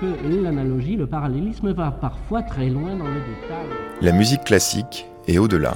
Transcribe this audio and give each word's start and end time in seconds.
que 0.00 0.42
l'analogie, 0.42 0.96
le 0.96 1.06
parallélisme 1.06 1.72
va 1.72 1.90
parfois 1.90 2.42
très 2.42 2.68
loin 2.68 2.96
dans 2.96 3.06
le 3.06 3.20
détail. 3.20 3.66
La 4.00 4.12
musique 4.12 4.44
classique 4.44 5.06
est 5.26 5.38
au-delà. 5.38 5.74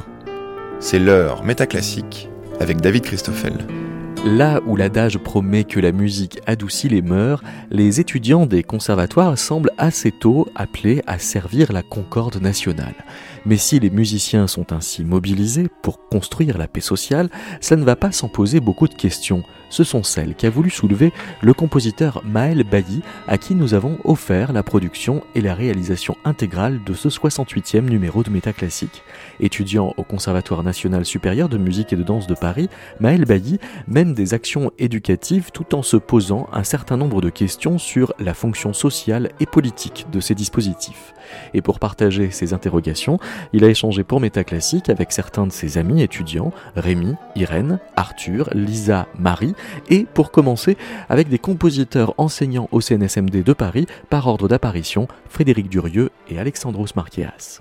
C'est 0.81 0.99
l'heure 0.99 1.43
métaclassique 1.45 2.29
avec 2.61 2.81
David 2.81 3.03
Christoffel. 3.03 3.55
Là 4.25 4.61
où 4.67 4.75
l'adage 4.75 5.17
promet 5.19 5.63
que 5.63 5.79
la 5.79 5.93
musique 5.93 6.41
adoucit 6.47 6.89
les 6.89 7.03
mœurs, 7.03 7.43
les 7.71 8.01
étudiants 8.01 8.47
des 8.47 8.65
conservatoires 8.65 9.39
semblent 9.39 9.71
assez 9.79 10.11
tôt 10.11 10.49
appelés 10.57 11.03
à 11.07 11.19
servir 11.19 11.73
la 11.73 11.83
concorde 11.83 12.43
nationale. 12.43 12.95
Mais 13.47 13.57
si 13.57 13.79
les 13.79 13.91
musiciens 13.91 14.49
sont 14.49 14.73
ainsi 14.73 15.05
mobilisés 15.05 15.69
pour 15.83 16.09
construire 16.09 16.59
la 16.59 16.67
paix 16.67 16.81
sociale, 16.81 17.31
ça 17.61 17.77
ne 17.77 17.85
va 17.85 17.95
pas 17.95 18.11
sans 18.11 18.29
poser 18.29 18.59
beaucoup 18.59 18.89
de 18.89 18.95
questions. 18.95 19.45
Ce 19.71 19.85
sont 19.85 20.03
celles 20.03 20.35
qu'a 20.35 20.51
voulu 20.51 20.71
soulever 20.71 21.13
le 21.41 21.55
compositeur 21.55 22.23
Maël 22.25 22.65
Bailly, 22.65 23.03
à 23.27 23.39
qui 23.39 23.55
nous 23.55 23.75
avons 23.75 23.99
offert 24.05 24.53
la 24.53 24.63
production 24.63 25.23
et 25.35 25.41
la 25.41 25.55
réalisation 25.55 26.17
intégrale 26.25 26.81
de 26.85 26.95
ce 26.95 27.09
68e 27.09 27.81
numéro 27.81 28.23
de 28.23 28.31
Métaclassique. 28.31 29.03
Étudiant 29.41 29.95
au 29.97 30.03
Conservatoire 30.03 30.63
national 30.63 31.05
supérieur 31.05 31.49
de 31.49 31.59
musique 31.59 31.93
et 31.93 31.97
de 31.97 32.03
danse 32.03 32.27
de 32.27 32.35
Paris, 32.35 32.69
Maël 33.01 33.25
Bailly 33.25 33.59
mène 33.87 34.15
des 34.15 34.35
actions 34.35 34.73
éducatives 34.79 35.51
tout 35.53 35.75
en 35.75 35.83
se 35.83 35.97
posant 35.97 36.49
un 36.53 36.65
certain 36.65 36.97
nombre 36.97 37.21
de 37.21 37.31
questions 37.31 37.79
sur 37.79 38.15
la 38.19 38.35
fonction 38.35 38.73
sociale 38.73 39.31
et 39.41 39.47
politique 39.47 40.07
de 40.13 40.21
ces 40.21 40.35
dispositifs. 40.35 41.15
Et 41.55 41.63
pour 41.63 41.79
partager 41.79 42.31
ces 42.31 42.55
interrogations, 42.55 43.19
il 43.53 43.65
a 43.65 43.69
échangé 43.69 44.05
pour 44.05 44.21
Métaclassique 44.21 44.89
avec 44.89 45.13
certains 45.13 45.47
de 45.47 45.53
ses 45.53 45.79
amis 45.79 46.03
étudiants, 46.03 46.53
Rémi, 46.77 47.15
Irène, 47.37 47.79
Arthur, 47.97 48.49
Lisa, 48.55 49.07
Marie, 49.19 49.55
et 49.91 50.07
pour 50.15 50.31
commencer 50.31 50.77
avec 51.09 51.29
des 51.29 51.39
compositeurs 51.39 52.15
enseignants 52.19 52.69
au 52.73 52.81
CNSMD 52.81 53.43
de 53.43 53.53
Paris 53.53 53.87
par 54.11 54.27
ordre 54.27 54.49
d'apparition, 54.49 55.09
Frédéric 55.29 55.69
Durieux 55.69 56.11
et 56.29 56.39
Alexandros 56.39 56.95
Marqueas. 56.97 57.61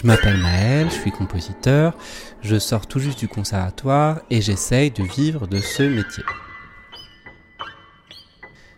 Je 0.00 0.06
m'appelle 0.06 0.36
Maël, 0.36 0.86
je 0.90 0.94
suis 0.94 1.10
compositeur, 1.10 1.92
je 2.40 2.56
sors 2.56 2.86
tout 2.86 3.00
juste 3.00 3.18
du 3.18 3.26
conservatoire 3.26 4.20
et 4.30 4.40
j'essaye 4.40 4.92
de 4.92 5.02
vivre 5.02 5.48
de 5.48 5.58
ce 5.58 5.82
métier. 5.82 6.22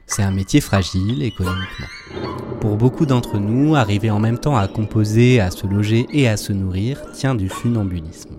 C'est 0.07 0.23
un 0.23 0.31
métier 0.31 0.63
fragile 0.63 1.23
économiquement. 1.23 1.89
Pour 2.63 2.79
beaucoup 2.79 3.05
d'entre 3.05 3.37
nous, 3.37 3.77
arriver 3.77 4.11
en 4.11 4.19
même 4.19 4.39
temps 4.39 4.57
à 4.57 4.67
composer, 4.67 5.41
à 5.41 5.51
se 5.51 5.67
loger 5.67 6.07
et 6.11 6.27
à 6.27 6.39
se 6.39 6.55
nourrir 6.55 7.03
tient 7.13 7.35
du 7.35 7.51
funambulisme. 7.51 8.39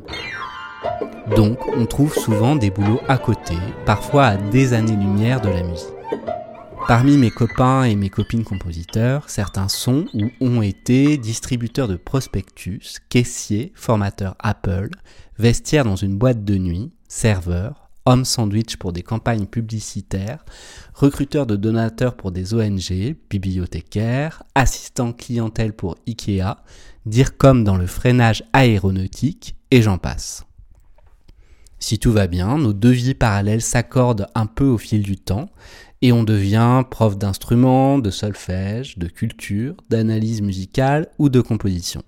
Donc, 1.36 1.60
on 1.78 1.86
trouve 1.86 2.16
souvent 2.16 2.56
des 2.56 2.72
boulots 2.72 3.02
à 3.08 3.20
côté, 3.20 3.58
parfois 3.86 4.26
à 4.26 4.38
des 4.38 4.74
années-lumière 4.74 5.40
de 5.40 5.50
la 5.50 5.62
musique. 5.62 6.01
Parmi 6.88 7.18
mes 7.18 7.32
copains 7.32 7.84
et 7.84 7.96
mes 7.96 8.10
copines 8.10 8.44
compositeurs, 8.44 9.30
certains 9.30 9.68
sont 9.68 10.06
ou 10.14 10.30
ont 10.42 10.62
été 10.62 11.18
distributeurs 11.18 11.88
de 11.88 11.96
prospectus, 11.96 13.00
caissiers, 13.10 13.72
formateurs 13.76 14.36
Apple, 14.40 14.90
vestiaires 15.38 15.86
dans 15.86 15.96
une 15.96 16.18
boîte 16.18 16.44
de 16.44 16.58
nuit, 16.58 16.92
serveurs, 17.08 17.90
hommes 18.06 18.26
sandwich 18.26 18.78
pour 18.78 18.94
des 18.94 19.04
campagnes 19.04 19.46
publicitaires, 19.46 20.44
recruteurs 20.94 21.46
de 21.46 21.56
donateurs 21.56 22.18
pour 22.18 22.32
des 22.32 22.54
ONG, 22.54 23.16
bibliothécaires, 23.30 24.44
assistants 24.56 25.14
clientèle 25.14 25.74
pour 25.74 25.96
Ikea, 26.08 26.58
dire 27.06 27.38
comme 27.38 27.64
dans 27.64 27.78
le 27.78 27.88
freinage 27.88 28.44
aéronautique, 28.54 29.56
et 29.70 29.82
j'en 29.82 29.98
passe. 29.98 30.46
Si 31.80 31.98
tout 31.98 32.12
va 32.12 32.28
bien, 32.28 32.58
nos 32.58 32.74
deux 32.74 32.92
vies 32.92 33.16
parallèles 33.16 33.62
s'accordent 33.62 34.28
un 34.36 34.46
peu 34.46 34.66
au 34.66 34.78
fil 34.78 35.02
du 35.02 35.18
temps 35.18 35.50
et 36.02 36.12
on 36.12 36.24
devient 36.24 36.84
prof 36.90 37.18
d'instruments, 37.18 38.00
de 38.00 38.10
solfège, 38.10 38.98
de 38.98 39.08
culture, 39.08 39.76
d'analyse 39.90 40.42
musicale 40.42 41.08
ou 41.20 41.30
de 41.30 41.42
composition. 41.42 42.04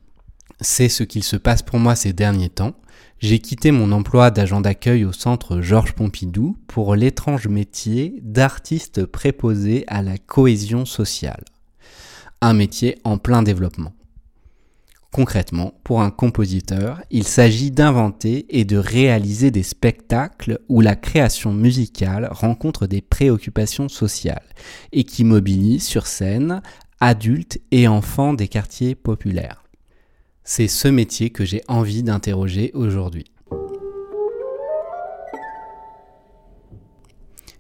C'est 0.61 0.89
ce 0.89 1.03
qu'il 1.03 1.23
se 1.23 1.35
passe 1.35 1.61
pour 1.61 1.79
moi 1.79 1.95
ces 1.95 2.13
derniers 2.13 2.49
temps. 2.49 2.73
J'ai 3.19 3.39
quitté 3.39 3.71
mon 3.71 3.91
emploi 3.91 4.31
d'agent 4.31 4.61
d'accueil 4.61 5.05
au 5.05 5.13
centre 5.13 5.61
Georges 5.61 5.93
Pompidou 5.93 6.57
pour 6.67 6.95
l'étrange 6.95 7.47
métier 7.47 8.19
d'artiste 8.21 9.05
préposé 9.05 9.85
à 9.87 10.01
la 10.01 10.17
cohésion 10.17 10.85
sociale. 10.85 11.43
Un 12.41 12.53
métier 12.53 12.97
en 13.03 13.17
plein 13.17 13.43
développement. 13.43 13.93
Concrètement, 15.13 15.75
pour 15.83 16.01
un 16.01 16.09
compositeur, 16.09 17.03
il 17.11 17.23
s'agit 17.23 17.69
d'inventer 17.69 18.47
et 18.49 18.65
de 18.65 18.77
réaliser 18.77 19.51
des 19.51 19.61
spectacles 19.61 20.59
où 20.69 20.81
la 20.81 20.95
création 20.95 21.53
musicale 21.53 22.27
rencontre 22.31 22.87
des 22.87 23.01
préoccupations 23.01 23.89
sociales 23.89 24.49
et 24.91 25.03
qui 25.03 25.23
mobilisent 25.23 25.85
sur 25.85 26.07
scène 26.07 26.63
adultes 26.99 27.59
et 27.69 27.87
enfants 27.87 28.33
des 28.33 28.47
quartiers 28.47 28.95
populaires. 28.95 29.63
C'est 30.43 30.67
ce 30.67 30.87
métier 30.87 31.29
que 31.29 31.45
j'ai 31.45 31.61
envie 31.67 32.01
d'interroger 32.01 32.71
aujourd'hui. 32.73 33.25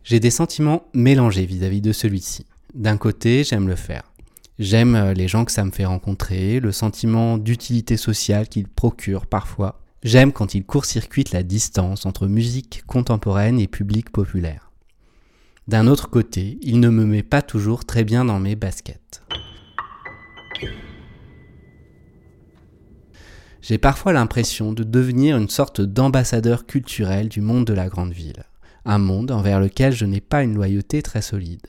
J'ai 0.03 0.19
des 0.19 0.31
sentiments 0.31 0.85
mélangés 0.95 1.45
vis-à-vis 1.45 1.81
de 1.81 1.91
celui-ci. 1.91 2.47
D'un 2.73 2.97
côté, 2.97 3.43
j'aime 3.43 3.67
le 3.67 3.75
faire. 3.75 4.12
J'aime 4.59 4.93
euh, 4.93 5.13
les 5.13 5.27
gens 5.27 5.45
que 5.45 5.51
ça 5.51 5.65
me 5.65 5.71
fait 5.71 5.85
rencontrer, 5.85 6.59
le 6.59 6.71
sentiment 6.71 7.39
d'utilité 7.39 7.97
sociale 7.97 8.47
qu'il 8.47 8.67
procure 8.67 9.25
parfois. 9.25 9.81
J'aime 10.03 10.31
quand 10.31 10.53
il 10.53 10.63
court-circuite 10.63 11.31
la 11.31 11.41
distance 11.41 12.05
entre 12.05 12.27
musique 12.27 12.83
contemporaine 12.85 13.59
et 13.59 13.67
public 13.67 14.11
populaire. 14.11 14.71
D'un 15.67 15.87
autre 15.87 16.09
côté, 16.09 16.59
il 16.61 16.79
ne 16.79 16.89
me 16.89 17.05
met 17.05 17.23
pas 17.23 17.41
toujours 17.41 17.85
très 17.85 18.03
bien 18.03 18.25
dans 18.25 18.39
mes 18.39 18.55
baskets. 18.55 19.23
J'ai 23.61 23.77
parfois 23.79 24.13
l'impression 24.13 24.71
de 24.71 24.83
devenir 24.83 25.37
une 25.37 25.49
sorte 25.49 25.81
d'ambassadeur 25.81 26.67
culturel 26.67 27.27
du 27.27 27.41
monde 27.41 27.65
de 27.65 27.73
la 27.73 27.87
grande 27.87 28.11
ville, 28.11 28.43
un 28.85 28.99
monde 28.99 29.31
envers 29.31 29.59
lequel 29.59 29.93
je 29.93 30.05
n'ai 30.05 30.21
pas 30.21 30.43
une 30.43 30.53
loyauté 30.53 31.01
très 31.01 31.21
solide 31.21 31.65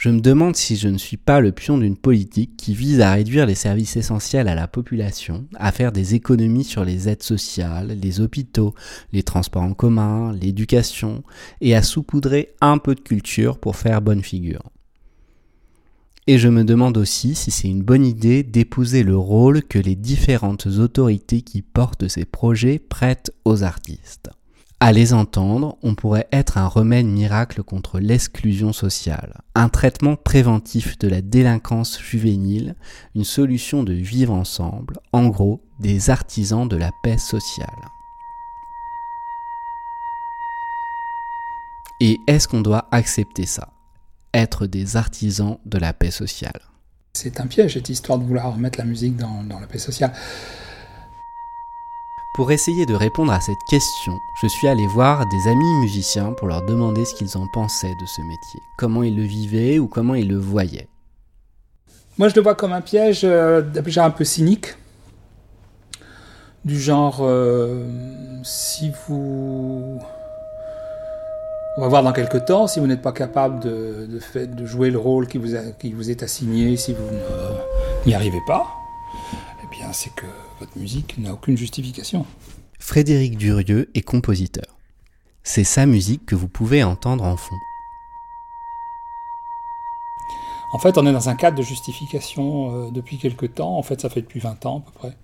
je 0.00 0.08
me 0.08 0.22
demande 0.22 0.56
si 0.56 0.76
je 0.76 0.88
ne 0.88 0.96
suis 0.96 1.18
pas 1.18 1.40
le 1.40 1.52
pion 1.52 1.76
d'une 1.76 1.98
politique 1.98 2.56
qui 2.56 2.72
vise 2.72 3.02
à 3.02 3.12
réduire 3.12 3.44
les 3.44 3.54
services 3.54 3.98
essentiels 3.98 4.48
à 4.48 4.54
la 4.54 4.66
population, 4.66 5.46
à 5.56 5.72
faire 5.72 5.92
des 5.92 6.14
économies 6.14 6.64
sur 6.64 6.86
les 6.86 7.10
aides 7.10 7.22
sociales, 7.22 7.98
les 8.00 8.18
hôpitaux, 8.22 8.74
les 9.12 9.22
transports 9.22 9.60
en 9.60 9.74
commun, 9.74 10.32
l'éducation, 10.32 11.22
et 11.60 11.74
à 11.74 11.82
saupoudrer 11.82 12.54
un 12.62 12.78
peu 12.78 12.94
de 12.94 13.00
culture 13.00 13.58
pour 13.58 13.76
faire 13.76 14.00
bonne 14.00 14.22
figure. 14.22 14.62
Et 16.26 16.38
je 16.38 16.48
me 16.48 16.64
demande 16.64 16.96
aussi 16.96 17.34
si 17.34 17.50
c'est 17.50 17.68
une 17.68 17.82
bonne 17.82 18.06
idée 18.06 18.42
d'épouser 18.42 19.02
le 19.02 19.18
rôle 19.18 19.62
que 19.62 19.78
les 19.78 19.96
différentes 19.96 20.66
autorités 20.66 21.42
qui 21.42 21.60
portent 21.60 22.08
ces 22.08 22.24
projets 22.24 22.78
prêtent 22.78 23.34
aux 23.44 23.64
artistes. 23.64 24.30
À 24.82 24.92
les 24.92 25.12
entendre, 25.12 25.76
on 25.82 25.94
pourrait 25.94 26.26
être 26.32 26.56
un 26.56 26.66
remède 26.66 27.04
miracle 27.04 27.62
contre 27.62 28.00
l'exclusion 28.00 28.72
sociale, 28.72 29.42
un 29.54 29.68
traitement 29.68 30.16
préventif 30.16 30.96
de 30.98 31.06
la 31.06 31.20
délinquance 31.20 32.00
juvénile, 32.00 32.76
une 33.14 33.24
solution 33.24 33.82
de 33.82 33.92
vivre 33.92 34.32
ensemble, 34.32 34.96
en 35.12 35.28
gros, 35.28 35.60
des 35.80 36.08
artisans 36.08 36.66
de 36.66 36.76
la 36.76 36.92
paix 37.02 37.18
sociale. 37.18 37.68
Et 42.00 42.18
est-ce 42.26 42.48
qu'on 42.48 42.62
doit 42.62 42.88
accepter 42.90 43.44
ça? 43.44 43.74
Être 44.32 44.66
des 44.66 44.96
artisans 44.96 45.58
de 45.66 45.76
la 45.76 45.92
paix 45.92 46.10
sociale? 46.10 46.62
C'est 47.12 47.38
un 47.38 47.46
piège 47.46 47.74
cette 47.74 47.90
histoire 47.90 48.18
de 48.18 48.24
vouloir 48.24 48.54
remettre 48.54 48.78
la 48.78 48.86
musique 48.86 49.16
dans, 49.16 49.44
la 49.60 49.66
paix 49.66 49.78
sociale. 49.78 50.14
Pour 52.32 52.52
essayer 52.52 52.86
de 52.86 52.94
répondre 52.94 53.32
à 53.32 53.40
cette 53.40 53.58
question, 53.68 54.20
je 54.40 54.46
suis 54.46 54.68
allé 54.68 54.86
voir 54.86 55.26
des 55.26 55.48
amis 55.48 55.74
musiciens 55.80 56.32
pour 56.32 56.46
leur 56.46 56.64
demander 56.64 57.04
ce 57.04 57.12
qu'ils 57.12 57.36
en 57.36 57.48
pensaient 57.48 57.96
de 58.00 58.06
ce 58.06 58.22
métier, 58.22 58.60
comment 58.78 59.02
ils 59.02 59.16
le 59.16 59.24
vivaient 59.24 59.80
ou 59.80 59.88
comment 59.88 60.14
ils 60.14 60.28
le 60.28 60.36
voyaient. 60.36 60.86
Moi, 62.18 62.28
je 62.28 62.36
le 62.36 62.42
vois 62.42 62.54
comme 62.54 62.72
un 62.72 62.82
piège 62.82 63.22
euh, 63.24 63.62
déjà 63.62 64.04
un 64.04 64.10
peu 64.10 64.22
cynique, 64.22 64.76
du 66.64 66.78
genre 66.78 67.18
euh, 67.22 67.84
si 68.44 68.92
vous 69.08 69.98
On 71.78 71.80
va 71.80 71.88
voir 71.88 72.04
dans 72.04 72.12
quelques 72.12 72.44
temps 72.44 72.68
si 72.68 72.78
vous 72.78 72.86
n'êtes 72.86 73.02
pas 73.02 73.12
capable 73.12 73.58
de, 73.58 74.20
jouer 74.64 74.90
le 74.90 74.98
rôle 74.98 75.26
qui 75.26 75.38
vous, 75.38 75.56
a, 75.56 75.72
qui 75.80 75.92
vous 75.92 76.10
est 76.10 76.22
assigné, 76.22 76.76
si 76.76 76.92
vous 76.92 77.08
n'y 78.06 78.14
arrivez 78.14 78.42
pas, 78.46 78.68
eh 79.64 79.66
bien 79.66 79.92
c'est 79.92 80.14
que 80.14 80.26
votre 80.60 80.78
musique 80.78 81.16
n'a 81.18 81.32
aucune 81.32 81.56
justification. 81.56 82.26
Frédéric 82.78 83.36
Durieux 83.36 83.90
est 83.94 84.02
compositeur. 84.02 84.76
C'est 85.42 85.64
sa 85.64 85.86
musique 85.86 86.26
que 86.26 86.34
vous 86.34 86.48
pouvez 86.48 86.84
entendre 86.84 87.24
en 87.24 87.36
fond. 87.36 87.56
En 90.72 90.78
fait, 90.78 90.98
on 90.98 91.06
est 91.06 91.12
dans 91.12 91.28
un 91.28 91.34
cadre 91.34 91.56
de 91.56 91.62
justification 91.62 92.86
euh, 92.86 92.90
depuis 92.90 93.18
quelque 93.18 93.46
temps. 93.46 93.76
En 93.76 93.82
fait, 93.82 94.00
ça 94.00 94.08
fait 94.08 94.20
depuis 94.20 94.38
20 94.38 94.66
ans 94.66 94.84
à 94.86 94.90
peu 94.90 94.98
près. 94.98 95.16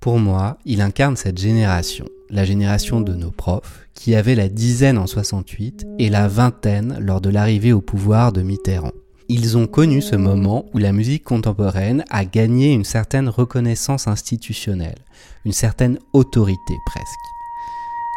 Pour 0.00 0.18
moi, 0.18 0.58
il 0.64 0.80
incarne 0.80 1.16
cette 1.16 1.38
génération, 1.38 2.06
la 2.28 2.44
génération 2.44 3.00
de 3.00 3.14
nos 3.14 3.30
profs, 3.30 3.86
qui 3.94 4.16
avaient 4.16 4.34
la 4.34 4.48
dizaine 4.48 4.98
en 4.98 5.06
68 5.06 5.86
et 5.98 6.10
la 6.10 6.26
vingtaine 6.26 6.98
lors 6.98 7.20
de 7.20 7.30
l'arrivée 7.30 7.72
au 7.72 7.80
pouvoir 7.80 8.32
de 8.32 8.42
Mitterrand. 8.42 8.92
Ils 9.28 9.56
ont 9.56 9.66
connu 9.66 10.02
ce 10.02 10.16
moment 10.16 10.66
où 10.74 10.78
la 10.78 10.92
musique 10.92 11.24
contemporaine 11.24 12.04
a 12.10 12.24
gagné 12.24 12.72
une 12.72 12.84
certaine 12.84 13.28
reconnaissance 13.28 14.08
institutionnelle, 14.08 14.98
une 15.44 15.52
certaine 15.52 15.98
autorité 16.12 16.74
presque. 16.86 17.06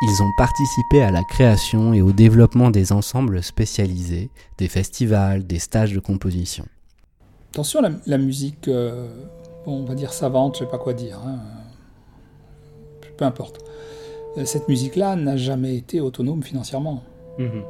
Ils 0.02 0.22
ont 0.22 0.32
participé 0.38 1.02
à 1.02 1.12
la 1.12 1.24
création 1.24 1.94
et 1.94 2.02
au 2.02 2.12
développement 2.12 2.70
des 2.70 2.92
ensembles 2.92 3.42
spécialisés, 3.42 4.30
des 4.58 4.68
festivals, 4.68 5.48
des 5.48 5.60
stages 5.60 5.94
de 5.94 6.00
composition. 6.00 6.66
Attention, 7.54 7.82
la, 7.82 7.92
la 8.06 8.18
musique, 8.18 8.68
euh, 8.68 9.08
bon, 9.66 9.84
on 9.84 9.86
va 9.86 9.96
dire 9.96 10.12
savante, 10.12 10.56
je 10.56 10.60
sais 10.66 10.70
pas 10.70 10.78
quoi 10.78 10.94
dire. 10.94 11.20
Hein. 11.26 11.40
Peu 13.18 13.24
importe. 13.24 13.60
Cette 14.44 14.68
musique-là 14.68 15.16
n'a 15.16 15.38
jamais 15.38 15.78
été 15.78 16.02
autonome 16.02 16.44
financièrement. 16.44 17.02
Mmh. 17.40 17.62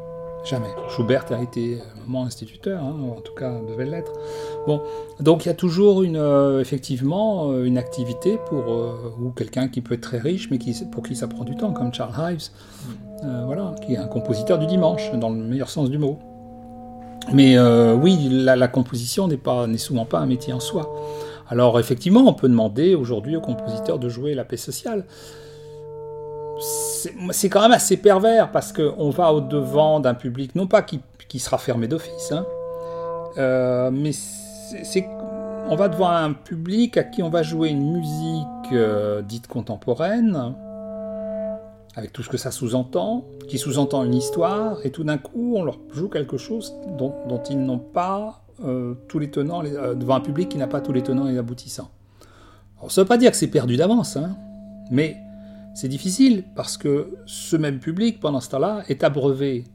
Jamais. 0.46 0.70
Schubert 0.90 1.26
a 1.32 1.42
été 1.42 1.80
un 1.82 2.08
moment 2.08 2.26
instituteur, 2.26 2.80
hein, 2.84 2.96
en 3.18 3.20
tout 3.20 3.34
cas 3.34 3.52
devait 3.68 3.86
l'être. 3.86 4.14
Bon, 4.68 4.80
donc 5.20 5.44
il 5.44 5.48
y 5.48 5.52
a 5.52 5.56
toujours 5.56 6.04
une, 6.04 6.18
euh, 6.18 6.62
effectivement 6.62 7.50
euh, 7.50 7.66
une 7.66 7.80
activité 7.80 8.38
pour 8.46 8.72
euh, 8.72 8.94
ou 9.20 9.32
quelqu'un 9.32 9.68
qui 9.70 9.82
peut 9.82 9.96
être 9.96 10.02
très 10.02 10.20
riche, 10.20 10.52
mais 10.52 10.60
qui, 10.60 10.76
pour 10.92 11.02
qui 11.02 11.16
ça 11.16 11.28
prend 11.28 11.46
du 11.46 11.56
temps, 11.56 11.74
comme 11.74 11.92
Charles 11.92 12.34
Ives, 12.34 12.50
euh, 13.24 13.44
voilà, 13.48 13.74
qui 13.84 13.94
est 13.96 13.98
un 13.98 14.06
compositeur 14.06 14.60
du 14.60 14.68
dimanche, 14.68 15.12
dans 15.14 15.30
le 15.30 15.38
meilleur 15.38 15.70
sens 15.70 15.90
du 15.90 15.98
mot. 15.98 16.20
Mais 17.34 17.58
euh, 17.58 17.96
oui, 17.96 18.30
la, 18.30 18.56
la 18.56 18.68
composition 18.68 19.28
n'est 19.28 19.38
pas, 19.38 19.66
n'est 19.66 19.80
souvent 19.80 20.06
pas 20.06 20.20
un 20.20 20.28
métier 20.28 20.54
en 20.54 20.60
soi. 20.60 20.94
Alors 21.50 21.80
effectivement, 21.80 22.22
on 22.28 22.34
peut 22.34 22.50
demander 22.50 22.94
aujourd'hui 22.94 23.36
aux 23.36 23.42
compositeurs 23.42 23.98
de 23.98 24.10
jouer 24.10 24.36
la 24.36 24.46
paix 24.46 24.58
sociale 24.58 25.06
c'est 26.60 27.50
quand 27.50 27.62
même 27.62 27.72
assez 27.72 27.98
pervers 27.98 28.52
parce 28.52 28.72
qu'on 28.72 29.10
va 29.10 29.34
au-devant 29.34 30.00
d'un 30.00 30.14
public, 30.14 30.56
non 30.56 30.68
pas 30.68 30.82
qui, 30.82 31.02
qui 31.28 31.40
sera 31.40 31.58
fermé 31.58 31.88
d'office, 31.88 32.32
hein, 32.32 32.46
euh, 33.38 33.92
mais 33.92 34.12
on 35.68 35.76
va 35.76 35.90
devant 35.90 36.10
un 36.10 36.34
public 36.34 36.98
à 36.98 37.04
qui 37.04 37.24
on 37.24 37.30
va 37.30 37.44
jouer 37.44 37.70
une 37.70 37.92
musique 37.92 38.72
euh, 38.72 39.22
dite 39.22 39.48
contemporaine, 39.48 40.56
avec 41.96 42.12
tout 42.14 42.24
ce 42.24 42.30
que 42.30 42.38
ça 42.38 42.52
sous-entend, 42.52 43.26
qui 43.48 43.58
sous-entend 43.58 44.04
une 44.04 44.16
histoire, 44.16 44.78
et 44.86 44.92
tout 44.92 45.04
d'un 45.04 45.18
coup 45.18 45.56
on 45.58 45.64
leur 45.64 45.80
joue 45.92 46.10
quelque 46.10 46.38
chose 46.38 46.74
dont, 46.98 47.14
ils 47.50 47.60
n'ont 47.60 47.80
pas 47.80 48.42
euh, 48.64 48.96
tous 49.08 49.20
les 49.20 49.30
tenants, 49.30 49.64
devant 49.64 50.16
un 50.16 50.22
public 50.22 50.50
qui 50.50 50.58
n'a 50.58 50.68
pas 50.68 50.82
tous 50.82 50.94
les 50.94 51.04
tenants 51.04 51.28
et 51.28 51.34
les 51.34 51.38
aboutissants. 51.38 51.90
Alors, 52.78 52.92
ça 52.92 53.02
ne 53.02 53.06
veut 53.06 53.08
pas 53.08 53.18
dire 53.18 53.32
que 53.32 53.38
c'est 53.38 53.48
perdu 53.48 53.78
d'avance, 53.78 54.18
hein, 54.18 54.36
mais 54.92 55.18
c'est 55.76 55.90
difficile 55.90 56.46
parce 56.56 56.78
que 56.78 57.14
ce 57.26 57.58
même 57.58 57.80
public, 57.80 58.22
pendant 58.22 58.40
ce 58.40 58.50
temps-là, 58.50 58.84
est 58.88 59.04
abreuvé 59.04 59.66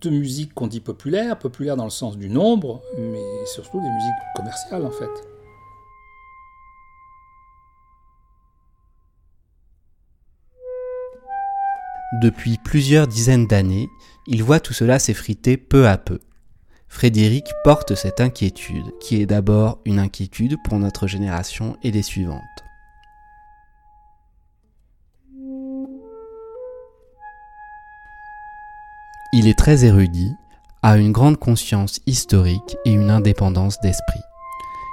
de 0.00 0.08
musique 0.08 0.54
qu'on 0.54 0.66
dit 0.66 0.80
populaire, 0.80 1.38
populaire 1.38 1.76
dans 1.76 1.84
le 1.84 1.90
sens 1.90 2.16
du 2.16 2.30
nombre, 2.30 2.80
mais 2.98 3.22
surtout 3.44 3.78
des 3.78 3.90
musiques 3.90 4.14
commerciales 4.34 4.86
en 4.86 4.90
fait. 4.90 5.10
Depuis 12.22 12.56
plusieurs 12.64 13.06
dizaines 13.06 13.46
d'années, 13.46 13.88
il 14.26 14.42
voit 14.42 14.60
tout 14.60 14.72
cela 14.72 14.98
s'effriter 14.98 15.58
peu 15.58 15.86
à 15.88 15.98
peu. 15.98 16.20
Frédéric 16.88 17.44
porte 17.64 17.94
cette 17.94 18.20
inquiétude, 18.22 18.98
qui 18.98 19.20
est 19.20 19.26
d'abord 19.26 19.78
une 19.84 19.98
inquiétude 19.98 20.56
pour 20.64 20.78
notre 20.78 21.06
génération 21.06 21.76
et 21.82 21.90
les 21.90 22.02
suivantes. 22.02 22.40
Il 29.32 29.46
est 29.46 29.56
très 29.56 29.84
érudit, 29.84 30.34
a 30.82 30.96
une 30.96 31.12
grande 31.12 31.36
conscience 31.36 32.00
historique 32.04 32.76
et 32.84 32.90
une 32.90 33.10
indépendance 33.10 33.78
d'esprit. 33.80 34.18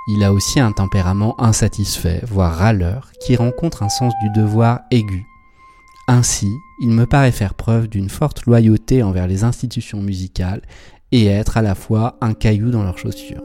Il 0.09 0.23
a 0.23 0.31
aussi 0.31 0.59
un 0.59 0.71
tempérament 0.71 1.33
insatisfait, 1.41 2.21
voire 2.23 2.53
râleur, 2.53 3.11
qui 3.19 3.35
rencontre 3.35 3.81
un 3.81 3.89
sens 3.89 4.13
du 4.21 4.39
devoir 4.39 4.81
aigu. 4.91 5.25
Ainsi, 6.07 6.47
il 6.83 6.91
me 6.91 7.07
paraît 7.07 7.31
faire 7.31 7.55
preuve 7.55 7.87
d'une 7.87 8.09
forte 8.09 8.45
loyauté 8.45 9.01
envers 9.01 9.25
les 9.25 9.43
institutions 9.43 10.01
musicales 10.01 10.61
et 11.11 11.25
être 11.25 11.57
à 11.57 11.63
la 11.63 11.73
fois 11.73 12.15
un 12.21 12.35
caillou 12.35 12.69
dans 12.69 12.83
leurs 12.83 12.99
chaussures. 12.99 13.41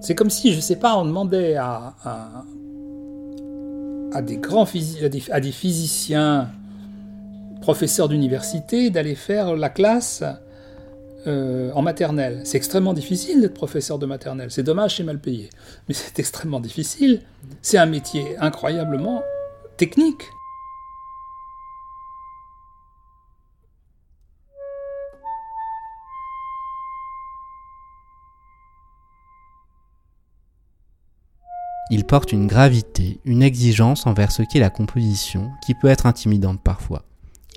C'est 0.00 0.14
comme 0.14 0.30
si, 0.30 0.54
je 0.54 0.60
sais 0.60 0.76
pas, 0.76 0.96
on 0.96 1.04
demandait 1.04 1.56
à, 1.56 1.94
des 4.22 4.36
grands 4.36 4.68
à 5.32 5.40
des 5.40 5.52
physiciens 5.52 6.48
professeur 7.60 8.08
d'université 8.08 8.90
d'aller 8.90 9.14
faire 9.14 9.56
la 9.56 9.68
classe 9.68 10.22
euh, 11.26 11.72
en 11.72 11.82
maternelle. 11.82 12.42
C'est 12.44 12.56
extrêmement 12.56 12.94
difficile 12.94 13.40
d'être 13.40 13.54
professeur 13.54 13.98
de 13.98 14.06
maternelle. 14.06 14.50
C'est 14.52 14.62
dommage, 14.62 14.96
c'est 14.96 15.02
mal 15.02 15.20
payé. 15.20 15.50
Mais 15.88 15.94
c'est 15.94 16.18
extrêmement 16.18 16.60
difficile. 16.60 17.22
C'est 17.62 17.78
un 17.78 17.86
métier 17.86 18.36
incroyablement 18.38 19.22
technique. 19.76 20.22
Il 31.88 32.04
porte 32.04 32.32
une 32.32 32.48
gravité, 32.48 33.20
une 33.24 33.42
exigence 33.42 34.06
envers 34.06 34.32
ce 34.32 34.42
qu'est 34.42 34.58
la 34.58 34.70
composition, 34.70 35.50
qui 35.64 35.74
peut 35.74 35.88
être 35.88 36.06
intimidante 36.06 36.60
parfois. 36.60 37.04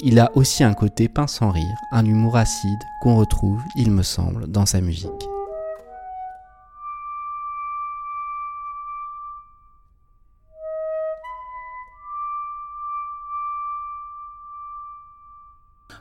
Il 0.01 0.17
a 0.17 0.31
aussi 0.33 0.63
un 0.63 0.73
côté 0.73 1.09
pince 1.09 1.33
sans 1.33 1.51
rire, 1.51 1.75
un 1.91 2.05
humour 2.05 2.37
acide 2.37 2.79
qu'on 3.01 3.17
retrouve, 3.17 3.61
il 3.75 3.91
me 3.91 4.01
semble, 4.01 4.47
dans 4.47 4.65
sa 4.65 4.79
musique. 4.79 5.09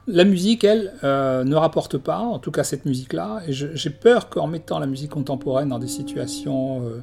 La 0.07 0.23
musique, 0.23 0.63
elle, 0.63 0.95
euh, 1.03 1.43
ne 1.43 1.57
rapporte 1.57 1.99
pas, 1.99 2.21
en 2.21 2.39
tout 2.39 2.53
cas 2.53 2.63
cette 2.63 2.85
musique-là, 2.85 3.41
et 3.49 3.53
j'ai 3.53 3.91
peur 3.91 4.29
qu'en 4.29 4.47
mettant 4.47 4.79
la 4.79 4.87
musique 4.87 5.11
contemporaine 5.11 5.71
dans 5.71 5.81
des 5.81 5.89
situations 5.89 6.83
euh, 6.85 7.03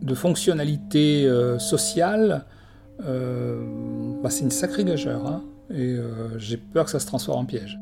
de 0.00 0.14
fonctionnalité 0.14 1.26
euh, 1.26 1.58
sociale, 1.58 2.46
bah, 2.98 4.28
c'est 4.28 4.44
une 4.44 4.50
sacrée 4.50 4.84
gageure. 4.84 5.26
Hein, 5.26 5.42
et 5.70 5.94
euh, 5.94 6.38
j'ai 6.38 6.56
peur 6.56 6.84
que 6.84 6.90
ça 6.90 7.00
se 7.00 7.06
transforme 7.06 7.40
en 7.40 7.44
piège. 7.44 7.78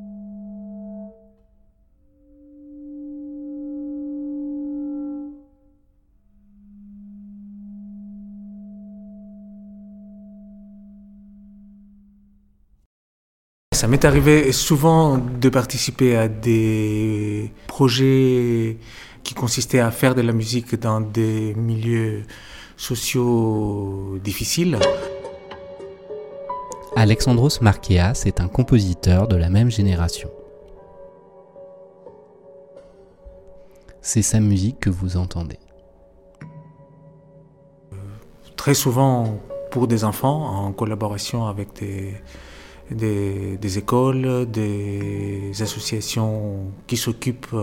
Ça 13.73 13.87
m'est 13.87 14.05
arrivé 14.05 14.51
souvent 14.51 15.19
de 15.19 15.49
participer 15.49 16.17
à 16.17 16.27
des 16.27 17.53
projets 17.69 18.77
qui 19.23 19.35
consistaient 19.35 19.79
à 19.79 19.93
faire 19.93 20.17
de 20.17 20.21
la 20.21 20.33
musique 20.33 20.75
dans 20.75 21.01
des 21.01 21.55
milieux 21.55 22.25
sociaux 22.77 24.19
difficiles. 24.23 24.79
Alexandros 27.01 27.61
Markeas 27.61 28.25
est 28.27 28.41
un 28.41 28.49
compositeur 28.49 29.29
de 29.29 29.37
la 29.37 29.51
même 29.51 29.71
génération. 29.71 30.31
C'est 34.01 34.23
sa 34.23 34.41
musique 34.41 34.81
que 34.81 34.91
vous 34.91 35.17
entendez. 35.17 35.61
Très 38.57 38.75
souvent 38.75 39.39
pour 39.71 39.87
des 39.87 40.03
enfants, 40.03 40.67
en 40.67 40.73
collaboration 40.73 41.47
avec 41.47 41.69
des, 42.91 43.79
écoles, 43.79 44.51
des 44.51 45.53
associations 45.61 46.73
qui 46.89 46.97
s'occupent 46.97 47.55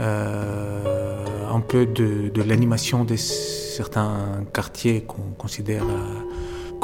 euh, 0.00 1.24
un 1.52 1.60
peu 1.60 1.84
de 1.84 2.42
l'animation 2.42 3.04
de 3.04 3.16
certains 3.16 4.42
quartiers 4.54 5.02
qu'on 5.02 5.34
considère 5.36 5.84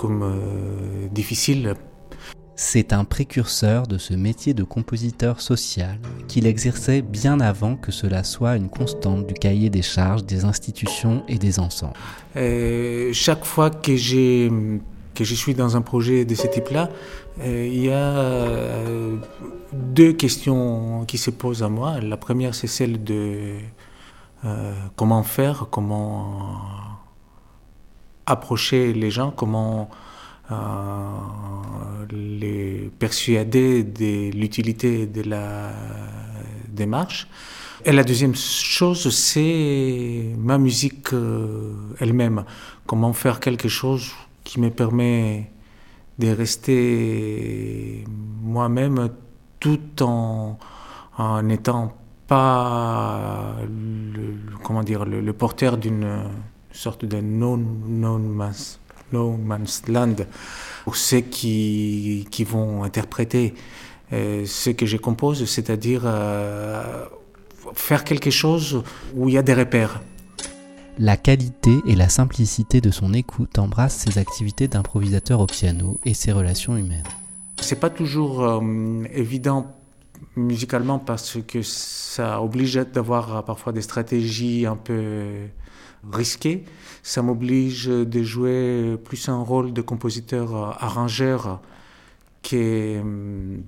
comme 0.01 0.23
euh, 0.23 1.09
difficiles. 1.13 1.75
C'est 2.57 2.95
un 2.95 3.05
précurseur 3.05 3.87
de 3.87 3.99
ce 3.99 4.15
métier 4.15 4.55
de 4.55 4.65
compositeur 4.65 5.43
social 5.43 5.99
qu'il 6.27 6.47
exerçait 6.47 7.03
bien 7.03 7.39
avant 7.39 7.77
que 7.77 7.93
cela 7.93 8.25
soit 8.25 8.57
une 8.57 8.71
constante 8.71 9.27
du 9.27 9.35
cahier 9.35 9.69
des 9.69 9.83
charges 9.83 10.25
des 10.25 10.47
institutions 10.47 11.23
et 11.29 11.37
des 11.37 11.59
ensembles. 11.59 11.99
chaque 13.13 13.45
fois 13.45 13.69
que 13.69 13.95
j'ai 13.97 14.51
que 15.15 15.25
je 15.25 15.35
suis 15.35 15.55
dans 15.55 15.77
un 15.77 15.83
projet 15.83 16.25
de 16.25 16.35
ce 16.35 16.47
type-là, 16.47 16.89
euh, 17.41 17.69
il 17.71 17.85
y 17.85 17.91
a 17.91 18.17
euh, 18.19 19.17
deux 19.73 20.15
questions 20.15 21.05
qui 21.07 21.19
se 21.19 21.31
posent 21.31 21.63
à 21.63 21.69
moi. 21.69 22.01
La 22.01 22.17
première, 22.17 22.55
c'est 22.55 22.69
celle 22.69 23.05
de 23.05 23.57
comment 24.97 25.23
faire, 25.23 25.67
comment 25.71 26.90
approcher 28.31 28.93
les 28.93 29.11
gens, 29.11 29.31
comment 29.31 29.89
les 32.11 32.91
persuader 32.99 33.85
de 33.85 34.31
l'utilité 34.33 35.07
de 35.07 35.23
la 35.23 35.71
démarche. 36.69 37.29
Et 37.85 37.93
la 37.93 38.03
deuxième 38.03 38.35
chose, 38.35 39.09
c'est 39.11 40.35
ma 40.37 40.59
musique 40.59 41.09
elle-même. 42.01 42.45
Comment 42.87 43.13
faire 43.13 43.39
quelque 43.41 43.69
chose 43.69 44.11
qui 44.45 44.61
me 44.61 44.71
permet 44.71 45.51
de 46.19 46.29
rester 46.29 48.05
moi-même 48.43 49.11
tout 49.61 50.03
en, 50.03 50.59
n'étant 51.43 51.97
pas 52.27 53.57
comment 54.63 54.83
dire, 54.83 55.05
le, 55.05 55.33
porteur 55.33 55.77
d'une 55.77 56.07
sorte 56.73 57.05
de 57.05 57.21
non, 57.21 57.57
non 57.57 58.19
man's, 58.19 58.79
no 59.13 59.37
man's 59.37 59.83
land 59.89 60.17
pour 60.85 60.97
ceux 60.97 61.21
qui, 61.21 62.27
qui 62.31 62.45
vont 62.45 62.83
interpréter 62.83 63.55
euh, 64.13 64.45
ce 64.47 64.71
que 64.71 64.87
je 64.87 64.97
compose, 64.97 65.45
c'est-à-dire 65.45 66.03
euh, 66.05 67.05
faire 67.75 68.05
quelque 68.05 68.31
chose 68.31 68.83
où 69.15 69.29
il 69.29 69.35
y 69.35 69.39
a 69.39 69.43
des 69.43 69.55
repères. 69.55 70.01
La 70.99 71.17
qualité 71.17 71.71
et 71.87 71.95
la 71.95 72.09
simplicité 72.09 72.81
de 72.81 72.91
son 72.91 73.15
écoute 73.15 73.59
embrassent 73.59 74.05
ses 74.07 74.19
activités 74.19 74.69
d'improvisateur 74.69 75.41
au 75.41 75.47
piano 75.47 75.99
et 76.05 76.15
ses 76.15 76.33
relations 76.33 76.77
humaines. 76.77 77.05
C'est 77.61 77.79
pas 77.79 77.91
toujours 77.91 78.43
euh, 78.43 79.05
évident 79.13 79.77
musicalement 80.37 80.99
parce 80.99 81.39
que 81.47 81.63
ça 81.63 82.43
oblige 82.43 82.75
d'avoir 82.75 83.45
parfois 83.45 83.73
des 83.73 83.83
stratégies 83.83 84.67
un 84.67 84.77
peu 84.77 85.47
risquées. 86.13 86.65
Ça 87.03 87.23
m'oblige 87.23 87.87
de 87.87 88.23
jouer 88.23 88.97
plus 89.05 89.29
un 89.29 89.41
rôle 89.41 89.73
de 89.73 89.83
compositeur 89.83 90.55
euh, 90.55 90.71
arrangeur 90.79 91.61
qu'un 92.43 93.63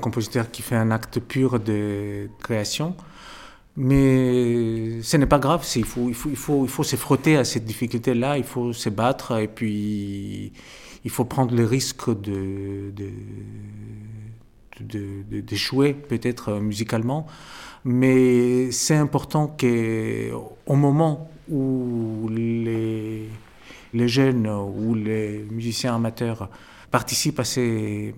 compositeur 0.00 0.50
qui 0.50 0.62
fait 0.62 0.76
un 0.76 0.90
acte 0.90 1.20
pur 1.20 1.60
de 1.60 2.28
création. 2.42 2.96
Mais 3.76 5.00
ce 5.02 5.16
n'est 5.16 5.26
pas 5.26 5.38
grave, 5.38 5.64
il 5.76 5.84
faut, 5.84 6.10
il, 6.10 6.16
se 6.84 6.96
frotter 6.96 7.36
à 7.36 7.44
cette 7.44 7.64
difficulté-là, 7.64 8.36
il 8.36 8.42
faut 8.42 8.72
se 8.72 8.88
battre 8.88 9.38
et 9.38 9.46
puis 9.46 10.52
il 11.04 11.10
faut 11.10 11.24
prendre 11.24 11.54
le 11.54 11.64
risque 11.64 12.10
d'échouer 14.80 15.94
peut-être 15.94 16.54
musicalement. 16.58 17.28
Mais 17.90 18.70
c'est 18.70 18.96
important 18.96 19.46
qu'au 19.46 20.74
moment 20.74 21.30
où 21.50 22.28
les, 22.30 23.30
jeunes 23.94 24.46
ou 24.46 24.94
les 24.94 25.46
musiciens 25.50 25.94
amateurs 25.94 26.50
participent 26.90 27.40
à 27.40 27.44
ces 27.44 28.14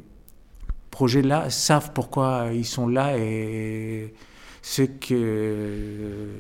projets-là, 0.90 1.50
savent 1.50 1.92
pourquoi 1.92 2.48
ils 2.52 2.66
sont 2.66 2.88
là 2.88 3.16
et 3.16 4.12
ce 4.60 4.82
que 4.82 6.30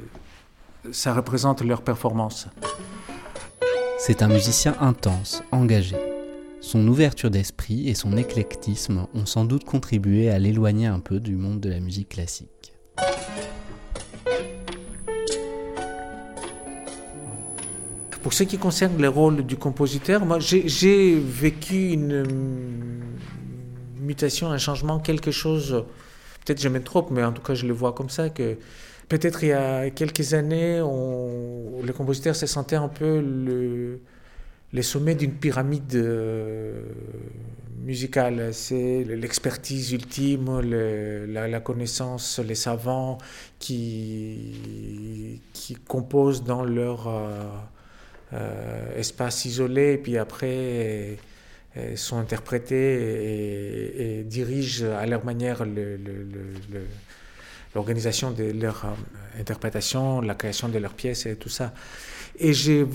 ça 0.90 1.14
représente 1.14 1.62
leur 1.62 1.82
performance. 1.82 2.48
C'est 4.00 4.22
un 4.22 4.28
musicien 4.28 4.74
intense, 4.80 5.44
engagé. 5.52 5.94
Son 6.60 6.84
ouverture 6.88 7.30
d'esprit 7.30 7.88
et 7.88 7.94
son 7.94 8.16
éclectisme 8.16 9.06
ont 9.14 9.24
sans 9.24 9.44
doute 9.44 9.62
contribué 9.62 10.30
à 10.30 10.40
l'éloigner 10.40 10.86
un 10.86 10.98
peu 10.98 11.20
du 11.20 11.36
monde 11.36 11.60
de 11.60 11.70
la 11.70 11.78
musique 11.78 12.08
classique. 12.08 12.59
Pour 18.22 18.32
ce 18.34 18.42
qui 18.44 18.58
concerne 18.58 19.00
le 19.00 19.08
rôle 19.08 19.46
du 19.46 19.56
compositeur, 19.56 20.26
moi 20.26 20.38
j'ai 20.40 21.18
vécu 21.18 21.90
une 21.90 22.24
mutation, 23.98 24.50
un 24.50 24.58
changement, 24.58 24.98
quelque 24.98 25.30
chose 25.30 25.84
Peut-être 26.44 26.60
je 26.60 26.68
me 26.68 26.82
trompe, 26.82 27.10
mais 27.10 27.22
en 27.22 27.32
tout 27.32 27.42
cas, 27.42 27.54
je 27.54 27.66
le 27.66 27.72
vois 27.72 27.92
comme 27.92 28.08
ça, 28.08 28.30
que 28.30 28.56
peut-être 29.08 29.44
il 29.44 29.48
y 29.48 29.52
a 29.52 29.90
quelques 29.90 30.34
années, 30.34 30.80
on, 30.80 31.82
le 31.82 31.92
compositeur 31.92 32.34
se 32.34 32.46
sentait 32.46 32.76
un 32.76 32.88
peu 32.88 33.20
le, 33.20 34.00
les 34.72 34.82
sommets 34.82 35.14
d'une 35.14 35.32
pyramide 35.32 35.94
euh, 35.94 36.82
musicale. 37.84 38.54
C'est 38.54 39.04
l'expertise 39.04 39.92
ultime, 39.92 40.60
la, 40.60 41.60
connaissance, 41.60 42.38
les 42.38 42.54
savants 42.54 43.18
qui, 43.58 45.42
qui 45.52 45.74
composent 45.74 46.42
dans 46.42 46.64
leur 46.64 47.06
euh, 47.08 47.48
euh, 48.32 48.98
espace 48.98 49.44
isolé, 49.44 49.94
et 49.94 49.98
puis 49.98 50.18
après 50.18 51.16
sont 51.94 52.18
interprétés 52.18 54.18
et, 54.20 54.24
dirigent 54.24 54.90
à 54.90 55.06
leur 55.06 55.24
manière 55.24 55.64
l'organisation 57.74 58.32
de 58.32 58.52
leur 58.60 58.84
euh, 58.84 59.40
interprétation, 59.40 60.20
la 60.20 60.34
création 60.34 60.68
de 60.68 60.78
leurs 60.78 60.94
pièces 60.94 61.26
et 61.26 61.36
tout 61.36 61.48
ça. 61.48 61.72
Et 62.38 62.52
j'ai 62.52 62.86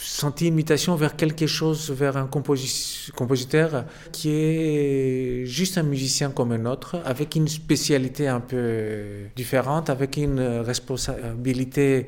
senti 0.00 0.48
une 0.48 0.54
mutation 0.54 0.94
vers 0.94 1.16
quelque 1.16 1.46
chose, 1.46 1.90
vers 1.90 2.16
un 2.16 2.26
compositeur 2.26 3.84
qui 4.12 4.30
est 4.30 5.46
juste 5.46 5.78
un 5.78 5.82
musicien 5.82 6.30
comme 6.30 6.52
un 6.52 6.66
autre, 6.66 7.00
avec 7.04 7.34
une 7.34 7.48
spécialité 7.48 8.28
un 8.28 8.40
peu 8.40 9.24
différente, 9.34 9.88
avec 9.88 10.18
une 10.18 10.40
responsabilité 10.40 12.06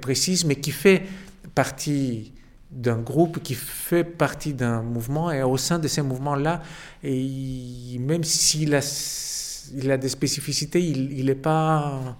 précise, 0.00 0.44
mais 0.44 0.56
qui 0.56 0.70
fait 0.70 1.02
partie 1.54 2.32
d'un 2.70 2.98
groupe 2.98 3.42
qui 3.42 3.54
fait 3.54 4.04
partie 4.04 4.52
d'un 4.52 4.82
mouvement 4.82 5.30
et 5.30 5.42
au 5.42 5.56
sein 5.56 5.78
de 5.78 5.88
ces 5.88 6.02
mouvements-là, 6.02 6.62
et 7.02 7.98
même 7.98 8.24
s'il 8.24 8.74
a, 8.74 8.80
il 9.74 9.90
a 9.90 9.96
des 9.96 10.08
spécificités, 10.08 10.80
il 10.80 11.26
n'est 11.26 11.34
pas 11.34 12.16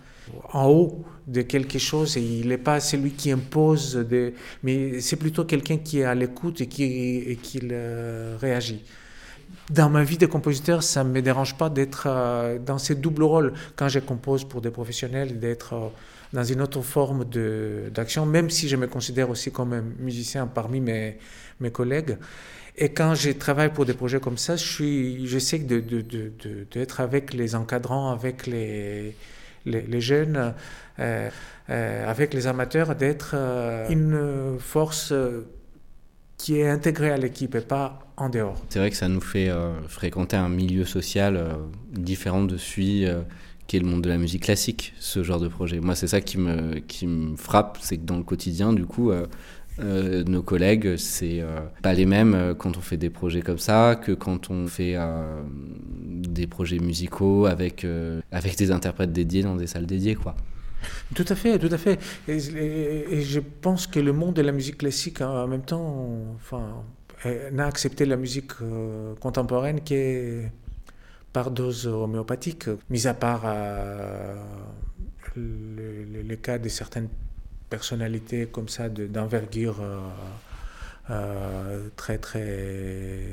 en 0.53 0.67
haut 0.69 1.05
de 1.27 1.43
quelque 1.43 1.79
chose 1.79 2.17
et 2.17 2.23
il 2.23 2.49
n'est 2.49 2.59
pas 2.59 2.81
celui 2.81 3.13
qui 3.13 3.31
impose, 3.31 3.95
de, 3.95 4.33
mais 4.63 5.01
c'est 5.01 5.17
plutôt 5.17 5.45
quelqu'un 5.45 5.79
qui 5.79 6.01
est 6.01 6.05
à 6.05 6.15
l'écoute 6.15 6.61
et 6.61 6.67
qui, 6.67 6.85
et 6.85 7.37
qui 7.37 7.61
réagit. 8.41 8.83
Dans 9.71 9.91
ma 9.91 10.03
vie 10.03 10.17
de 10.17 10.25
compositeur, 10.25 10.83
ça 10.83 11.05
ne 11.05 11.11
me 11.11 11.21
dérange 11.21 11.55
pas 11.55 11.69
d'être 11.69 12.07
euh, 12.07 12.59
dans 12.59 12.79
ces 12.79 12.95
doubles 12.95 13.23
rôles. 13.23 13.53
Quand 13.77 13.89
je 13.89 13.99
compose 13.99 14.45
pour 14.45 14.63
des 14.63 14.71
professionnels, 14.71 15.39
d'être 15.39 15.75
euh, 15.75 15.89
dans 16.33 16.45
une 16.45 16.61
autre 16.61 16.83
forme 16.83 17.25
d'action, 17.91 18.27
même 18.27 18.51
si 18.51 18.69
je 18.69 18.77
me 18.77 18.87
considère 18.87 19.31
aussi 19.31 19.51
comme 19.51 19.73
un 19.73 19.83
musicien 19.99 20.47
parmi 20.47 20.81
mes, 20.81 21.19
mes 21.61 21.71
collègues. 21.71 22.19
Et 22.77 22.91
quand 22.91 23.15
je 23.15 23.31
travaille 23.31 23.73
pour 23.73 23.87
des 23.87 23.95
projets 23.95 24.21
comme 24.21 24.39
ça, 24.39 24.55
je 24.57 25.25
j'essaie 25.25 25.59
de, 25.59 25.81
de, 25.81 26.33
d'être 26.71 27.01
avec 27.01 27.35
les 27.35 27.57
encadrants, 27.57 28.13
avec 28.13 28.47
les, 28.47 29.17
les, 29.65 30.01
jeunes, 30.01 30.55
euh, 31.01 31.29
euh, 31.71 32.11
avec 32.11 32.35
les 32.35 32.47
amateurs, 32.47 32.95
d'être 32.95 33.33
euh, 33.35 33.89
une 33.89 34.59
force 34.61 35.13
qui 36.37 36.61
est 36.61 36.69
intégrée 36.69 37.11
à 37.11 37.17
l'équipe 37.17 37.57
et 37.57 37.61
pas 37.61 37.99
en 38.17 38.29
dehors. 38.29 38.63
C'est 38.69 38.79
vrai 38.79 38.91
que 38.91 38.97
ça 38.97 39.09
nous 39.09 39.21
fait 39.21 39.51
fréquenter 39.89 40.37
un 40.37 40.49
milieu 40.49 40.85
social 40.85 41.57
différent 41.91 42.45
de 42.45 42.57
celui 42.57 43.07
qui 43.69 43.77
est 43.77 43.81
le 43.81 43.87
monde 43.87 44.03
de 44.03 44.09
la 44.09 44.17
musique 44.17 44.45
classique, 44.45 44.95
ce 44.99 45.23
genre 45.23 45.39
de 45.39 45.47
projet. 45.47 45.79
Moi, 45.79 45.95
c'est 45.95 46.09
ça 46.09 46.23
qui 46.23 46.39
me, 46.39 46.79
qui 46.79 47.07
me 47.07 47.37
frappe, 47.37 47.79
c'est 47.83 47.99
que 47.99 48.05
dans 48.05 48.17
le 48.17 48.23
quotidien, 48.23 48.73
du 48.73 48.87
coup, 48.87 49.11
euh, 49.11 49.27
euh, 49.79 50.25
nos 50.25 50.43
collègues, 50.43 50.97
c'est 50.97 51.41
euh, 51.41 51.61
pas 51.83 51.93
les 51.93 52.07
mêmes 52.07 52.55
quand 52.59 52.79
on 52.79 52.81
fait 52.81 52.97
des 52.97 53.11
projets 53.11 53.43
comme 53.43 53.59
ça 53.59 54.01
que 54.03 54.13
quand 54.13 54.51
on 54.51 54.67
fait 54.67 54.97
des 56.07 56.47
projets 56.47 56.79
musicaux 56.79 57.45
avec, 57.45 57.87
avec 58.33 58.57
des 58.57 58.73
interprètes 58.73 59.13
dédiés 59.13 59.43
dans 59.43 59.55
des 59.55 59.67
salles 59.67 59.87
dédiées, 59.87 60.15
quoi. 60.15 60.35
Tout 61.15 61.27
à 61.29 61.35
fait, 61.35 61.59
tout 61.59 61.69
à 61.71 61.77
fait. 61.77 61.99
Et, 62.27 62.41
je 62.41 63.41
pense 63.61 63.87
que 63.87 64.01
le 64.01 64.15
monde 64.15 64.35
de 64.35 64.43
la 64.43 64.53
musique 64.53 64.79
classique, 64.79 65.21
hein, 65.21 65.29
en 65.45 65.47
même 65.47 65.63
temps, 65.63 66.09
enfin, 66.37 66.85
n'a 67.53 67.67
accepté 67.67 68.07
la 68.07 68.17
musique 68.17 68.53
contemporaine 69.21 69.83
qui 69.83 69.95
est 69.95 70.53
par 71.33 71.51
dose 71.51 71.87
homéopathique, 71.87 72.69
mis 72.91 73.07
à 73.07 73.15
part 73.15 73.43
euh, 73.45 74.35
le, 75.37 76.37
cas 76.37 76.59
de 76.59 76.69
certaines 76.69 77.09
personnalités 77.71 78.47
comme 78.47 78.69
ça 78.69 78.89
d'envergure 78.89 79.81
euh, 79.81 80.01
euh, 81.11 81.89
très 81.97 82.19
très 82.19 83.25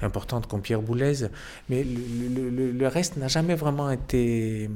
importantes 0.00 0.46
comme 0.46 0.62
Pierre 0.62 0.82
Boulez, 0.82 1.28
mais 1.68 1.84
le, 1.84 2.86
reste 2.86 3.16
n'a 3.16 3.28
jamais 3.28 3.56
vraiment 3.56 3.90
été 3.90 4.70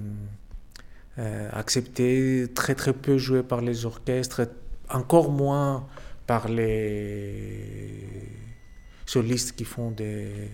euh, 1.19 1.49
accepté, 1.53 2.49
très 2.55 2.75
très 2.75 2.93
peu 2.93 3.19
joué 3.19 3.43
par 3.43 3.61
les 3.61 3.87
orchestres, 3.87 4.49
encore 4.91 5.31
moins 5.31 5.87
par 6.27 6.49
les 6.49 8.09
solistes 9.07 9.55
qui 9.55 9.65
font 9.65 9.91
des, 9.93 10.49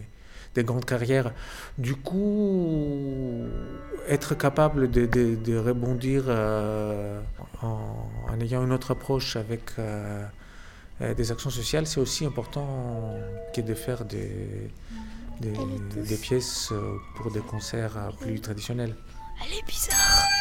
des 0.58 0.64
grandes 0.64 0.84
carrières. 0.84 1.30
Du 1.78 1.94
coup, 1.94 3.44
être 4.08 4.34
capable 4.34 4.90
de, 4.90 5.06
de, 5.06 5.56
rebondir 5.56 6.24
euh, 6.26 7.20
en, 7.62 8.40
ayant 8.40 8.64
une 8.64 8.72
autre 8.72 8.90
approche 8.90 9.36
avec 9.36 9.62
euh, 9.78 10.24
euh, 11.00 11.14
des 11.14 11.30
actions 11.30 11.50
sociales, 11.50 11.86
c'est 11.86 12.00
aussi 12.00 12.24
important 12.24 12.68
que 13.54 13.60
de 13.60 13.74
faire 13.74 14.04
des, 14.04 14.70
des, 15.40 15.52
des 16.10 16.16
pièces 16.16 16.72
pour 17.16 17.30
des 17.30 17.44
concerts 17.52 17.96
plus 18.20 18.40
traditionnels. 18.40 18.94
Elle 19.40 19.58
est 19.58 19.66
bizarre. 19.66 20.37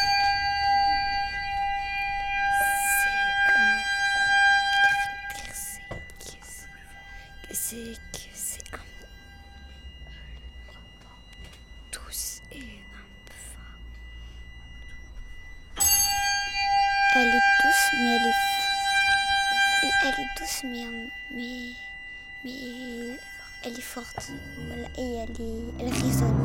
Voilà, 24.67 24.87
et 24.97 25.15
elle, 25.15 25.29
est, 25.29 25.63
elle 25.79 25.93
résonne. 25.93 26.35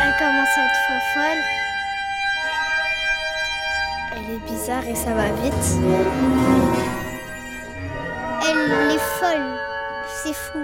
Elle 0.00 0.14
commence 0.18 0.56
à 0.56 0.64
être 0.64 0.84
folle. 1.12 1.42
Elle 4.12 4.28
est 4.34 4.42
bizarre 4.50 4.86
et 4.86 4.94
ça 4.94 5.12
va 5.12 5.30
vite. 5.42 5.66
Elle 8.42 8.92
est 8.92 9.04
folle. 9.18 9.58
C'est 10.22 10.34
fou. 10.34 10.60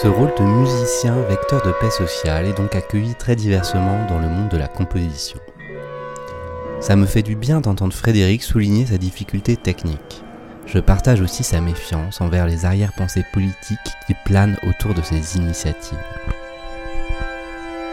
Ce 0.00 0.06
rôle 0.06 0.32
de 0.38 0.44
musicien 0.44 1.20
vecteur 1.22 1.60
de 1.66 1.72
paix 1.72 1.90
sociale 1.90 2.46
est 2.46 2.56
donc 2.56 2.76
accueilli 2.76 3.16
très 3.16 3.34
diversement 3.34 4.06
dans 4.06 4.20
le 4.20 4.28
monde 4.28 4.48
de 4.48 4.56
la 4.56 4.68
composition. 4.68 5.40
Ça 6.78 6.94
me 6.94 7.04
fait 7.04 7.24
du 7.24 7.34
bien 7.34 7.60
d'entendre 7.60 7.92
Frédéric 7.92 8.44
souligner 8.44 8.86
sa 8.86 8.96
difficulté 8.96 9.56
technique. 9.56 10.22
Je 10.66 10.78
partage 10.78 11.20
aussi 11.20 11.42
sa 11.42 11.60
méfiance 11.60 12.20
envers 12.20 12.46
les 12.46 12.64
arrière-pensées 12.64 13.24
politiques 13.32 13.90
qui 14.06 14.14
planent 14.24 14.56
autour 14.68 14.94
de 14.94 15.02
ces 15.02 15.36
initiatives. 15.36 15.98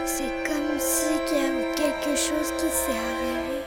C'est 0.04 0.30
comme 0.46 0.78
si 0.78 1.08
il 1.10 1.36
y 1.36 1.44
avait 1.44 1.74
quelque 1.74 2.16
chose 2.16 2.52
qui 2.56 2.68
s'est 2.68 2.92
arrivé. 2.92 3.64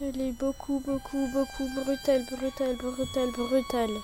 Elle 0.00 0.28
est 0.28 0.38
beaucoup, 0.38 0.80
beaucoup, 0.86 1.28
beaucoup 1.32 1.68
brutale, 1.74 2.22
brutale, 2.30 2.76
brutale, 2.76 3.32
brutale 3.36 4.00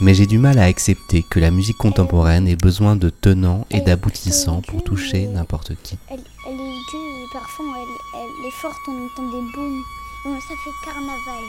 mais 0.00 0.14
j'ai 0.14 0.26
du 0.26 0.38
mal 0.38 0.58
à 0.58 0.64
accepter 0.64 1.24
que 1.28 1.40
la 1.40 1.50
musique 1.50 1.76
contemporaine 1.76 2.46
ait 2.46 2.56
besoin 2.56 2.96
de 2.96 3.10
tenants 3.10 3.66
et 3.70 3.80
d'aboutissants 3.80 4.62
pour 4.62 4.84
toucher 4.84 5.26
n'importe 5.26 5.72
qui. 5.82 5.98
Elle, 6.08 6.18
est 6.18 6.22
dure, 6.22 7.28
parfois 7.32 7.66
elle, 7.76 8.20
elle, 8.20 8.46
est 8.46 8.52
forte, 8.52 8.78
on 8.88 9.06
entend 9.06 9.30
des 9.30 9.52
booms, 9.52 9.82
ça 10.24 10.54
fait 10.64 10.70
carnaval. 10.84 11.44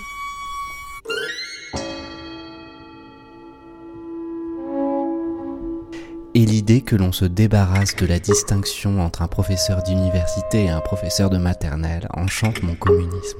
Et 6.35 6.45
l'idée 6.45 6.81
que 6.81 6.95
l'on 6.95 7.11
se 7.11 7.25
débarrasse 7.25 7.95
de 7.95 8.05
la 8.05 8.19
distinction 8.19 9.01
entre 9.01 9.21
un 9.23 9.27
professeur 9.27 9.83
d'université 9.83 10.65
et 10.65 10.69
un 10.69 10.79
professeur 10.79 11.29
de 11.29 11.37
maternelle 11.37 12.07
enchante 12.13 12.63
mon 12.63 12.75
communisme. 12.75 13.39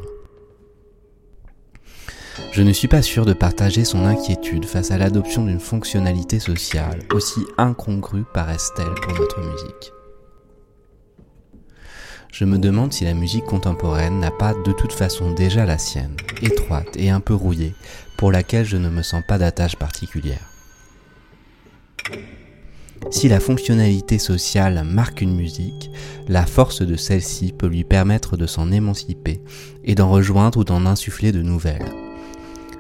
Je 2.52 2.64
ne 2.64 2.74
suis 2.74 2.88
pas 2.88 3.02
sûr 3.02 3.26
de 3.26 3.34
partager 3.34 3.86
son 3.86 4.06
inquiétude 4.06 4.66
face 4.66 4.92
à 4.92 4.98
l'adoption 4.98 5.46
d'une 5.46 5.60
fonctionnalité 5.60 6.40
sociale, 6.40 7.00
aussi 7.14 7.40
incongrue 7.58 8.26
paraisse-t-elle 8.34 8.94
pour 9.02 9.14
notre 9.14 9.40
musique. 9.40 9.94
Je 12.32 12.46
me 12.46 12.58
demande 12.58 12.94
si 12.94 13.06
la 13.06 13.14
musique 13.14 13.46
contemporaine 13.46 14.20
n'a 14.20 14.32
pas 14.32 14.54
de 14.54 14.72
toute 14.72 14.94
façon 14.94 15.32
déjà 15.32 15.66
la 15.66 15.78
sienne, 15.78 16.16
étroite 16.42 16.96
et 16.98 17.10
un 17.10 17.20
peu 17.20 17.34
rouillée, 17.34 17.74
pour 18.18 18.32
laquelle 18.32 18.66
je 18.66 18.78
ne 18.78 18.90
me 18.90 19.04
sens 19.04 19.24
pas 19.28 19.38
d'attache 19.38 19.76
particulière. 19.76 20.50
Si 23.12 23.28
la 23.30 23.40
fonctionnalité 23.40 24.20
sociale 24.20 24.84
marque 24.84 25.22
une 25.22 25.36
musique, 25.36 25.90
la 26.28 26.46
force 26.46 26.82
de 26.82 26.96
celle-ci 26.96 27.54
peut 27.54 27.68
lui 27.68 27.84
permettre 27.84 28.38
de 28.38 28.46
s'en 28.46 28.72
émanciper 28.72 29.42
et 29.84 29.96
d'en 29.96 30.10
rejoindre 30.10 30.60
ou 30.60 30.64
d'en 30.64 30.86
insuffler 30.86 31.32
de 31.32 31.42
nouvelles. 31.42 31.92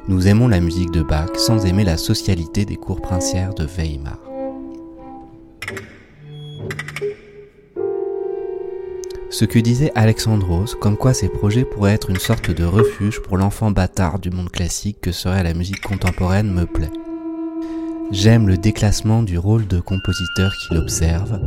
Nous 0.09 0.27
aimons 0.27 0.47
la 0.47 0.59
musique 0.59 0.89
de 0.89 1.03
Bach 1.03 1.35
sans 1.35 1.67
aimer 1.67 1.83
la 1.83 1.95
socialité 1.95 2.65
des 2.65 2.77
cours 2.77 2.99
princières 2.99 3.53
de 3.53 3.67
Weimar. 3.67 4.17
Ce 9.29 9.45
que 9.45 9.59
disait 9.59 9.91
Alexandros, 9.93 10.73
comme 10.81 10.97
quoi 10.97 11.13
ces 11.13 11.29
projets 11.29 11.63
pourraient 11.63 11.93
être 11.93 12.09
une 12.09 12.17
sorte 12.17 12.49
de 12.49 12.63
refuge 12.63 13.21
pour 13.21 13.37
l'enfant 13.37 13.69
bâtard 13.69 14.17
du 14.17 14.31
monde 14.31 14.49
classique 14.49 14.99
que 14.99 15.11
serait 15.11 15.43
la 15.43 15.53
musique 15.53 15.81
contemporaine, 15.81 16.51
me 16.51 16.65
plaît. 16.65 16.89
J'aime 18.09 18.47
le 18.47 18.57
déclassement 18.57 19.21
du 19.21 19.37
rôle 19.37 19.67
de 19.67 19.79
compositeur 19.79 20.51
qu'il 20.57 20.77
observe, 20.77 21.39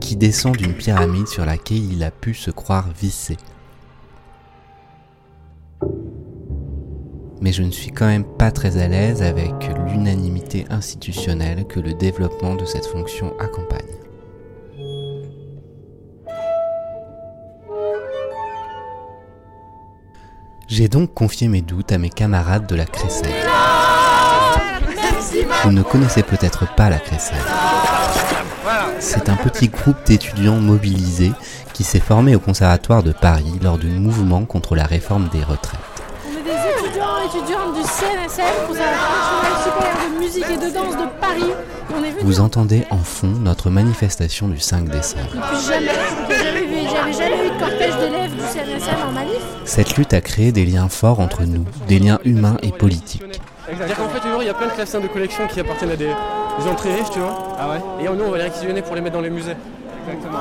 qui 0.00 0.14
descend 0.14 0.56
d'une 0.56 0.74
pyramide 0.74 1.26
sur 1.26 1.44
laquelle 1.44 1.92
il 1.92 2.04
a 2.04 2.12
pu 2.12 2.34
se 2.34 2.52
croire 2.52 2.88
vissé. 2.96 3.36
Mais 7.40 7.52
je 7.52 7.62
ne 7.62 7.70
suis 7.70 7.90
quand 7.90 8.06
même 8.06 8.24
pas 8.24 8.50
très 8.50 8.76
à 8.76 8.88
l'aise 8.88 9.22
avec 9.22 9.52
l'unanimité 9.86 10.66
institutionnelle 10.70 11.66
que 11.66 11.80
le 11.80 11.94
développement 11.94 12.54
de 12.54 12.64
cette 12.64 12.86
fonction 12.86 13.32
accompagne. 13.38 13.80
J'ai 20.68 20.88
donc 20.88 21.14
confié 21.14 21.48
mes 21.48 21.62
doutes 21.62 21.90
à 21.90 21.98
mes 21.98 22.10
camarades 22.10 22.66
de 22.66 22.76
la 22.76 22.86
Crécelle. 22.86 23.32
Vous 25.64 25.72
ne 25.72 25.82
connaissez 25.82 26.22
peut-être 26.22 26.72
pas 26.76 26.90
la 26.90 26.98
Crécelle. 26.98 27.38
C'est 29.00 29.28
un 29.28 29.36
petit 29.36 29.68
groupe 29.68 29.96
d'étudiants 30.06 30.60
mobilisés 30.60 31.32
qui 31.72 31.82
s'est 31.82 31.98
formé 31.98 32.36
au 32.36 32.38
Conservatoire 32.38 33.02
de 33.02 33.12
Paris 33.12 33.58
lors 33.62 33.78
du 33.78 33.88
mouvement 33.88 34.44
contre 34.44 34.76
la 34.76 34.84
réforme 34.84 35.28
des 35.30 35.42
retraites 35.42 35.89
étudiante 37.24 37.74
du 37.74 37.82
CNSM, 37.82 38.66
Conservatoire 38.66 39.62
supérieur 39.62 39.96
de 40.12 40.18
musique 40.18 40.44
et 40.50 40.56
de 40.56 40.72
danse 40.72 40.96
de 40.96 41.06
Paris. 41.20 41.52
Vous 42.22 42.40
entendez 42.40 42.84
en 42.90 42.98
fond 42.98 43.28
notre 43.28 43.70
manifestation 43.70 44.48
du 44.48 44.58
5 44.58 44.88
décembre. 44.88 45.26
Depuis 45.34 45.66
jamais, 45.66 46.88
j'avais 46.90 47.12
jamais 47.12 47.46
eu 47.46 47.50
de 47.50 47.58
cortège 47.58 47.96
d'élèves 47.96 48.32
du 48.32 48.40
CNSM 48.40 49.08
en 49.08 49.12
manif. 49.12 49.42
Cette 49.64 49.96
lutte 49.96 50.14
a 50.14 50.20
créé 50.20 50.52
des 50.52 50.64
liens 50.64 50.88
forts 50.88 51.20
entre 51.20 51.44
nous, 51.44 51.64
des 51.88 51.98
liens 51.98 52.18
humains 52.24 52.56
et 52.62 52.72
politiques. 52.72 53.22
C'est-à-dire 53.66 53.96
qu'en 53.96 54.08
fait, 54.08 54.20
il 54.40 54.46
y 54.46 54.48
a 54.48 54.54
plein 54.54 54.66
de 54.66 54.72
classes 54.72 54.92
de 54.92 55.06
collection 55.08 55.46
qui 55.46 55.60
appartiennent 55.60 55.90
à 55.92 55.96
des, 55.96 56.10
entrées 56.68 56.94
riches, 56.94 57.10
tu 57.12 57.20
vois. 57.20 57.56
Ah 57.58 57.68
ouais 57.70 58.04
Et 58.04 58.08
nous, 58.08 58.24
on 58.24 58.30
va 58.30 58.38
les 58.38 58.44
réquisitionner 58.44 58.82
pour 58.82 58.94
les 58.94 59.00
mettre 59.00 59.16
dans 59.16 59.22
les 59.22 59.30
musées. 59.30 59.56
Exactement. 60.08 60.38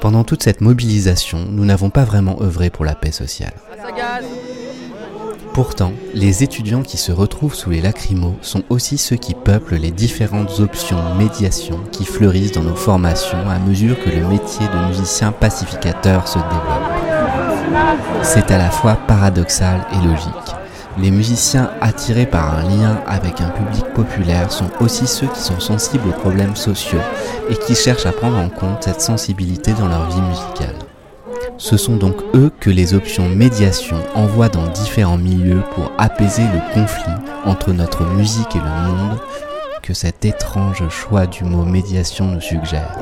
Pendant 0.00 0.24
toute 0.24 0.42
cette 0.42 0.60
mobilisation, 0.60 1.38
nous 1.50 1.64
n'avons 1.64 1.90
pas 1.90 2.04
vraiment 2.04 2.40
œuvré 2.42 2.70
pour 2.70 2.84
la 2.84 2.94
paix 2.94 3.12
sociale. 3.12 3.54
Pourtant, 5.56 5.94
les 6.12 6.42
étudiants 6.42 6.82
qui 6.82 6.98
se 6.98 7.12
retrouvent 7.12 7.54
sous 7.54 7.70
les 7.70 7.80
lacrymos 7.80 8.36
sont 8.42 8.62
aussi 8.68 8.98
ceux 8.98 9.16
qui 9.16 9.32
peuplent 9.32 9.76
les 9.76 9.90
différentes 9.90 10.60
options 10.60 11.14
médiation 11.14 11.80
qui 11.92 12.04
fleurissent 12.04 12.52
dans 12.52 12.62
nos 12.62 12.74
formations 12.74 13.48
à 13.48 13.58
mesure 13.58 13.98
que 13.98 14.10
le 14.10 14.28
métier 14.28 14.66
de 14.68 14.86
musicien 14.86 15.32
pacificateur 15.32 16.28
se 16.28 16.36
développe. 16.36 18.20
C'est 18.22 18.50
à 18.50 18.58
la 18.58 18.68
fois 18.68 18.96
paradoxal 19.08 19.80
et 19.94 20.06
logique. 20.06 20.54
Les 20.98 21.10
musiciens 21.10 21.70
attirés 21.80 22.26
par 22.26 22.58
un 22.58 22.62
lien 22.64 23.00
avec 23.06 23.40
un 23.40 23.48
public 23.48 23.86
populaire 23.94 24.52
sont 24.52 24.68
aussi 24.80 25.06
ceux 25.06 25.28
qui 25.28 25.40
sont 25.40 25.60
sensibles 25.60 26.10
aux 26.10 26.20
problèmes 26.20 26.56
sociaux 26.56 27.00
et 27.48 27.56
qui 27.56 27.74
cherchent 27.74 28.04
à 28.04 28.12
prendre 28.12 28.36
en 28.36 28.50
compte 28.50 28.82
cette 28.82 29.00
sensibilité 29.00 29.72
dans 29.72 29.88
leur 29.88 30.06
vie 30.10 30.20
musicale. 30.20 30.85
Ce 31.58 31.76
sont 31.76 31.96
donc 31.96 32.16
eux 32.34 32.50
que 32.60 32.70
les 32.70 32.94
options 32.94 33.28
médiation 33.28 33.96
envoient 34.14 34.48
dans 34.48 34.66
différents 34.68 35.16
milieux 35.16 35.62
pour 35.74 35.90
apaiser 35.98 36.42
le 36.42 36.74
conflit 36.74 37.12
entre 37.44 37.72
notre 37.72 38.04
musique 38.04 38.54
et 38.54 38.58
le 38.58 38.64
monde 38.64 39.18
que 39.82 39.94
cet 39.94 40.24
étrange 40.24 40.88
choix 40.88 41.26
du 41.26 41.44
mot 41.44 41.64
médiation 41.64 42.26
nous 42.26 42.40
suggère. 42.40 42.98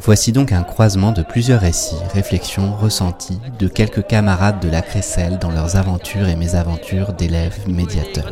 Voici 0.00 0.30
donc 0.30 0.52
un 0.52 0.62
croisement 0.62 1.10
de 1.10 1.22
plusieurs 1.22 1.60
récits, 1.60 1.96
réflexions, 2.14 2.72
ressentis 2.80 3.40
de 3.58 3.66
quelques 3.66 4.06
camarades 4.06 4.60
de 4.60 4.70
la 4.70 4.80
Crécelle 4.80 5.38
dans 5.38 5.50
leurs 5.50 5.76
aventures 5.76 6.28
et 6.28 6.36
mésaventures 6.36 7.12
d'élèves 7.12 7.68
médiateurs. 7.68 8.30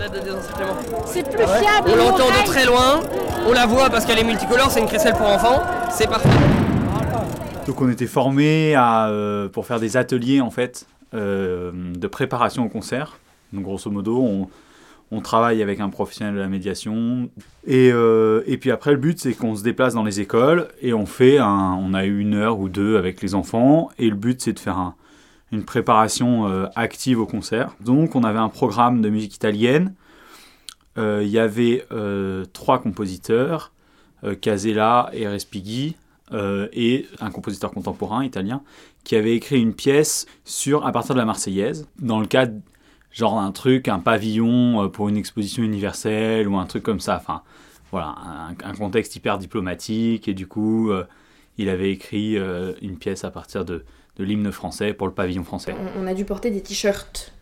C'est 1.06 1.28
plus 1.28 1.44
fiable. 1.44 1.90
On 1.92 1.96
l'entend 1.96 2.28
de 2.28 2.46
très 2.46 2.66
loin, 2.66 3.00
on 3.48 3.52
la 3.52 3.66
voit 3.66 3.90
parce 3.90 4.06
qu'elle 4.06 4.20
est 4.20 4.24
multicolore, 4.24 4.70
c'est 4.70 4.80
une 4.80 4.86
crécelle 4.86 5.14
pour 5.14 5.26
enfants, 5.26 5.60
c'est 5.90 6.08
parfait. 6.08 6.28
Donc 7.66 7.80
on 7.80 7.88
était 7.90 8.06
formés 8.06 8.74
à, 8.74 9.08
euh, 9.08 9.48
pour 9.48 9.66
faire 9.66 9.80
des 9.80 9.96
ateliers 9.96 10.40
en 10.40 10.50
fait 10.50 10.86
euh, 11.14 11.72
de 11.94 12.06
préparation 12.06 12.64
au 12.64 12.68
concert. 12.68 13.18
Donc 13.52 13.64
grosso 13.64 13.90
modo, 13.90 14.22
on, 14.22 14.48
on 15.10 15.20
travaille 15.20 15.62
avec 15.62 15.80
un 15.80 15.88
professionnel 15.88 16.34
de 16.34 16.40
la 16.40 16.48
médiation. 16.48 17.28
Et, 17.66 17.90
euh, 17.92 18.42
et 18.46 18.56
puis 18.56 18.70
après, 18.70 18.92
le 18.92 18.98
but, 18.98 19.18
c'est 19.20 19.34
qu'on 19.34 19.56
se 19.56 19.64
déplace 19.64 19.94
dans 19.94 20.04
les 20.04 20.20
écoles 20.20 20.68
et 20.80 20.94
on 20.94 21.06
fait 21.06 21.38
un, 21.38 21.76
on 21.80 21.92
a 21.92 22.04
une 22.04 22.34
heure 22.34 22.58
ou 22.60 22.68
deux 22.68 22.96
avec 22.98 23.20
les 23.20 23.34
enfants. 23.34 23.90
Et 23.98 24.08
le 24.10 24.16
but, 24.16 24.40
c'est 24.40 24.52
de 24.52 24.58
faire 24.60 24.78
un- 24.78 24.94
une 25.52 25.64
préparation 25.64 26.46
active 26.74 27.20
au 27.20 27.26
concert. 27.26 27.70
Donc, 27.78 28.16
on 28.16 28.24
avait 28.24 28.40
un 28.40 28.48
programme 28.48 29.00
de 29.00 29.08
musique 29.08 29.36
italienne. 29.36 29.94
Il 30.96 31.28
y 31.28 31.38
avait 31.38 31.86
trois 32.52 32.80
compositeurs, 32.80 33.70
Casella 34.40 35.08
et 35.12 35.28
Respighi, 35.28 35.94
euh, 36.32 36.66
et 36.72 37.06
un 37.20 37.30
compositeur 37.30 37.70
contemporain 37.70 38.24
italien, 38.24 38.62
qui 39.04 39.14
avait 39.14 39.36
écrit 39.36 39.60
une 39.60 39.74
pièce 39.74 40.26
sur, 40.44 40.84
à 40.84 40.90
partir 40.90 41.14
de 41.14 41.20
la 41.20 41.24
Marseillaise, 41.24 41.86
dans 42.00 42.18
le 42.18 42.26
cadre 42.26 42.54
genre 43.12 43.38
un 43.38 43.52
truc, 43.52 43.86
un 43.86 44.00
pavillon 44.00 44.82
euh, 44.82 44.88
pour 44.88 45.08
une 45.08 45.16
exposition 45.16 45.62
universelle 45.62 46.48
ou 46.48 46.56
un 46.56 46.66
truc 46.66 46.82
comme 46.82 46.98
ça. 46.98 47.16
Enfin, 47.16 47.42
voilà, 47.92 48.16
un, 48.64 48.74
contexte 48.74 49.14
hyper 49.14 49.38
diplomatique. 49.38 50.26
Et 50.26 50.34
du 50.34 50.48
coup, 50.48 50.90
euh, 50.90 51.04
il 51.58 51.68
avait 51.68 51.92
écrit 51.92 52.36
une 52.82 52.98
pièce 52.98 53.24
à 53.24 53.30
partir 53.30 53.64
de, 53.64 53.84
de 54.16 54.24
l'hymne 54.24 54.50
français 54.50 54.92
pour 54.92 55.06
le 55.06 55.14
pavillon 55.14 55.44
français. 55.44 55.74
On, 55.96 56.06
a 56.06 56.12
dû 56.12 56.24
porter 56.24 56.50
des 56.50 56.60
t-shirts. 56.60 57.32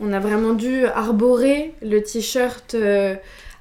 On 0.00 0.12
a 0.12 0.18
vraiment 0.18 0.52
dû 0.52 0.84
arborer 0.84 1.74
le 1.80 2.02
t-shirt 2.02 2.76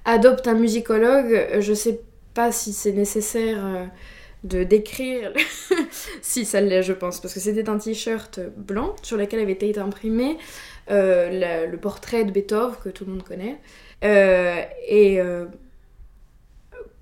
Adopte 0.04 0.48
un 0.48 0.56
musicologue. 0.56 1.60
Je 1.60 1.74
sais 1.74 2.02
pas 2.40 2.52
si 2.52 2.72
c'est 2.74 2.94
nécessaire 2.94 3.60
euh, 3.66 3.86
de 4.44 4.64
décrire. 4.64 5.34
si, 6.22 6.46
ça 6.46 6.62
l'est, 6.62 6.84
je 6.84 6.94
pense, 6.94 7.20
parce 7.22 7.34
que 7.34 7.40
c'était 7.40 7.68
un 7.70 7.78
t-shirt 7.80 8.40
blanc 8.56 8.96
sur 9.02 9.18
lequel 9.18 9.40
avait 9.42 9.54
été 9.54 9.78
imprimé 9.80 10.38
euh, 10.90 11.30
la- 11.42 11.66
le 11.66 11.78
portrait 11.78 12.24
de 12.26 12.32
Beethoven, 12.32 12.76
que 12.84 12.90
tout 12.90 13.06
le 13.06 13.12
monde 13.14 13.24
connaît. 13.24 13.58
Euh, 14.04 14.62
et 14.88 15.20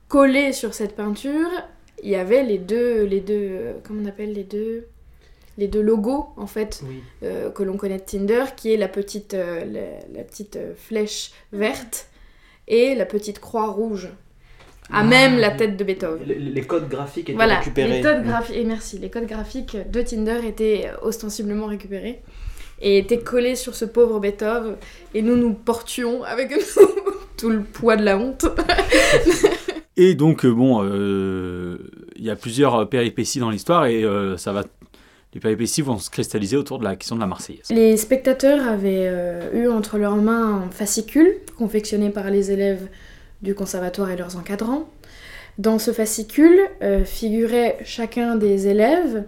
collé 0.08 0.54
sur 0.54 0.74
cette 0.74 0.96
peinture, 0.96 1.50
il 2.04 2.10
y 2.10 2.16
avait 2.16 2.44
les 2.44 2.58
deux, 2.58 3.04
les 3.04 3.20
deux, 3.22 3.76
comment 3.84 4.02
on 4.04 4.06
appelle 4.06 4.34
les 4.34 4.44
deux, 4.44 4.88
les 5.58 5.68
deux 5.68 5.82
logos 5.82 6.28
en 6.38 6.48
fait 6.48 6.82
euh, 7.24 7.50
que 7.50 7.64
l'on 7.64 7.78
connaît 7.78 7.98
de 7.98 8.04
Tinder, 8.04 8.44
qui 8.56 8.74
est 8.74 8.78
la 8.78 8.88
petite, 8.88 9.34
euh, 9.34 9.66
la, 9.66 10.18
la 10.18 10.24
petite 10.24 10.56
euh, 10.58 10.74
flèche 10.76 11.32
verte 11.52 12.08
et 12.68 12.96
la 12.96 13.06
petite 13.06 13.40
croix 13.40 13.68
rouge, 13.68 14.10
à 14.92 15.04
même 15.04 15.38
la 15.38 15.52
tête 15.52 15.78
de 15.78 15.84
Beethoven. 15.84 16.24
Les, 16.28 16.36
les 16.40 16.62
codes 16.62 16.88
graphiques 16.90 17.30
étaient 17.30 17.36
Voilà, 17.36 17.60
récupérés. 17.60 17.90
les 17.98 18.02
codes 18.02 18.24
graphiques, 18.24 18.56
et 18.56 18.64
merci, 18.64 18.98
les 19.00 19.10
codes 19.10 19.26
graphiques 19.28 19.78
de 19.92 20.02
Tinder 20.02 20.40
étaient 20.48 20.90
ostensiblement 21.02 21.66
récupérés 21.68 22.22
et 22.82 22.98
étaient 22.98 23.20
collés 23.20 23.56
sur 23.56 23.74
ce 23.74 23.86
pauvre 23.86 24.20
Beethoven, 24.20 24.76
et 25.14 25.22
nous 25.22 25.38
nous 25.38 25.54
portions 25.54 26.24
avec 26.24 26.52
nous 26.78 26.86
tout 27.38 27.50
le 27.50 27.62
poids 27.62 27.96
de 27.96 28.04
la 28.04 28.18
honte. 28.18 28.46
Et 29.98 30.14
donc, 30.14 30.44
euh, 30.44 30.52
bon, 30.52 30.84
euh, 30.84 31.78
il 32.18 32.26
y 32.26 32.30
a 32.30 32.36
plusieurs 32.36 32.90
péripéties 32.90 33.40
dans 33.40 33.50
l'histoire 33.50 33.86
et 33.86 34.04
euh, 34.04 34.36
ça 34.36 34.52
va. 34.52 34.66
Les 35.34 35.40
péripéties 35.40 35.82
vont 35.82 35.98
se 36.00 36.10
cristalliser 36.10 36.58
autour 36.58 36.80
de 36.80 36.84
la 36.86 36.96
question 36.98 37.16
de 37.16 37.22
la 37.22 37.28
Marseillaise. 37.28 37.68
Les 37.70 37.96
spectateurs 37.98 38.66
avaient 38.68 39.06
euh, 39.08 39.52
eu 39.54 39.68
entre 39.70 39.98
leurs 39.98 40.16
mains 40.18 40.64
un 40.66 40.70
fascicule 40.70 41.36
confectionné 41.58 42.10
par 42.10 42.30
les 42.30 42.52
élèves 42.52 42.88
du 43.46 43.56
conservatoire 43.56 44.12
et 44.12 44.18
leurs 44.18 44.36
encadrants. 44.36 44.90
Dans 45.58 45.80
ce 45.80 45.92
fascicule 45.92 46.60
euh, 46.84 47.06
figurait 47.06 47.78
chacun 47.86 48.36
des 48.36 48.68
élèves 48.68 49.24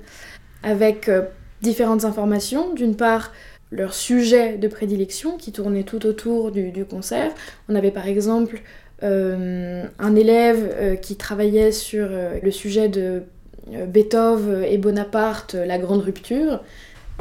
avec 0.64 1.08
euh, 1.08 1.24
différentes 1.62 2.06
informations. 2.06 2.74
D'une 2.74 2.96
part, 2.96 3.32
leur 3.72 3.94
sujet 3.94 4.58
de 4.58 4.68
prédilection 4.68 5.38
qui 5.38 5.52
tournait 5.52 5.84
tout 5.84 6.06
autour 6.06 6.52
du, 6.52 6.86
concert. 6.86 7.32
On 7.70 7.76
avait 7.76 7.92
par 7.92 8.08
exemple 8.08 8.62
euh, 9.04 9.86
un 10.00 10.16
élève 10.16 10.74
euh, 10.74 10.96
qui 10.96 11.16
travaillait 11.16 11.72
sur 11.72 12.10
le 12.42 12.52
sujet 12.52 12.90
de 12.90 13.24
Beethoven 13.70 14.64
et 14.64 14.78
Bonaparte, 14.78 15.54
la 15.54 15.78
grande 15.78 16.02
rupture. 16.02 16.62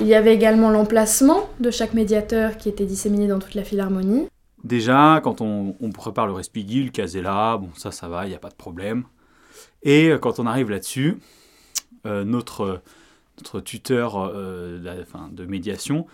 Il 0.01 0.07
y 0.07 0.15
avait 0.15 0.35
également 0.35 0.71
l'emplacement 0.71 1.49
de 1.59 1.71
chaque 1.71 1.95
médiateur 1.95 2.57
qui 2.57 2.69
était 2.69 2.85
disséminé 2.85 3.27
dans 3.27 3.39
toute 3.39 3.55
la 3.55 3.65
philharmonie. 3.65 4.29
Déjà, 4.67 5.21
quand 5.23 5.43
on, 5.43 5.75
prépare 5.95 6.27
le 6.27 6.33
Respighi, 6.33 6.83
le 6.83 6.91
Casella, 6.91 7.57
bon, 7.57 7.69
ça, 7.77 7.93
ça 7.93 8.09
va, 8.09 8.27
il 8.27 8.31
n'y 8.31 8.35
a 8.35 8.41
pas 8.41 8.49
de 8.49 8.57
problème. 8.57 9.05
Et 9.85 10.09
euh, 10.09 10.19
quand 10.19 10.41
on 10.41 10.47
arrive 10.47 10.71
là-dessus, 10.71 11.19
euh, 12.05 12.25
notre, 12.25 12.83
notre 13.39 13.61
tuteur 13.61 14.17
euh, 14.17 15.05
de, 15.31 15.45
médiation 15.45 16.09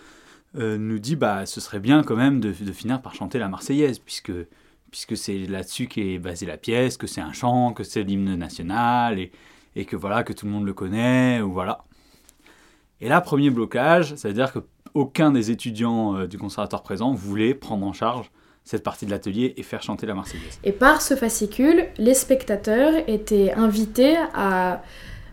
nous 0.53 0.99
dit 0.99 1.15
bah, 1.15 1.47
ce 1.47 1.59
serait 1.59 1.79
bien 1.79 2.03
quand 2.03 2.15
même 2.15 2.39
de, 2.39 2.53
finir 2.53 3.01
par 3.01 3.15
chanter 3.15 3.39
la 3.39 3.49
Marseillaise, 3.49 3.97
puisque, 3.97 4.31
puisque 4.91 5.17
c'est 5.17 5.47
là-dessus 5.47 5.87
qu'est 5.87 6.19
basée 6.19 6.45
la 6.45 6.57
pièce, 6.57 6.95
que 6.97 7.07
c'est 7.07 7.21
un 7.21 7.33
chant, 7.33 7.73
que 7.73 7.83
c'est 7.83 8.03
l'hymne 8.03 8.35
national, 8.35 9.17
et, 9.17 9.31
et 9.75 9.85
que 9.85 9.95
voilà, 9.95 10.21
que 10.21 10.31
tout 10.31 10.45
le 10.45 10.51
monde 10.51 10.67
le 10.67 10.75
connaît, 10.75 11.41
ou 11.41 11.51
voilà. 11.51 11.83
Et 13.01 13.09
là, 13.09 13.19
premier 13.19 13.49
blocage, 13.49 14.13
ça 14.13 14.27
veut 14.27 14.35
dire 14.35 14.53
que 14.53 14.59
aucun 14.93 15.31
des 15.31 15.49
étudiants 15.49 16.27
du 16.27 16.37
conservatoire 16.37 16.83
présent 16.83 17.15
voulait 17.15 17.55
prendre 17.55 17.87
en 17.87 17.93
charge 17.93 18.29
cette 18.63 18.83
partie 18.83 19.05
de 19.05 19.11
l'atelier 19.11 19.53
et 19.57 19.63
faire 19.63 19.83
chanter 19.83 20.05
la 20.05 20.13
Marseillaise. 20.13 20.59
Et 20.63 20.71
par 20.71 21.01
ce 21.01 21.15
fascicule, 21.15 21.85
les 21.97 22.13
spectateurs 22.13 22.93
étaient 23.07 23.51
invités 23.53 24.15
à 24.33 24.81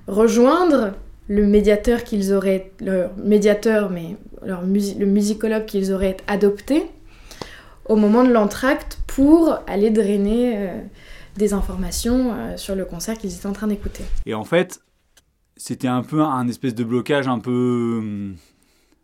rejoindre 0.08 0.94
le 1.28 1.46
médiateur 1.46 2.02
qu'ils 2.02 2.32
auraient, 2.32 2.72
leur 2.80 3.16
médiateur, 3.16 3.90
mais 3.90 4.16
leur 4.44 4.62
le 4.62 5.06
musicologue 5.06 5.64
qu'ils 5.64 5.92
auraient 5.92 6.16
adopté 6.26 6.86
au 7.84 7.96
moment 7.96 8.24
de 8.24 8.32
l'entracte 8.32 8.98
pour 9.06 9.58
aller 9.66 9.90
drainer 9.90 10.54
euh, 10.56 10.80
des 11.36 11.52
informations 11.52 12.32
euh, 12.32 12.56
sur 12.56 12.74
le 12.74 12.84
concert 12.84 13.16
qu'ils 13.16 13.34
étaient 13.34 13.46
en 13.46 13.52
train 13.52 13.68
d'écouter. 13.68 14.04
Et 14.26 14.34
en 14.34 14.44
fait, 14.44 14.80
c'était 15.56 15.88
un 15.88 16.02
peu 16.02 16.20
un 16.22 16.48
espèce 16.48 16.74
de 16.74 16.84
blocage 16.84 17.28
un 17.28 17.38
peu... 17.38 17.98
hum, 17.98 18.36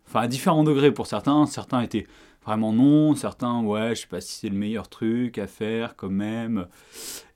Enfin, 0.07 0.21
à 0.21 0.27
différents 0.27 0.63
degrés 0.63 0.91
pour 0.91 1.05
certains. 1.05 1.45
Certains 1.45 1.81
étaient 1.81 2.07
vraiment 2.47 2.71
non, 2.71 3.13
certains, 3.13 3.61
ouais, 3.61 3.93
je 3.93 4.01
sais 4.01 4.07
pas 4.07 4.21
si 4.21 4.39
c'est 4.39 4.49
le 4.49 4.55
meilleur 4.55 4.87
truc 4.87 5.37
à 5.37 5.47
faire 5.47 5.97
quand 5.97 6.09
même. 6.09 6.67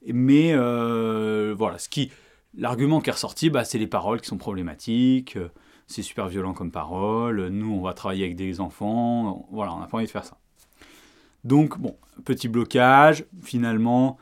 Mais 0.07 0.53
euh, 0.53 1.53
voilà, 1.57 1.77
ce 1.77 1.89
qui... 1.89 2.11
L'argument 2.57 3.01
qui 3.01 3.09
est 3.09 3.13
ressorti, 3.13 3.49
bah, 3.49 3.63
c'est 3.63 3.77
les 3.77 3.87
paroles 3.87 4.21
qui 4.21 4.27
sont 4.27 4.37
problématiques. 4.37 5.37
C'est 5.87 6.01
super 6.01 6.27
violent 6.27 6.53
comme 6.53 6.71
parole. 6.71 7.47
Nous, 7.47 7.71
on 7.73 7.81
va 7.81 7.93
travailler 7.93 8.23
avec 8.23 8.35
des 8.35 8.59
enfants. 8.59 9.47
Voilà, 9.51 9.73
on 9.73 9.79
n'a 9.79 9.87
pas 9.87 9.97
envie 9.97 10.05
de 10.05 10.11
faire 10.11 10.25
ça. 10.25 10.37
Donc, 11.43 11.77
bon, 11.77 11.95
petit 12.25 12.47
blocage. 12.49 13.25
Finalement, 13.41 14.17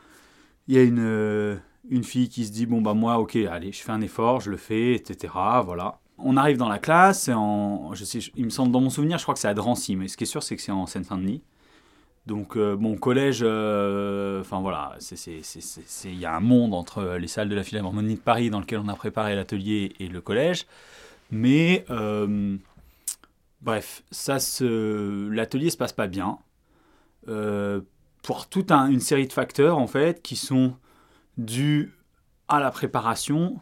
il 0.67 0.75
y 0.75 0.77
a 0.77 0.83
une, 0.83 1.59
une 1.89 2.03
fille 2.03 2.29
qui 2.29 2.45
se 2.45 2.51
dit 2.51 2.67
Bon, 2.67 2.81
bah, 2.81 2.93
moi, 2.93 3.17
ok, 3.17 3.35
allez, 3.35 3.71
je 3.71 3.81
fais 3.81 3.91
un 3.91 4.01
effort, 4.01 4.41
je 4.41 4.51
le 4.51 4.57
fais, 4.57 4.93
etc. 4.93 5.33
Voilà. 5.65 5.99
On 6.21 6.37
arrive 6.37 6.57
dans 6.57 6.69
la 6.69 6.79
classe, 6.79 7.29
en, 7.29 7.93
je 7.93 8.03
sais, 8.03 8.19
il 8.35 8.45
me 8.45 8.49
semble, 8.49 8.71
dans 8.71 8.81
mon 8.81 8.89
souvenir, 8.89 9.17
je 9.17 9.23
crois 9.23 9.33
que 9.33 9.39
c'est 9.39 9.47
à 9.47 9.53
Drancy, 9.53 9.95
mais 9.95 10.07
ce 10.07 10.17
qui 10.17 10.23
est 10.25 10.27
sûr, 10.27 10.43
c'est 10.43 10.55
que 10.55 10.61
c'est 10.61 10.71
en 10.71 10.85
Seine-Saint-Denis. 10.85 11.41
Donc, 12.25 12.57
euh, 12.57 12.75
bon, 12.75 12.97
collège, 12.97 13.39
euh, 13.41 14.41
enfin 14.41 14.59
voilà, 14.59 14.97
il 16.03 16.19
y 16.19 16.25
a 16.25 16.35
un 16.35 16.39
monde 16.41 16.73
entre 16.73 17.15
les 17.19 17.27
salles 17.27 17.49
de 17.49 17.55
la 17.55 17.63
Philharmonie 17.63 18.15
de 18.15 18.19
Paris 18.19 18.49
dans 18.49 18.59
lequel 18.59 18.79
on 18.79 18.87
a 18.89 18.95
préparé 18.95 19.35
l'atelier 19.35 19.93
et 19.99 20.07
le 20.07 20.21
collège. 20.21 20.67
Mais, 21.31 21.85
euh, 21.89 22.57
bref, 23.61 24.03
ça 24.11 24.39
se, 24.39 25.29
l'atelier 25.29 25.69
se 25.69 25.77
passe 25.77 25.93
pas 25.93 26.07
bien. 26.07 26.37
Pour 28.23 28.47
toute 28.49 28.71
un- 28.71 28.87
une 28.87 28.99
série 28.99 29.27
de 29.27 29.33
facteurs, 29.33 29.77
en 29.77 29.87
fait, 29.87 30.21
qui 30.21 30.35
sont 30.35 30.75
dus 31.37 31.93
à 32.47 32.59
la 32.59 32.69
préparation. 32.71 33.59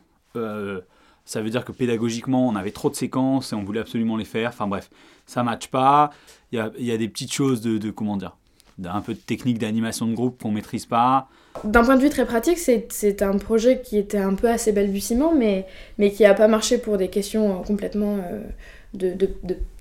Ça 1.27 1.41
veut 1.41 1.49
dire 1.49 1.65
que 1.65 1.73
pédagogiquement, 1.73 2.47
on 2.47 2.55
avait 2.55 2.71
trop 2.71 2.89
de 2.89 2.95
séquences 2.95 3.51
et 3.51 3.55
on 3.55 3.63
voulait 3.65 3.81
absolument 3.81 4.15
les 4.15 4.23
faire. 4.23 4.47
Enfin 4.47 4.65
bref, 4.65 4.89
ça 5.25 5.43
matche 5.43 5.67
pas. 5.67 6.11
Il 6.53 6.71
y 6.79 6.91
a, 6.91 6.97
des 6.97 7.09
petites 7.09 7.33
choses 7.33 7.59
de, 7.59 7.91
comment 7.91 8.15
dire, 8.15 8.37
d'un 8.77 9.01
peu 9.01 9.13
de 9.13 9.19
technique 9.19 9.59
d'animation 9.59 10.07
de 10.07 10.15
groupe 10.15 10.41
qu'on 10.41 10.51
maîtrise 10.51 10.85
pas. 10.85 11.27
D'un 11.65 11.83
point 11.83 11.97
de 11.97 12.01
vue 12.01 12.09
très 12.09 12.25
pratique, 12.25 12.57
c'est 12.57 13.21
un 13.21 13.37
projet 13.37 13.81
qui 13.81 13.97
était 13.97 14.19
un 14.19 14.35
peu 14.35 14.49
assez 14.49 14.71
balbutiement, 14.71 15.33
mais, 15.35 15.65
qui 16.11 16.23
n'a 16.23 16.33
pas 16.33 16.47
marché 16.47 16.77
pour 16.77 16.97
des 16.97 17.09
questions 17.09 17.59
euh, 17.59 17.63
complètement 17.63 18.19
euh, 18.31 19.13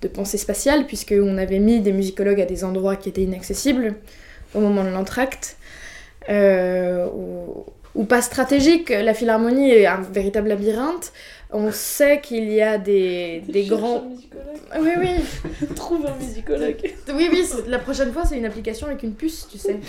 de 0.03 0.07
pensée 0.09 0.37
spatiale, 0.37 0.85
puisqu'on 0.85 1.37
avait 1.37 1.59
mis 1.59 1.79
des 1.79 1.93
musicologues 1.93 2.41
à 2.41 2.45
des 2.45 2.65
endroits 2.65 2.97
qui 2.97 3.07
étaient 3.07 3.23
inaccessibles 3.23 3.95
au 4.53 4.59
moment 4.59 4.83
de 4.83 4.89
l'entracte. 4.89 5.55
euh, 6.29 7.07
ou, 7.07 7.65
ou 7.97 8.05
pas 8.05 8.21
stratégique. 8.21 8.89
La 8.89 9.13
Philharmonie 9.13 9.71
est 9.71 9.87
un 9.87 10.01
véritable 10.01 10.49
labyrinthe. 10.49 11.11
On 11.51 11.71
sait 11.71 12.19
qu'il 12.21 12.51
y 12.51 12.61
a 12.61 12.77
des, 12.77 13.41
des 13.47 13.65
grands. 13.65 14.09
Oui, 14.79 14.91
oui. 14.97 15.67
Trouve 15.75 16.05
un 16.05 16.15
musicologue. 16.15 16.77
Oui, 17.13 17.29
oui, 17.31 17.45
la 17.67 17.79
prochaine 17.79 18.11
fois, 18.11 18.25
c'est 18.25 18.37
une 18.37 18.45
application 18.45 18.87
avec 18.87 19.03
une 19.03 19.13
puce, 19.13 19.47
tu 19.49 19.57
sais. 19.57 19.79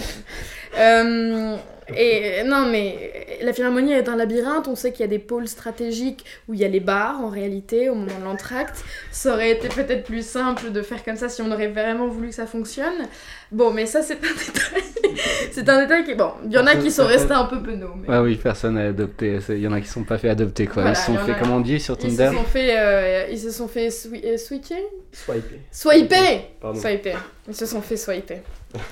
Euh, 0.79 1.57
et 1.97 2.43
non, 2.45 2.67
mais 2.71 3.39
la 3.43 3.53
Philharmonie 3.53 3.93
est 3.93 4.09
un 4.09 4.17
labyrinthe. 4.17 4.69
On 4.69 4.75
sait 4.77 4.93
qu'il 4.93 5.01
y 5.01 5.05
a 5.05 5.09
des 5.09 5.19
pôles 5.19 5.49
stratégiques 5.49 6.25
où 6.49 6.55
il 6.55 6.61
y 6.61 6.65
a 6.65 6.69
les 6.69 6.81
bars, 6.81 7.21
en 7.21 7.29
réalité, 7.29 7.89
au 7.89 7.95
moment 7.95 8.19
de 8.21 8.25
l'entracte. 8.25 8.85
Ça 9.11 9.33
aurait 9.35 9.51
été 9.53 9.69
peut-être 9.69 10.05
plus 10.05 10.25
simple 10.27 10.71
de 10.73 10.83
faire 10.83 11.05
comme 11.05 11.17
ça 11.17 11.29
si 11.29 11.43
on 11.43 11.51
aurait 11.51 11.69
vraiment 11.69 12.09
voulu 12.09 12.29
que 12.29 12.35
ça 12.35 12.47
fonctionne. 12.47 13.07
Bon, 13.53 13.71
mais 13.73 13.87
ça, 13.87 14.03
c'est 14.03 14.15
un 14.19 14.19
détail. 14.21 15.15
c'est 15.53 15.69
un 15.69 15.81
détail 15.83 16.05
qui. 16.05 16.15
Bon, 16.15 16.33
il 16.45 16.53
y 16.53 16.59
en 16.59 16.67
a 16.67 16.77
qui 16.77 16.91
sont 16.91 17.07
restés 17.07 17.33
un 17.33 17.45
peu 17.45 17.63
penauds. 17.63 17.95
mais- 17.97 18.09
Ouais, 18.09 18.19
oui, 18.19 18.37
personne 18.37 18.75
n'a 18.75 18.89
adopté. 18.89 19.39
Il 19.49 19.59
y 19.61 19.67
en 19.69 19.73
a 19.73 19.81
qui 19.81 19.89
sont 19.89 20.05
pas 20.05 20.19
fait 20.19 20.29
adopter, 20.29 20.67
quoi. 20.67 20.83
Voilà, 20.83 20.91
ils 20.93 20.97
se 21.01 21.07
sont 21.07 21.17
fait, 21.19 21.33
a- 21.33 21.35
comment 21.37 21.57
on 21.57 21.61
dit 21.61 21.81
sur 21.81 21.97
Ils 22.03 22.13
se 22.13 22.17
Tinder 22.17 22.37
sont 22.37 22.45
fait, 22.45 22.77
euh, 22.79 23.27
ils 23.31 23.39
se 23.39 23.51
sont 23.51 23.69
fait 23.69 23.89
swi- 23.89 24.25
euh, 24.25 24.37
switcher 24.37 24.85
Swiper. 25.13 25.61
Swiper 25.71 26.51
Pardon. 26.61 26.79
Swiper. 26.81 27.17
Ils 27.49 27.55
se 27.55 27.65
sont 27.67 27.81
fait 27.81 27.97
swiper. 27.97 28.43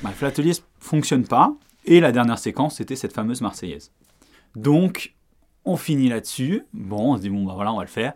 Bref, 0.02 0.22
l'atelier 0.22 0.50
ne 0.52 0.54
fonctionne 0.80 1.26
pas. 1.26 1.52
Et 1.86 2.00
la 2.00 2.12
dernière 2.12 2.38
séquence, 2.38 2.76
c'était 2.76 2.96
cette 2.96 3.12
fameuse 3.12 3.40
Marseillaise. 3.40 3.92
Donc, 4.56 5.14
on 5.64 5.76
finit 5.76 6.08
là-dessus. 6.08 6.64
Bon, 6.72 7.12
on 7.12 7.16
se 7.16 7.22
dit, 7.22 7.30
bon, 7.30 7.44
bah 7.44 7.52
voilà, 7.54 7.72
on 7.72 7.76
va 7.76 7.84
le 7.84 7.88
faire. 7.88 8.14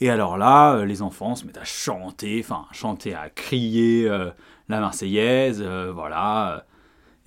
Et 0.00 0.10
alors 0.10 0.36
là, 0.36 0.74
euh, 0.74 0.84
les 0.84 1.02
enfants 1.02 1.36
se 1.36 1.46
mettent 1.46 1.58
à 1.58 1.64
chanter, 1.64 2.40
enfin, 2.40 2.66
chanter, 2.72 3.14
à 3.14 3.30
crier 3.30 4.08
euh, 4.08 4.30
la 4.68 4.80
Marseillaise, 4.80 5.62
euh, 5.64 5.92
voilà, 5.92 6.66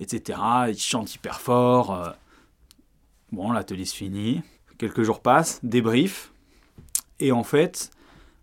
etc. 0.00 0.38
Ils 0.68 0.78
chantent 0.78 1.14
hyper 1.14 1.40
fort. 1.40 2.14
Bon, 3.32 3.52
l'atelier 3.52 3.84
se 3.84 3.96
finit. 3.96 4.42
Quelques 4.76 5.02
jours 5.02 5.20
passent, 5.20 5.60
débrief. 5.62 6.32
Et 7.18 7.32
en 7.32 7.42
fait, 7.42 7.90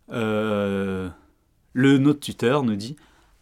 le 0.09 1.11
notre 1.73 2.19
tuteur 2.19 2.63
nous 2.63 2.75
dit 2.75 2.95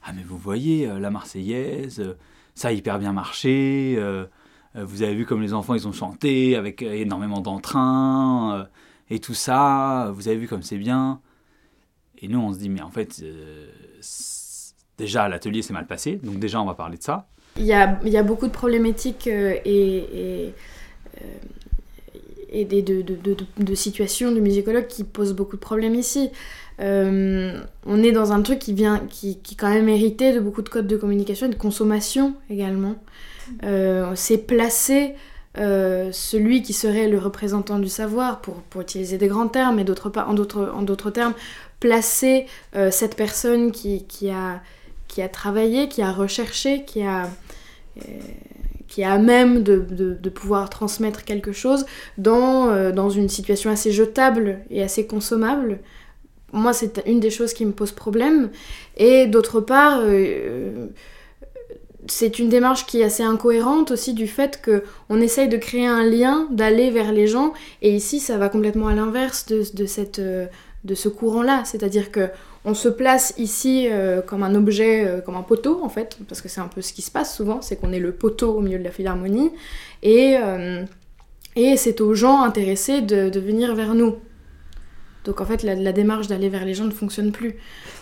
Ah, 0.04 0.12
mais 0.14 0.24
vous 0.24 0.38
voyez, 0.38 0.88
la 0.88 1.10
Marseillaise, 1.10 2.16
ça 2.56 2.70
a 2.70 2.72
hyper 2.72 3.00
bien 3.00 3.14
marché. 3.14 3.96
euh, 3.98 4.26
euh, 4.76 4.86
vous 4.86 5.04
avez 5.04 5.14
vu 5.14 5.26
comme 5.26 5.42
les 5.42 5.54
enfants, 5.54 5.76
ils 5.76 5.88
ont 5.88 5.92
chanté 5.92 6.56
avec 6.56 6.82
euh, 6.82 6.94
énormément 6.94 7.42
d'entrain 7.42 8.68
et 9.10 9.20
tout 9.20 9.34
ça. 9.34 10.12
Vous 10.16 10.28
avez 10.28 10.38
vu 10.38 10.48
comme 10.48 10.64
c'est 10.64 10.78
bien. 10.78 11.22
Et 12.20 12.28
nous, 12.28 12.40
on 12.40 12.54
se 12.54 12.60
dit 12.60 12.70
Mais 12.70 12.82
en 12.82 12.90
fait, 12.90 13.22
euh, 13.22 13.68
déjà, 14.98 15.30
l'atelier 15.30 15.62
s'est 15.62 15.74
mal 15.74 15.88
passé. 15.88 16.20
Donc, 16.24 16.40
déjà, 16.40 16.62
on 16.62 16.66
va 16.66 16.74
parler 16.74 16.98
de 16.98 17.04
ça. 17.04 17.28
Il 17.58 17.66
y 17.66 17.74
a, 17.74 18.24
beaucoup 18.24 18.48
de 18.48 18.52
problématiques 18.52 19.28
et, 19.28 19.62
et, 19.66 20.54
et 22.50 22.66
de, 22.66 22.82
de, 22.82 23.16
de, 23.16 23.36
de 23.58 23.76
situations 23.76 24.32
du 24.32 24.42
musicologue 24.42 24.88
qui 24.88 25.04
posent 25.04 25.34
beaucoup 25.34 25.56
de 25.56 25.62
problèmes 25.62 25.94
ici. 25.94 26.32
Euh, 26.80 27.60
on 27.86 28.02
est 28.02 28.12
dans 28.12 28.32
un 28.32 28.42
truc 28.42 28.60
qui 28.60 28.74
vient, 28.74 29.00
qui, 29.10 29.38
qui 29.40 29.54
est 29.54 29.58
quand 29.58 29.70
même 29.70 29.90
hérité 29.90 30.34
de 30.34 30.40
beaucoup 30.40 30.62
de 30.62 30.70
codes 30.70 30.88
de 30.88 30.98
communication 30.98 31.48
et 31.48 31.50
de 31.50 31.56
consommation 31.56 32.36
également. 32.50 32.96
Euh, 33.64 34.12
c'est 34.16 34.38
placer 34.38 35.16
euh, 35.58 36.10
celui 36.12 36.62
qui 36.62 36.74
serait 36.74 37.08
le 37.08 37.20
représentant 37.20 37.80
du 37.80 37.90
savoir, 37.90 38.42
pour, 38.42 38.56
pour 38.56 38.82
utiliser 38.82 39.18
des 39.18 39.28
grands 39.28 39.48
termes, 39.48 39.80
et 39.80 39.84
d'autres 39.84 40.12
en 40.18 40.34
d'autres 40.34 41.12
termes, 41.12 41.34
placer 41.80 42.48
euh, 42.76 42.90
cette 42.92 43.16
personne 43.16 43.72
qui, 43.72 44.06
qui, 44.06 44.30
a, 44.30 44.62
qui 45.08 45.22
a 45.22 45.30
travaillé, 45.30 45.90
qui 45.90 46.02
a 46.02 46.12
recherché, 46.12 46.86
qui 46.86 47.04
a, 47.04 47.30
qui 48.88 49.02
est 49.02 49.06
à 49.06 49.20
même 49.20 49.62
de, 49.62 49.86
de, 49.90 50.30
pouvoir 50.30 50.70
transmettre 50.70 51.24
quelque 51.26 51.52
chose 51.52 51.86
dans, 52.18 52.92
dans 52.92 53.10
une 53.12 53.30
situation 53.30 53.70
assez 53.70 53.92
jetable 53.92 54.60
et 54.72 54.82
assez 54.82 55.06
consommable. 55.06 55.80
Moi, 56.54 56.72
c'est 56.72 57.02
une 57.08 57.20
des 57.20 57.32
choses 57.32 57.52
qui 57.54 57.66
me 57.66 57.72
pose 57.72 57.92
problème. 57.92 58.52
Et 58.96 59.26
d'autre 59.26 59.60
part, 59.60 60.02
euh, 60.04 60.88
c'est 62.08 62.38
une 62.38 62.48
démarche 62.48 62.86
qui 62.86 63.02
est 63.02 63.04
assez 63.04 63.24
incohérente 63.24 63.90
aussi 63.90 64.14
du 64.14 64.28
fait 64.28 64.62
que 64.62 64.84
on 65.10 65.20
essaye 65.20 65.50
de 65.50 65.58
créer 65.58 65.88
un 65.88 66.04
lien, 66.04 66.48
d'aller 66.52 66.92
vers 66.92 67.12
les 67.12 67.26
gens, 67.26 67.54
et 67.82 67.96
ici 67.96 68.20
ça 68.20 68.38
va 68.38 68.50
complètement 68.50 68.88
à 68.88 68.94
l'inverse 68.94 69.48
de, 69.48 69.64
euh, 70.20 70.46
ce 70.94 71.10
courant-là, 71.10 71.64
c'est-à-dire 71.66 72.12
que 72.12 72.30
on 72.66 72.76
se 72.76 72.88
place 72.88 73.34
ici 73.38 73.88
euh, 73.90 74.22
comme 74.22 74.44
un 74.44 74.54
objet, 74.54 75.22
comme 75.26 75.36
un 75.36 75.42
poteau 75.42 75.82
en 75.84 75.90
fait, 75.90 76.20
parce 76.28 76.42
que 76.42 76.50
c'est 76.50 76.62
un 76.62 76.68
peu 76.68 76.82
ce 76.82 76.94
qui 76.94 77.02
se 77.02 77.10
passe 77.10 77.36
souvent, 77.36 77.62
c'est 77.62 77.78
qu'on 77.78 77.92
est 77.92 78.00
le 78.00 78.12
poteau 78.12 78.52
au 78.52 78.62
milieu 78.62 78.78
de 78.78 78.84
la 78.84 78.92
philharmonie, 78.92 79.52
et, 80.04 80.36
et 81.56 81.78
c'est 81.78 82.00
aux 82.00 82.14
gens 82.14 82.44
intéressés 82.44 83.02
de 83.02 83.40
venir 83.40 83.76
vers 83.76 83.96
nous. 83.96 84.18
Donc 85.26 85.40
en 85.42 85.46
fait, 85.46 85.64
la, 85.64 85.76
la 85.76 85.92
démarche 85.94 86.28
d'aller 86.28 86.50
vers 86.50 86.66
les 86.66 86.74
gens 86.74 86.84
ne 86.86 86.92
fonctionne 86.92 87.32
plus. 87.32 87.56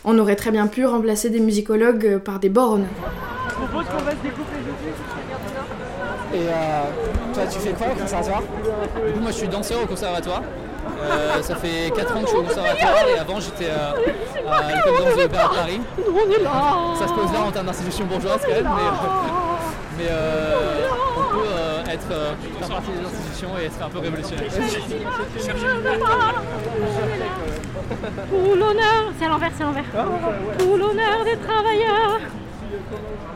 On 0.03 0.17
aurait 0.17 0.35
très 0.35 0.51
bien 0.51 0.67
pu 0.67 0.85
remplacer 0.85 1.29
des 1.29 1.39
musicologues 1.39 2.05
euh, 2.05 2.19
par 2.19 2.39
des 2.39 2.49
bornes. 2.49 2.87
Je 3.47 3.53
propose 3.53 3.85
qu'on 3.85 4.03
va 4.03 4.11
se 4.11 4.15
découper 4.17 4.57
Et 6.33 6.37
euh, 6.47 6.83
toi, 7.33 7.43
tu 7.51 7.59
fais 7.59 7.71
quoi 7.73 7.87
au 7.95 7.99
conservatoire? 8.01 8.41
Du 8.41 9.13
coup, 9.13 9.19
moi 9.19 9.31
je 9.31 9.37
suis 9.37 9.47
danseur 9.47 9.83
au 9.83 9.85
conservatoire. 9.85 10.41
Euh, 11.03 11.41
ça 11.41 11.55
fait 11.55 11.91
4 11.95 12.15
ans 12.15 12.21
que 12.21 12.25
je 12.25 12.29
suis 12.29 12.37
au 12.37 12.43
conservatoire 12.43 13.07
et 13.07 13.19
avant 13.19 13.39
j'étais 13.39 13.69
euh, 13.69 14.49
à 14.51 14.75
l'école 14.75 14.93
de 14.93 15.03
danse 15.03 15.15
de 15.15 15.21
l'Opéra 15.21 15.49
Paris. 15.49 15.81
On 15.97 16.31
est 16.31 16.43
là 16.43 16.95
Ça 16.99 17.07
se 17.07 17.13
pose 17.13 17.31
là 17.33 17.41
en 17.47 17.51
termes 17.51 17.65
d'institution 17.67 18.05
bourgeoise 18.05 18.39
quand 18.43 18.53
même, 18.53 18.69
mais, 19.97 20.03
mais 20.03 20.09
être, 21.93 22.11
euh, 22.11 22.33
faire 22.59 22.67
partie 22.67 22.91
des 22.91 23.05
institutions 23.05 23.57
et 23.59 23.65
être 23.65 23.81
un 23.81 23.89
peu 23.89 23.99
révolutionnaire. 23.99 24.51
Pour 28.29 28.55
l'honneur, 28.55 29.13
c'est 29.17 29.25
à 29.25 29.29
l'envers, 29.29 29.51
c'est 29.55 29.63
à 29.63 29.65
l'envers. 29.65 29.85
Pour 30.57 30.77
l'honneur 30.77 31.23
des 31.25 31.37
travailleurs 31.37 32.19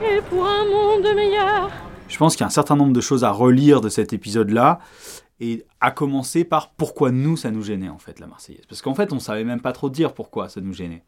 et 0.02 0.22
pour 0.22 0.46
un 0.46 0.66
monde 0.66 1.16
meilleur. 1.16 1.70
Je 2.08 2.18
pense 2.18 2.36
qu'il 2.36 2.42
y 2.42 2.44
a 2.44 2.48
un 2.48 2.52
certain 2.52 2.76
nombre 2.76 2.94
de 2.94 3.02
choses 3.02 3.24
à 3.24 3.32
relire 3.32 3.82
de 3.82 3.90
cet 3.90 4.14
épisode-là, 4.14 4.80
et 5.40 5.66
à 5.82 5.92
commencer 5.92 6.46
par 6.46 6.72
pourquoi 6.72 7.12
nous, 7.12 7.36
ça 7.36 7.52
nous 7.52 7.62
gênait, 7.62 7.90
en 7.90 7.98
fait, 7.98 8.20
la 8.20 8.28
Marseillaise. 8.28 8.66
Parce 8.68 8.82
qu'en 8.82 8.96
fait, 8.96 9.12
on 9.12 9.20
savait 9.20 9.44
même 9.44 9.60
pas 9.60 9.74
trop 9.74 9.90
dire 9.90 10.14
pourquoi 10.14 10.48
ça 10.50 10.62
nous 10.62 10.74
gênait. 10.74 11.04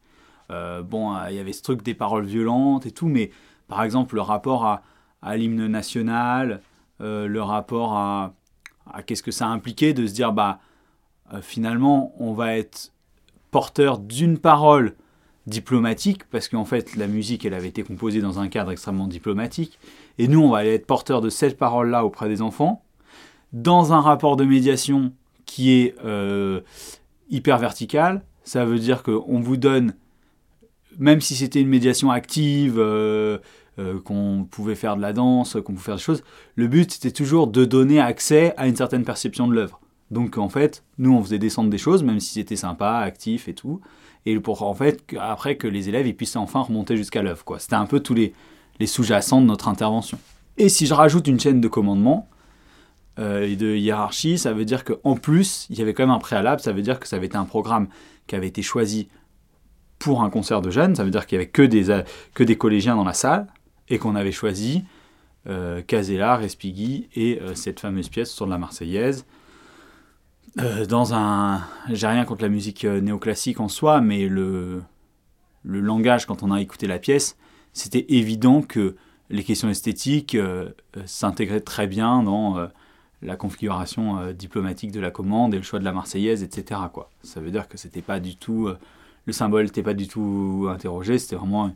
Euh, 0.51 0.81
bon, 0.81 1.15
euh, 1.15 1.29
il 1.29 1.35
y 1.35 1.39
avait 1.39 1.53
ce 1.53 1.61
truc 1.61 1.81
des 1.81 1.93
paroles 1.93 2.25
violentes 2.25 2.85
et 2.85 2.91
tout, 2.91 3.07
mais 3.07 3.31
par 3.67 3.83
exemple, 3.83 4.15
le 4.15 4.21
rapport 4.21 4.65
à, 4.65 4.81
à 5.21 5.37
l'hymne 5.37 5.67
national, 5.67 6.61
euh, 7.01 7.27
le 7.27 7.41
rapport 7.41 7.93
à, 7.93 8.33
à 8.91 9.03
qu'est-ce 9.03 9.23
que 9.23 9.31
ça 9.31 9.47
impliquait 9.47 9.93
de 9.93 10.07
se 10.07 10.13
dire, 10.13 10.33
bah, 10.33 10.59
euh, 11.33 11.41
finalement, 11.41 12.13
on 12.19 12.33
va 12.33 12.57
être 12.57 12.91
porteur 13.51 13.99
d'une 13.99 14.37
parole 14.37 14.95
diplomatique, 15.45 16.25
parce 16.29 16.49
qu'en 16.49 16.65
fait, 16.65 16.95
la 16.95 17.07
musique, 17.07 17.45
elle 17.45 17.53
avait 17.53 17.69
été 17.69 17.83
composée 17.83 18.21
dans 18.21 18.39
un 18.39 18.49
cadre 18.49 18.71
extrêmement 18.71 19.07
diplomatique, 19.07 19.79
et 20.17 20.27
nous, 20.27 20.41
on 20.41 20.49
va 20.49 20.57
aller 20.59 20.73
être 20.73 20.85
porteur 20.85 21.21
de 21.21 21.29
cette 21.29 21.57
parole-là 21.57 22.03
auprès 22.03 22.27
des 22.27 22.41
enfants, 22.41 22.83
dans 23.53 23.93
un 23.93 24.01
rapport 24.01 24.35
de 24.35 24.43
médiation 24.43 25.13
qui 25.45 25.71
est 25.71 25.95
euh, 26.03 26.59
hyper 27.29 27.57
vertical. 27.57 28.23
Ça 28.43 28.65
veut 28.65 28.79
dire 28.79 29.03
qu'on 29.03 29.39
vous 29.39 29.55
donne, 29.55 29.93
même 30.99 31.21
si 31.21 31.35
c'était 31.35 31.61
une 31.61 31.69
médiation 31.69 32.11
active, 32.11 32.77
euh, 33.79 33.95
euh, 33.95 33.99
qu'on 33.99 34.47
pouvait 34.49 34.75
faire 34.75 34.95
de 34.95 35.01
la 35.01 35.13
danse, 35.13 35.53
qu'on 35.53 35.73
pouvait 35.73 35.85
faire 35.85 35.95
des 35.95 36.01
choses, 36.01 36.23
le 36.55 36.67
but 36.67 36.91
c'était 36.91 37.11
toujours 37.11 37.47
de 37.47 37.65
donner 37.65 37.99
accès 37.99 38.53
à 38.57 38.67
une 38.67 38.75
certaine 38.75 39.03
perception 39.03 39.47
de 39.47 39.53
l'œuvre. 39.53 39.79
Donc 40.09 40.37
en 40.37 40.49
fait, 40.49 40.83
nous 40.97 41.13
on 41.13 41.21
faisait 41.23 41.39
descendre 41.39 41.69
des 41.69 41.77
choses, 41.77 42.03
même 42.03 42.19
si 42.19 42.33
c'était 42.33 42.55
sympa, 42.55 42.97
actif 42.97 43.47
et 43.47 43.53
tout, 43.53 43.81
et 44.25 44.39
pour 44.39 44.63
en 44.63 44.73
fait 44.73 45.03
après 45.19 45.57
que 45.57 45.67
les 45.67 45.89
élèves 45.89 46.07
ils 46.07 46.15
puissent 46.15 46.35
enfin 46.37 46.61
remonter 46.61 46.97
jusqu'à 46.97 47.21
l'œuvre. 47.21 47.43
C'était 47.59 47.75
un 47.75 47.85
peu 47.85 47.99
tous 47.99 48.13
les, 48.13 48.33
sous-jacents 48.85 49.41
de 49.41 49.45
notre 49.47 49.67
intervention. 49.67 50.17
Et 50.57 50.69
si 50.69 50.85
je 50.85 50.93
rajoute 50.93 51.27
une 51.27 51.39
chaîne 51.39 51.61
de 51.61 51.67
commandement 51.67 52.29
euh, 53.19 53.47
et 53.47 53.55
de 53.55 53.75
hiérarchie, 53.75 54.37
ça 54.37 54.53
veut 54.53 54.65
dire 54.65 54.83
qu'en 54.83 55.15
plus, 55.15 55.67
il 55.69 55.77
y 55.77 55.81
avait 55.81 55.93
quand 55.93 56.03
même 56.03 56.15
un 56.15 56.19
préalable, 56.19 56.61
ça 56.61 56.71
veut 56.71 56.81
dire 56.81 56.99
que 56.99 57.07
ça 57.07 57.15
avait 57.17 57.27
été 57.27 57.37
un 57.37 57.45
programme 57.45 57.87
qui 58.27 58.35
avait 58.35 58.47
été 58.47 58.61
choisi 58.61 59.07
pour 59.99 60.23
un 60.23 60.29
concert 60.29 60.61
de 60.61 60.69
jeunes, 60.69 60.95
ça 60.95 61.03
veut 61.03 61.09
dire 61.09 61.25
qu'il 61.25 61.37
n'y 61.37 61.43
avait 61.43 61.51
que 61.51 61.63
des, 61.63 61.89
a- 61.89 62.03
que 62.33 62.43
des 62.43 62.55
collégiens 62.57 62.95
dans 62.95 63.03
la 63.03 63.13
salle, 63.13 63.47
et 63.89 63.97
qu'on 63.99 64.15
avait 64.15 64.31
choisi 64.31 64.83
euh, 65.47 65.81
Casella, 65.81 66.35
Respighi 66.35 67.07
et 67.15 67.39
euh, 67.41 67.55
cette 67.55 67.79
fameuse 67.79 68.09
pièce 68.09 68.31
sur 68.31 68.47
la 68.47 68.57
Marseillaise. 68.57 69.25
Euh, 70.59 70.85
dans 70.85 71.13
un. 71.13 71.61
J'ai 71.89 72.07
rien 72.07 72.25
contre 72.25 72.41
la 72.41 72.49
musique 72.49 72.83
euh, 72.83 72.99
néoclassique 72.99 73.59
en 73.59 73.67
soi, 73.67 74.01
mais 74.01 74.27
le, 74.27 74.81
le 75.63 75.79
langage, 75.79 76.25
quand 76.25 76.43
on 76.43 76.51
a 76.51 76.61
écouté 76.61 76.87
la 76.87 76.99
pièce, 76.99 77.37
c'était 77.73 78.05
évident 78.09 78.61
que 78.61 78.95
les 79.29 79.43
questions 79.43 79.69
esthétiques 79.69 80.37
s'intégraient 81.05 81.59
très 81.59 81.85
bien 81.85 82.23
dans 82.23 82.69
la 83.21 83.35
configuration 83.35 84.31
diplomatique 84.31 84.93
de 84.93 85.01
la 85.01 85.11
commande 85.11 85.53
et 85.53 85.57
le 85.57 85.63
choix 85.63 85.79
de 85.79 85.83
la 85.83 85.91
Marseillaise, 85.91 86.43
etc. 86.43 86.79
Ça 87.23 87.41
veut 87.41 87.51
dire 87.51 87.67
que 87.67 87.77
c'était 87.77 88.01
pas 88.01 88.21
du 88.21 88.37
tout. 88.37 88.69
le 89.25 89.33
symbole 89.33 89.65
n'était 89.65 89.83
pas 89.83 89.93
du 89.93 90.07
tout 90.07 90.69
interrogé, 90.71 91.19
c'était 91.19 91.35
vraiment 91.35 91.75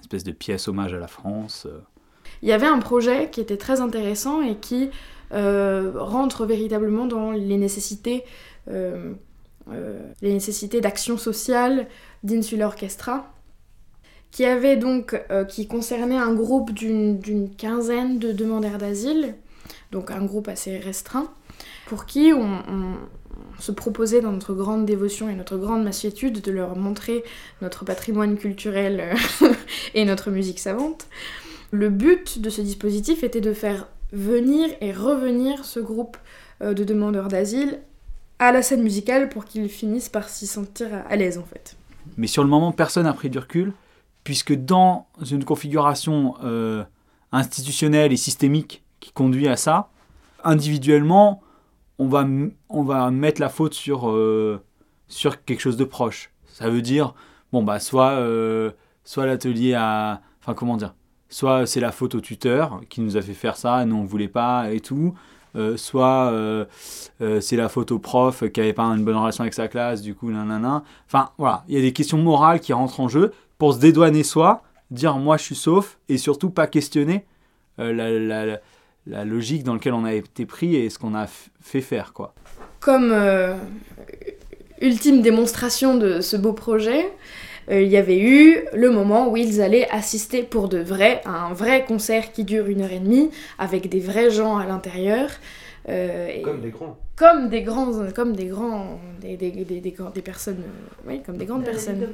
espèce 0.00 0.24
de 0.24 0.32
pièce 0.32 0.68
hommage 0.68 0.94
à 0.94 0.98
la 0.98 1.08
France. 1.08 1.66
euh. 1.66 1.80
il 2.42 2.48
y 2.48 2.52
avait 2.52 2.66
un 2.66 2.78
projet 2.78 3.30
qui 3.30 3.40
était 3.40 3.56
très 3.56 3.80
intéressant 3.80 4.42
et 4.42 4.56
qui 4.56 4.90
euh, 5.32 5.92
rentre 5.94 6.46
véritablement 6.46 7.06
dans 7.06 7.32
les 7.32 7.56
nécessités, 7.56 8.24
euh, 8.68 9.14
nécessités 10.22 10.80
d'action 10.80 11.18
sociale 11.18 11.86
d'Insula 12.22 12.66
Orchestra, 12.66 13.32
qui 14.30 14.44
avait 14.44 14.76
donc, 14.76 15.18
qui 15.48 15.66
concernait 15.66 16.18
un 16.18 16.34
groupe 16.34 16.72
d'une 16.72 17.50
quinzaine 17.56 18.18
de 18.18 18.32
demandeurs 18.32 18.76
d'asile, 18.76 19.34
donc 19.90 20.10
un 20.10 20.24
groupe 20.24 20.48
assez 20.48 20.78
restreint, 20.78 21.30
pour 21.86 22.04
qui 22.04 22.32
on 22.34 22.96
se 23.58 23.72
proposait 23.72 24.20
dans 24.20 24.32
notre 24.32 24.54
grande 24.54 24.86
dévotion 24.86 25.28
et 25.28 25.34
notre 25.34 25.56
grande 25.56 25.84
massitude 25.84 26.40
de 26.40 26.52
leur 26.52 26.76
montrer 26.76 27.24
notre 27.62 27.84
patrimoine 27.84 28.36
culturel 28.36 29.14
euh, 29.42 29.48
et 29.94 30.04
notre 30.04 30.30
musique 30.30 30.58
savante. 30.58 31.06
Le 31.70 31.90
but 31.90 32.40
de 32.40 32.50
ce 32.50 32.60
dispositif 32.62 33.22
était 33.22 33.40
de 33.40 33.52
faire 33.52 33.88
venir 34.12 34.68
et 34.80 34.92
revenir 34.92 35.64
ce 35.64 35.80
groupe 35.80 36.16
euh, 36.62 36.72
de 36.74 36.84
demandeurs 36.84 37.28
d'asile 37.28 37.80
à 38.38 38.52
la 38.52 38.62
scène 38.62 38.82
musicale 38.82 39.28
pour 39.28 39.44
qu'ils 39.44 39.68
finissent 39.68 40.08
par 40.08 40.28
s'y 40.28 40.46
sentir 40.46 40.94
à- 40.94 40.98
à 41.10 41.16
l'aise 41.16 41.38
en 41.38 41.44
fait. 41.44 41.76
Mais 42.16 42.26
sur 42.26 42.42
le 42.44 42.48
moment, 42.48 42.72
personne 42.72 43.04
n'a 43.04 43.12
pris 43.12 43.28
du 43.30 43.38
recul, 43.38 43.72
puisque 44.24 44.54
dans 44.54 45.06
une 45.30 45.44
configuration 45.44 46.34
euh, 46.44 46.84
institutionnelle 47.32 48.12
et 48.12 48.16
systémique 48.16 48.82
qui 49.00 49.12
conduit 49.12 49.48
à 49.48 49.56
ça, 49.56 49.88
individuellement, 50.44 51.42
on 51.98 52.06
va, 52.08 52.26
on 52.68 52.82
va 52.82 53.10
mettre 53.10 53.40
la 53.40 53.48
faute 53.48 53.74
sur, 53.74 54.08
euh, 54.10 54.60
sur 55.08 55.44
quelque 55.44 55.60
chose 55.60 55.76
de 55.76 55.84
proche. 55.84 56.30
Ça 56.46 56.70
veut 56.70 56.82
dire, 56.82 57.14
bon, 57.52 57.62
bah, 57.62 57.80
soit, 57.80 58.10
euh, 58.10 58.70
soit 59.04 59.26
l'atelier 59.26 59.74
a. 59.74 60.20
Enfin, 60.40 60.54
comment 60.54 60.76
dire 60.76 60.94
Soit 61.30 61.66
c'est 61.66 61.80
la 61.80 61.92
faute 61.92 62.14
au 62.14 62.20
tuteur 62.20 62.80
qui 62.88 63.00
nous 63.02 63.16
a 63.18 63.22
fait 63.22 63.34
faire 63.34 63.56
ça, 63.56 63.84
nous 63.84 63.96
on 63.96 64.04
voulait 64.04 64.28
pas 64.28 64.70
et 64.72 64.80
tout. 64.80 65.14
Euh, 65.56 65.76
soit 65.76 66.32
c'est 67.40 67.56
la 67.56 67.68
faute 67.68 67.90
au 67.92 67.98
prof 67.98 68.44
qui 68.50 68.60
avait 68.60 68.72
pas 68.72 68.84
une 68.84 69.04
bonne 69.04 69.16
relation 69.16 69.42
avec 69.42 69.52
sa 69.54 69.68
classe, 69.68 70.00
du 70.00 70.14
coup, 70.14 70.30
nanana. 70.30 70.84
Enfin, 71.06 71.30
voilà, 71.36 71.64
il 71.68 71.74
y 71.74 71.78
a 71.78 71.82
des 71.82 71.92
questions 71.92 72.18
morales 72.18 72.60
qui 72.60 72.72
rentrent 72.72 73.00
en 73.00 73.08
jeu 73.08 73.32
pour 73.58 73.74
se 73.74 73.78
dédouaner 73.78 74.22
soi, 74.22 74.62
dire 74.90 75.18
moi 75.18 75.36
je 75.36 75.42
suis 75.42 75.54
sauf, 75.56 75.98
et 76.08 76.16
surtout 76.16 76.48
pas 76.50 76.66
questionner 76.66 77.26
la- 77.76 78.60
la 79.08 79.24
logique 79.24 79.64
dans 79.64 79.74
laquelle 79.74 79.94
on 79.94 80.04
a 80.04 80.12
été 80.14 80.44
pris 80.46 80.76
et 80.76 80.90
ce 80.90 80.98
qu'on 80.98 81.14
a 81.14 81.26
fait 81.60 81.80
faire, 81.80 82.12
quoi. 82.12 82.34
Comme 82.80 83.10
euh, 83.12 83.54
ultime 84.80 85.22
démonstration 85.22 85.96
de 85.96 86.20
ce 86.20 86.36
beau 86.36 86.52
projet, 86.52 87.10
euh, 87.70 87.80
il 87.82 87.88
y 87.88 87.96
avait 87.96 88.18
eu 88.18 88.58
le 88.74 88.90
moment 88.90 89.28
où 89.30 89.36
ils 89.36 89.60
allaient 89.60 89.88
assister 89.90 90.42
pour 90.42 90.68
de 90.68 90.78
vrai 90.78 91.20
à 91.24 91.46
un 91.46 91.52
vrai 91.52 91.84
concert 91.84 92.32
qui 92.32 92.44
dure 92.44 92.66
une 92.66 92.82
heure 92.82 92.92
et 92.92 92.98
demie, 93.00 93.30
avec 93.58 93.88
des 93.88 94.00
vrais 94.00 94.30
gens 94.30 94.56
à 94.58 94.66
l'intérieur. 94.66 95.30
euh, 95.88 96.28
et- 96.28 96.42
Comme 96.42 96.60
des 96.60 96.70
grands. 96.70 96.96
Comme 97.18 97.48
des 97.48 97.62
grands, 97.62 97.92
comme 98.14 98.36
des 98.36 98.46
grands, 98.46 99.00
des, 99.20 99.36
des, 99.36 99.50
des, 99.50 99.64
des 99.64 99.80
des 100.14 100.22
personnes, 100.22 100.62
euh, 100.62 101.08
oui, 101.08 101.20
comme 101.24 101.36
des 101.36 101.46
grandes 101.46 101.64
personnes. 101.64 102.06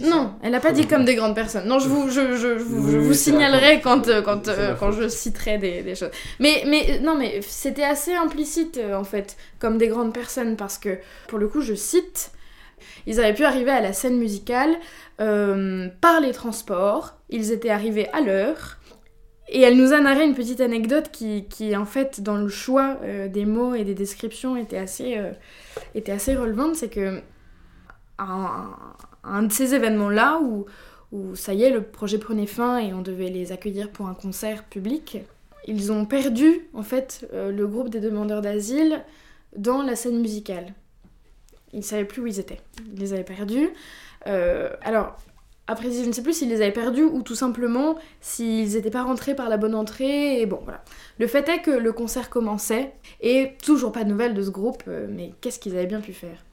Non, 0.00 0.34
elle 0.42 0.52
n'a 0.52 0.60
pas 0.60 0.72
dit 0.72 0.86
comme 0.86 1.04
des 1.04 1.14
grandes 1.14 1.34
personnes. 1.34 1.68
Non, 1.68 1.78
je 1.78 1.88
vous, 1.88 2.08
je, 2.08 2.34
je, 2.36 2.58
je 2.58 2.64
vous, 2.64 3.08
je 3.08 3.12
signalerai 3.12 3.82
quand, 3.82 4.08
euh, 4.08 4.22
quand, 4.22 4.48
euh, 4.48 4.74
quand 4.80 4.90
je 4.90 5.08
citerai 5.08 5.58
des, 5.58 5.82
des 5.82 5.94
choses. 5.94 6.10
Mais, 6.40 6.62
mais 6.66 6.98
non, 7.00 7.14
mais 7.14 7.40
c'était 7.42 7.84
assez 7.84 8.14
implicite 8.14 8.80
en 8.94 9.04
fait, 9.04 9.36
comme 9.58 9.76
des 9.76 9.88
grandes 9.88 10.14
personnes, 10.14 10.56
parce 10.56 10.78
que 10.78 10.98
pour 11.28 11.38
le 11.38 11.48
coup, 11.48 11.60
je 11.60 11.74
cite, 11.74 12.30
ils 13.06 13.20
avaient 13.20 13.34
pu 13.34 13.44
arriver 13.44 13.70
à 13.70 13.82
la 13.82 13.92
scène 13.92 14.16
musicale 14.16 14.74
euh, 15.20 15.88
par 16.00 16.20
les 16.20 16.32
transports, 16.32 17.16
ils 17.28 17.52
étaient 17.52 17.68
arrivés 17.68 18.08
à 18.14 18.22
l'heure. 18.22 18.78
Et 19.54 19.60
elle 19.60 19.76
nous 19.76 19.92
a 19.92 20.00
narré 20.00 20.24
une 20.24 20.34
petite 20.34 20.62
anecdote 20.62 21.10
qui, 21.12 21.44
qui 21.44 21.76
en 21.76 21.84
fait, 21.84 22.22
dans 22.22 22.38
le 22.38 22.48
choix 22.48 22.96
euh, 23.02 23.28
des 23.28 23.44
mots 23.44 23.74
et 23.74 23.84
des 23.84 23.94
descriptions, 23.94 24.56
était 24.56 24.78
assez, 24.78 25.18
euh, 25.18 25.32
était 25.94 26.12
assez 26.12 26.34
relevante. 26.34 26.74
C'est 26.74 26.88
que 26.88 27.20
un, 28.18 29.42
de 29.42 29.52
ces 29.52 29.74
événements-là 29.74 30.40
où, 30.42 30.64
où 31.12 31.36
ça 31.36 31.52
y 31.52 31.64
est, 31.64 31.70
le 31.70 31.82
projet 31.82 32.16
prenait 32.16 32.46
fin 32.46 32.78
et 32.78 32.94
on 32.94 33.02
devait 33.02 33.28
les 33.28 33.52
accueillir 33.52 33.90
pour 33.90 34.08
un 34.08 34.14
concert 34.14 34.64
public, 34.64 35.18
ils 35.66 35.92
ont 35.92 36.06
perdu 36.06 36.66
en 36.72 36.82
fait 36.82 37.28
euh, 37.34 37.52
le 37.52 37.66
groupe 37.66 37.90
des 37.90 38.00
demandeurs 38.00 38.40
d'asile 38.40 39.04
dans 39.54 39.82
la 39.82 39.96
scène 39.96 40.18
musicale. 40.18 40.72
Ils 41.74 41.80
ne 41.80 41.84
savaient 41.84 42.06
plus 42.06 42.22
où 42.22 42.26
ils 42.26 42.40
étaient. 42.40 42.60
Ils 42.94 43.00
les 43.00 43.12
avaient 43.12 43.22
perdus. 43.22 43.68
Alors, 44.24 45.16
après, 45.72 45.90
je 45.90 46.06
ne 46.06 46.12
sais 46.12 46.22
plus 46.22 46.34
s'ils 46.34 46.50
les 46.50 46.62
avaient 46.62 46.70
perdus 46.70 47.02
ou 47.02 47.22
tout 47.22 47.34
simplement 47.34 47.96
s'ils 48.20 48.74
n'étaient 48.74 48.90
pas 48.90 49.02
rentrés 49.02 49.34
par 49.34 49.48
la 49.48 49.56
bonne 49.56 49.74
entrée. 49.74 50.44
Bon, 50.46 50.60
voilà. 50.62 50.84
Le 51.18 51.26
fait 51.26 51.48
est 51.48 51.62
que 51.62 51.70
le 51.70 51.92
concert 51.92 52.30
commençait 52.30 52.92
et 53.20 53.52
toujours 53.64 53.90
pas 53.90 54.04
de 54.04 54.10
nouvelles 54.10 54.34
de 54.34 54.42
ce 54.42 54.50
groupe, 54.50 54.82
euh, 54.86 55.06
mais 55.08 55.32
qu'est-ce 55.40 55.58
qu'ils 55.58 55.72
avaient 55.72 55.86
bien 55.86 56.00
pu 56.00 56.12
faire 56.12 56.44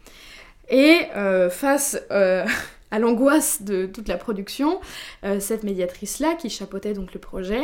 Et 0.70 1.02
euh, 1.18 1.50
face 1.50 2.02
euh, 2.12 2.46
à 2.92 3.00
l'angoisse 3.00 3.62
de 3.62 3.86
toute 3.86 4.08
la 4.08 4.18
production, 4.18 4.80
cette 5.40 5.64
médiatrice-là, 5.64 6.36
qui 6.36 6.50
chapeautait 6.50 6.94
donc 6.94 7.14
le 7.14 7.20
projet, 7.20 7.62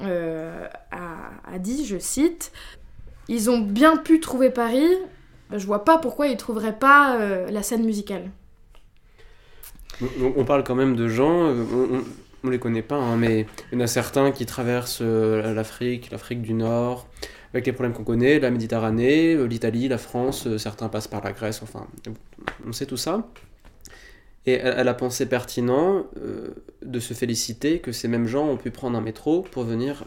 a, 0.00 0.70
a 0.90 1.58
dit, 1.58 1.84
je 1.84 1.98
cite, 1.98 2.52
Ils 3.28 3.50
ont 3.50 3.58
bien 3.58 3.98
pu 3.98 4.18
trouver 4.18 4.48
Paris, 4.48 4.88
je 5.52 5.66
vois 5.66 5.84
pas 5.84 5.98
pourquoi 5.98 6.28
ils 6.28 6.38
trouveraient 6.38 6.78
pas 6.78 7.18
la 7.50 7.62
scène 7.62 7.84
musicale. 7.84 8.30
On 10.36 10.44
parle 10.44 10.62
quand 10.62 10.74
même 10.74 10.94
de 10.94 11.08
gens, 11.08 11.46
euh, 11.46 11.64
on, 11.72 12.04
on 12.46 12.50
les 12.50 12.58
connaît 12.58 12.82
pas, 12.82 12.96
hein, 12.96 13.16
mais 13.16 13.46
il 13.72 13.78
y 13.78 13.80
en 13.80 13.84
a 13.84 13.86
certains 13.86 14.30
qui 14.30 14.44
traversent 14.44 15.00
euh, 15.00 15.54
l'Afrique, 15.54 16.10
l'Afrique 16.10 16.42
du 16.42 16.52
Nord, 16.52 17.08
avec 17.54 17.66
les 17.66 17.72
problèmes 17.72 17.94
qu'on 17.94 18.04
connaît, 18.04 18.38
la 18.38 18.50
Méditerranée, 18.50 19.34
euh, 19.34 19.46
l'Italie, 19.46 19.88
la 19.88 19.98
France, 19.98 20.56
certains 20.58 20.88
passent 20.88 21.08
par 21.08 21.24
la 21.24 21.32
Grèce, 21.32 21.62
enfin, 21.62 21.86
on 22.66 22.72
sait 22.72 22.86
tout 22.86 22.98
ça. 22.98 23.26
Et 24.44 24.52
elle, 24.52 24.86
a 24.86 24.94
pensé 24.94 25.26
pertinent 25.26 26.06
de 26.80 27.00
se 27.00 27.14
féliciter 27.14 27.80
que 27.80 27.90
ces 27.90 28.06
mêmes 28.06 28.28
gens 28.28 28.46
ont 28.46 28.56
pu 28.56 28.70
prendre 28.70 28.96
un 28.96 29.00
métro 29.00 29.42
pour 29.42 29.64
venir 29.64 30.04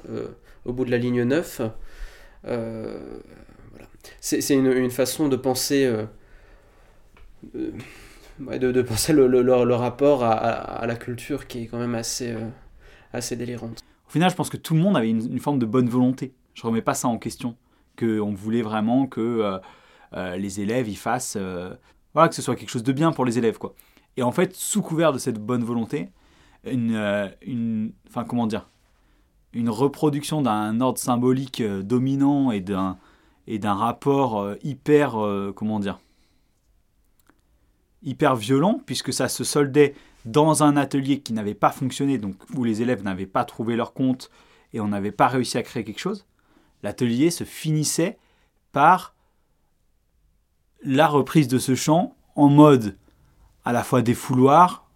au 0.63 0.71
bout 0.71 0.85
de 0.85 0.91
la 0.91 0.97
ligne 0.97 1.23
9. 1.23 1.61
Euh, 2.45 3.19
voilà. 3.71 3.87
C'est 4.21 4.39
c'est 4.39 4.53
une, 4.53 4.71
une 4.71 4.91
façon 4.91 5.27
de 5.27 5.35
penser. 5.35 5.93
De, 8.39 8.71
de 8.71 8.81
penser 8.81 9.13
le, 9.13 9.73
rapport 9.73 10.23
à, 10.23 10.85
la 10.85 10.95
culture 10.95 11.47
qui 11.47 11.63
est 11.63 11.67
quand 11.67 11.77
même 11.77 11.95
assez, 11.95 12.31
euh, 12.31 12.47
assez 13.13 13.35
délirante. 13.35 13.83
Au 14.07 14.11
final, 14.11 14.29
je 14.29 14.35
pense 14.35 14.49
que 14.49 14.57
tout 14.57 14.73
le 14.73 14.79
monde 14.79 14.97
avait 14.97 15.09
une, 15.09 15.39
forme 15.39 15.59
de 15.59 15.65
bonne 15.65 15.89
volonté. 15.89 16.33
Je 16.53 16.63
remets 16.63 16.81
pas 16.81 16.93
ça 16.93 17.07
en 17.07 17.17
question. 17.17 17.55
Qu'on 17.97 18.33
voulait 18.33 18.61
vraiment 18.61 19.07
que 19.07 19.19
euh, 19.19 19.57
euh, 20.13 20.37
les 20.37 20.61
élèves 20.61 20.87
y 20.87 20.95
fassent. 20.95 21.37
voilà, 22.13 22.29
que 22.29 22.35
ce 22.35 22.41
soit 22.41 22.55
quelque 22.55 22.69
chose 22.69 22.83
de 22.83 22.93
bien 22.93 23.11
pour 23.11 23.25
les 23.25 23.37
élèves, 23.37 23.57
quoi. 23.57 23.75
Et 24.17 24.23
en 24.23 24.31
fait, 24.31 24.55
sous 24.55 24.81
couvert 24.81 25.13
de 25.13 25.17
cette 25.17 25.37
bonne 25.37 25.63
volonté, 25.63 26.09
une. 26.65 27.31
une 27.45 27.91
enfin, 28.07 28.23
comment 28.23 28.47
dire 28.47 28.69
Une 29.53 29.69
reproduction 29.69 30.41
d'un 30.41 30.81
ordre 30.81 30.97
symbolique 30.97 31.61
dominant 31.61 32.51
et 32.51 32.61
d'un 32.61 32.97
et 33.47 33.59
d'un 33.59 33.73
rapport 33.73 34.55
hyper. 34.63 35.15
comment 35.55 35.79
dire 35.79 35.99
hyper 38.03 38.35
violent, 38.35 38.81
puisque 38.85 39.13
ça 39.13 39.27
se 39.27 39.43
soldait 39.43 39.95
dans 40.25 40.63
un 40.63 40.77
atelier 40.77 41.19
qui 41.19 41.33
n'avait 41.33 41.53
pas 41.53 41.71
fonctionné, 41.71 42.17
donc 42.17 42.35
où 42.55 42.63
les 42.63 42.81
élèves 42.81 43.03
n'avaient 43.03 43.25
pas 43.25 43.45
trouvé 43.45 43.75
leur 43.75 43.93
compte 43.93 44.29
et 44.73 44.79
on 44.79 44.87
n'avait 44.89 45.11
pas 45.11 45.27
réussi 45.27 45.57
à 45.57 45.63
créer 45.63 45.83
quelque 45.83 45.99
chose, 45.99 46.25
l'atelier 46.83 47.31
se 47.31 47.43
finissait 47.43 48.17
par 48.71 49.15
la 50.83 51.07
reprise 51.07 51.47
de 51.47 51.57
ce 51.57 51.75
chant 51.75 52.15
en 52.35 52.49
mode 52.49 52.97
à 53.65 53.73
la 53.73 53.83
fois 53.83 54.01
défouloir, 54.01 54.89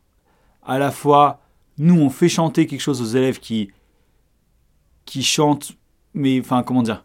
à 0.66 0.78
la 0.78 0.92
fois 0.92 1.42
nous 1.78 2.00
on 2.00 2.10
fait 2.10 2.30
chanter 2.30 2.68
quelque 2.68 2.82
chose 2.82 3.02
aux 3.02 3.18
élèves 3.18 3.40
qui 3.40 3.72
qui 5.06 5.24
chantent, 5.24 5.74
mais 6.14 6.40
enfin 6.40 6.64
comment 6.64 6.84
dire, 6.84 7.04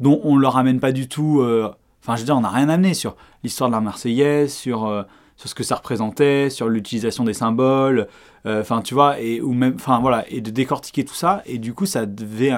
dont 0.00 0.20
on 0.24 0.36
leur 0.36 0.56
amène 0.56 0.80
pas 0.80 0.92
du 0.92 1.08
tout. 1.08 1.40
euh, 1.40 1.70
Enfin, 2.06 2.14
je 2.14 2.20
veux 2.20 2.26
dire, 2.26 2.36
on 2.36 2.42
n'a 2.42 2.50
rien 2.50 2.68
amené 2.68 2.94
sur 2.94 3.16
l'histoire 3.42 3.68
de 3.68 3.74
la 3.74 3.80
Marseillaise, 3.80 4.54
sur 4.54 4.84
euh, 4.84 5.02
sur 5.36 5.48
ce 5.48 5.54
que 5.54 5.62
ça 5.62 5.76
représentait, 5.76 6.50
sur 6.50 6.68
l'utilisation 6.68 7.24
des 7.24 7.34
symboles, 7.34 8.08
euh, 8.46 8.62
enfin 8.62 8.80
tu 8.80 8.94
vois, 8.94 9.20
et 9.20 9.40
ou 9.40 9.52
même, 9.52 9.76
voilà, 9.76 10.24
et 10.30 10.40
de 10.40 10.50
décortiquer 10.50 11.04
tout 11.04 11.14
ça, 11.14 11.42
et 11.46 11.58
du 11.58 11.74
coup 11.74 11.86
ça 11.86 12.06
devait, 12.06 12.52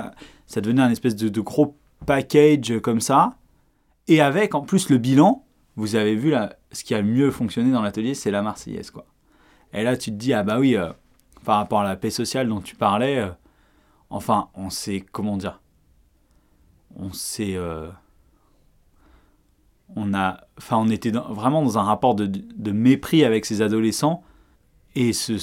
ça 0.47 0.61
devenait 0.61 0.83
un 0.83 0.91
espèce 0.91 1.17
de, 1.17 1.41
gros 1.41 1.77
package 2.07 2.79
comme 2.81 3.01
ça, 3.01 3.35
et 4.07 4.21
avec 4.21 4.55
en 4.55 4.63
plus 4.63 4.91
le 4.91 4.99
bilan, 4.99 5.45
vous 5.77 5.97
avez 5.97 6.15
vu 6.15 6.31
là, 6.31 6.57
ce 6.73 6.85
qui 6.85 6.95
a 6.95 7.03
mieux 7.03 7.31
fonctionné 7.31 7.73
dans 7.73 7.83
l'atelier, 7.83 8.15
c'est 8.15 8.31
la 8.31 8.43
Marseillaise 8.43 8.91
quoi. 8.91 9.07
Et 9.73 9.83
là 9.83 9.97
tu 9.97 10.11
te 10.11 10.17
dis 10.17 10.33
ah 10.33 10.45
bah 10.45 10.59
oui, 10.59 10.77
euh, 10.77 10.91
par 11.45 11.57
rapport 11.57 11.81
à 11.81 11.85
la 11.85 11.97
paix 11.97 12.11
sociale 12.11 12.49
dont 12.49 12.61
tu 12.61 12.77
parlais, 12.77 13.19
euh, 13.19 13.29
enfin 14.09 14.49
on 14.55 14.71
sait 14.71 15.05
comment 15.13 15.37
dire, 15.37 15.61
on 16.97 17.13
sait 17.13 17.57
on 19.97 20.15
a, 20.15 20.41
enfin, 20.59 20.77
on 20.79 20.89
était 20.89 21.11
vraiment 21.11 21.63
dans 21.63 21.79
un 21.79 21.83
rapport 21.83 22.15
de, 22.15 22.73
mépris 22.73 23.25
avec 23.25 23.45
ces 23.45 23.63
adolescents 23.63 24.23
Et 24.95 25.13
ce, 25.13 25.35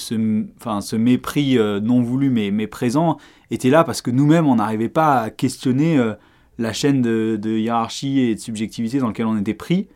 enfin, 0.56 0.80
ce 0.80 0.96
mépris 0.96 1.58
euh, 1.58 1.80
non 1.80 2.02
voulu 2.02 2.30
mais, 2.30 2.50
mais 2.50 2.66
présent 2.66 3.18
était 3.50 3.70
là 3.70 3.84
parce 3.84 4.02
que 4.02 4.10
nous-mêmes, 4.10 4.46
on 4.46 4.56
n'arrivait 4.56 4.88
pas 4.88 5.22
à 5.22 5.30
questionner 5.30 5.98
euh, 5.98 6.14
la 6.58 6.72
chaîne 6.72 7.02
de, 7.02 7.38
de, 7.40 7.58
hiérarchie 7.58 8.20
et 8.20 8.34
de 8.34 8.40
subjectivité 8.40 8.98
dans 8.98 9.08
laquelle 9.08 9.26
on 9.26 9.38
était 9.38 9.54
pris. 9.54 9.88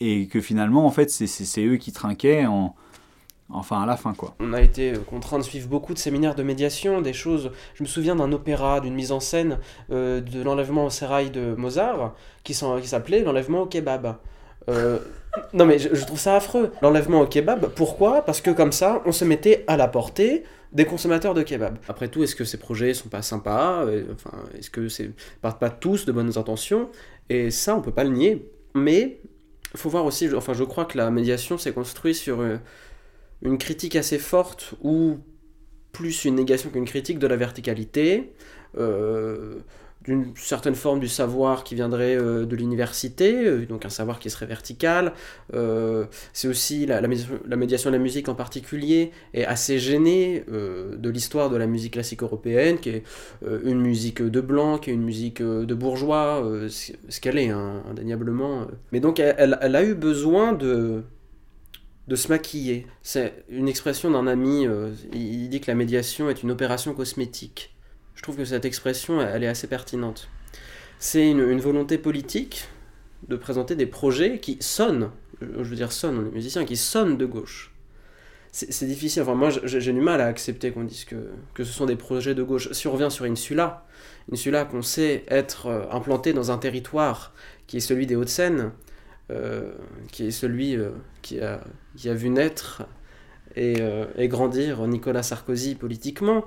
Et 0.00 0.26
que 0.26 0.40
finalement, 0.40 0.84
en 0.84 0.90
fait, 0.90 1.10
c'est 1.10 1.64
eux 1.64 1.76
qui 1.76 1.92
trinquaient 1.92 2.46
en, 2.46 2.74
enfin 3.50 3.82
à 3.82 3.86
la 3.86 3.96
fin 3.96 4.14
quoi. 4.14 4.34
On 4.40 4.52
a 4.52 4.60
été 4.60 4.92
contraint 5.08 5.38
de 5.38 5.42
suivre 5.42 5.68
beaucoup 5.68 5.94
de 5.94 5.98
séminaires 5.98 6.34
de 6.34 6.42
médiation, 6.42 7.00
des 7.00 7.12
choses. 7.12 7.50
Je 7.74 7.82
me 7.82 7.88
souviens 7.88 8.16
d'un 8.16 8.32
opéra, 8.32 8.80
d'une 8.80 8.94
mise 8.94 9.12
en 9.12 9.20
scène 9.20 9.58
euh, 9.90 10.20
de 10.20 10.42
l'enlèvement 10.42 10.86
au 10.86 10.90
sérail 10.90 11.30
de 11.30 11.54
Mozart 11.54 12.14
qui 12.44 12.54
s'appelait 12.54 13.22
l'enlèvement 13.22 13.62
au 13.62 13.66
kebab. 13.66 14.16
Euh, 14.68 14.98
non 15.54 15.64
mais 15.64 15.78
je, 15.78 16.04
trouve 16.04 16.18
ça 16.18 16.36
affreux. 16.36 16.72
L'enlèvement 16.82 17.20
au 17.20 17.26
kebab, 17.26 17.68
pourquoi? 17.74 18.22
Parce 18.22 18.40
que 18.40 18.50
comme 18.50 18.72
ça, 18.72 19.02
on 19.06 19.12
se 19.12 19.24
mettait 19.24 19.64
à 19.66 19.76
la 19.76 19.88
portée 19.88 20.44
des 20.72 20.84
consommateurs 20.84 21.34
de 21.34 21.42
kebab. 21.42 21.78
Après 21.88 22.08
tout, 22.08 22.22
est-ce 22.22 22.36
que 22.36 22.44
ces 22.44 22.58
projets 22.58 22.94
sont 22.94 23.08
pas 23.08 23.22
sympas? 23.22 23.84
Enfin, 24.12 24.36
est-ce 24.58 24.70
que 24.70 24.88
c'est 24.88 25.10
partent 25.40 25.60
pas 25.60 25.70
tous 25.70 26.04
de 26.06 26.12
bonnes 26.12 26.38
intentions? 26.38 26.88
Et 27.28 27.50
ça, 27.50 27.76
on 27.76 27.80
peut 27.80 27.92
pas 27.92 28.04
le 28.04 28.10
nier. 28.10 28.50
Mais 28.74 29.20
il 29.74 29.78
faut 29.78 29.88
voir 29.88 30.04
aussi, 30.04 30.32
enfin, 30.34 30.52
je 30.52 30.64
crois 30.64 30.84
que 30.84 30.98
la 30.98 31.10
médiation 31.10 31.58
s'est 31.58 31.72
construite 31.72 32.16
sur 32.16 32.40
euh, 32.40 32.58
une 33.42 33.58
critique 33.58 33.96
assez 33.96 34.18
forte 34.18 34.74
ou 34.82 35.18
plus 35.92 36.24
une 36.24 36.36
négation 36.36 36.70
qu'une 36.70 36.86
critique 36.86 37.18
de 37.18 37.26
la 37.26 37.36
verticalité. 37.36 38.32
Euh, 38.78 39.56
d'une 40.04 40.32
certaine 40.34 40.74
forme 40.74 40.98
du 40.98 41.06
savoir 41.06 41.62
qui 41.62 41.76
viendrait 41.76 42.16
euh, 42.16 42.44
de 42.44 42.56
l'université, 42.56 43.46
euh, 43.46 43.66
donc 43.66 43.84
un 43.84 43.88
savoir 43.88 44.18
qui 44.18 44.30
serait 44.30 44.46
vertical. 44.46 45.12
C'est 46.32 46.48
aussi 46.48 46.86
la, 46.86 47.00
médiation 47.02 47.90
de 47.90 47.96
la 47.96 48.02
musique 48.02 48.28
en 48.28 48.34
particulier 48.34 49.12
est 49.32 49.44
assez 49.44 49.78
gênée 49.78 50.44
de 50.48 51.08
l'histoire 51.08 51.50
de 51.50 51.56
la 51.56 51.68
musique 51.68 51.92
classique 51.92 52.24
européenne, 52.24 52.78
qui 52.78 52.88
est 52.88 53.04
une 53.64 53.80
musique 53.80 54.22
de 54.22 54.40
blanc, 54.40 54.78
qui 54.78 54.90
est 54.90 54.94
une 54.94 55.04
musique 55.04 55.40
de 55.40 55.74
bourgeois, 55.74 56.42
ce 56.68 57.20
qu'elle 57.20 57.38
est 57.38 57.50
hein, 57.50 57.84
indéniablement. 57.88 58.66
Mais 58.90 58.98
donc 58.98 59.20
elle, 59.20 59.54
a 59.54 59.84
eu 59.84 59.94
besoin 59.94 60.52
de 60.52 61.04
de 62.08 62.16
se 62.16 62.28
maquiller. 62.28 62.86
C'est 63.02 63.44
une 63.48 63.68
expression 63.68 64.10
d'un 64.10 64.26
ami, 64.26 64.66
il 65.12 65.48
dit 65.48 65.60
que 65.60 65.70
la 65.70 65.74
médiation 65.74 66.28
est 66.30 66.42
une 66.42 66.50
opération 66.50 66.94
cosmétique. 66.94 67.74
Je 68.14 68.22
trouve 68.22 68.36
que 68.36 68.44
cette 68.44 68.64
expression, 68.64 69.20
elle 69.20 69.44
est 69.44 69.48
assez 69.48 69.66
pertinente. 69.66 70.28
C'est 70.98 71.28
une, 71.28 71.60
volonté 71.60 71.98
politique 71.98 72.68
de 73.26 73.34
présenter 73.34 73.74
des 73.74 73.86
projets 73.86 74.38
qui 74.38 74.58
sonnent, 74.60 75.10
je 75.40 75.62
veux 75.62 75.74
dire 75.74 75.90
sonnent, 75.90 76.26
les 76.26 76.30
musiciens, 76.30 76.64
qui 76.64 76.76
sonnent 76.76 77.16
de 77.16 77.26
gauche. 77.26 77.72
C'est 78.52 78.86
difficile, 78.86 79.22
enfin 79.22 79.34
moi 79.34 79.48
j'ai 79.50 79.92
du 79.92 80.00
mal 80.00 80.20
à 80.20 80.26
accepter 80.26 80.70
qu'on 80.70 80.84
dise 80.84 81.04
que, 81.06 81.30
que 81.54 81.64
ce 81.64 81.72
sont 81.72 81.86
des 81.86 81.96
projets 81.96 82.36
de 82.36 82.42
gauche. 82.42 82.70
Si 82.70 82.86
on 82.86 82.92
revient 82.92 83.10
sur 83.10 83.24
Insula, 83.24 83.86
Insula 84.30 84.64
qu'on 84.64 84.82
sait 84.82 85.24
être 85.26 85.66
euh, 85.66 85.90
implanté 85.90 86.32
dans 86.32 86.52
un 86.52 86.58
territoire 86.58 87.32
qui 87.66 87.78
est 87.78 87.80
celui 87.80 88.06
des 88.06 88.14
Hauts-de-Seine, 88.14 88.60
euh, 88.60 88.68
qui 90.10 90.26
est 90.26 90.30
celui 90.30 90.76
euh, 90.76 90.90
qui, 91.22 91.40
a, 91.40 91.60
vu 92.14 92.28
naître 92.28 92.82
et, 93.56 93.78
et, 94.16 94.28
grandir 94.28 94.86
Nicolas 94.86 95.22
Sarkozy 95.22 95.74
politiquement, 95.74 96.44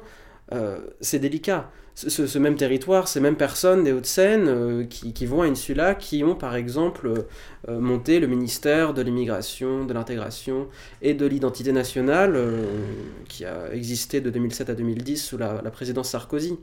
euh, 0.52 0.80
c'est 1.02 1.20
délicat. 1.20 1.72
Ce, 1.96 2.38
même 2.38 2.58
territoire, 2.58 3.08
ces 3.08 3.22
mêmes 3.22 3.38
personnes 3.38 3.86
des 3.86 3.94
Hauts-de-Seine 3.94 4.48
euh, 4.50 4.84
qui, 4.84 5.26
vont 5.26 5.44
à 5.44 5.46
Insula, 5.46 5.96
qui 5.96 6.26
ont 6.26 6.36
par 6.36 6.58
exemple 6.58 7.26
euh, 7.70 7.80
monté 7.80 8.20
le 8.20 8.28
ministère 8.28 8.94
de 8.94 9.02
l'immigration, 9.02 9.86
de 9.86 9.94
l'intégration 9.94 10.68
et 11.02 11.14
de 11.14 11.26
l'identité 11.26 11.72
nationale 11.72 12.38
qui 13.30 13.46
a 13.46 13.72
existé 13.72 14.20
de 14.20 14.30
2007 14.30 14.72
à 14.72 14.76
2010 14.76 15.24
sous 15.24 15.38
la, 15.38 15.62
présidence 15.72 16.10
Sarkozy. 16.10 16.60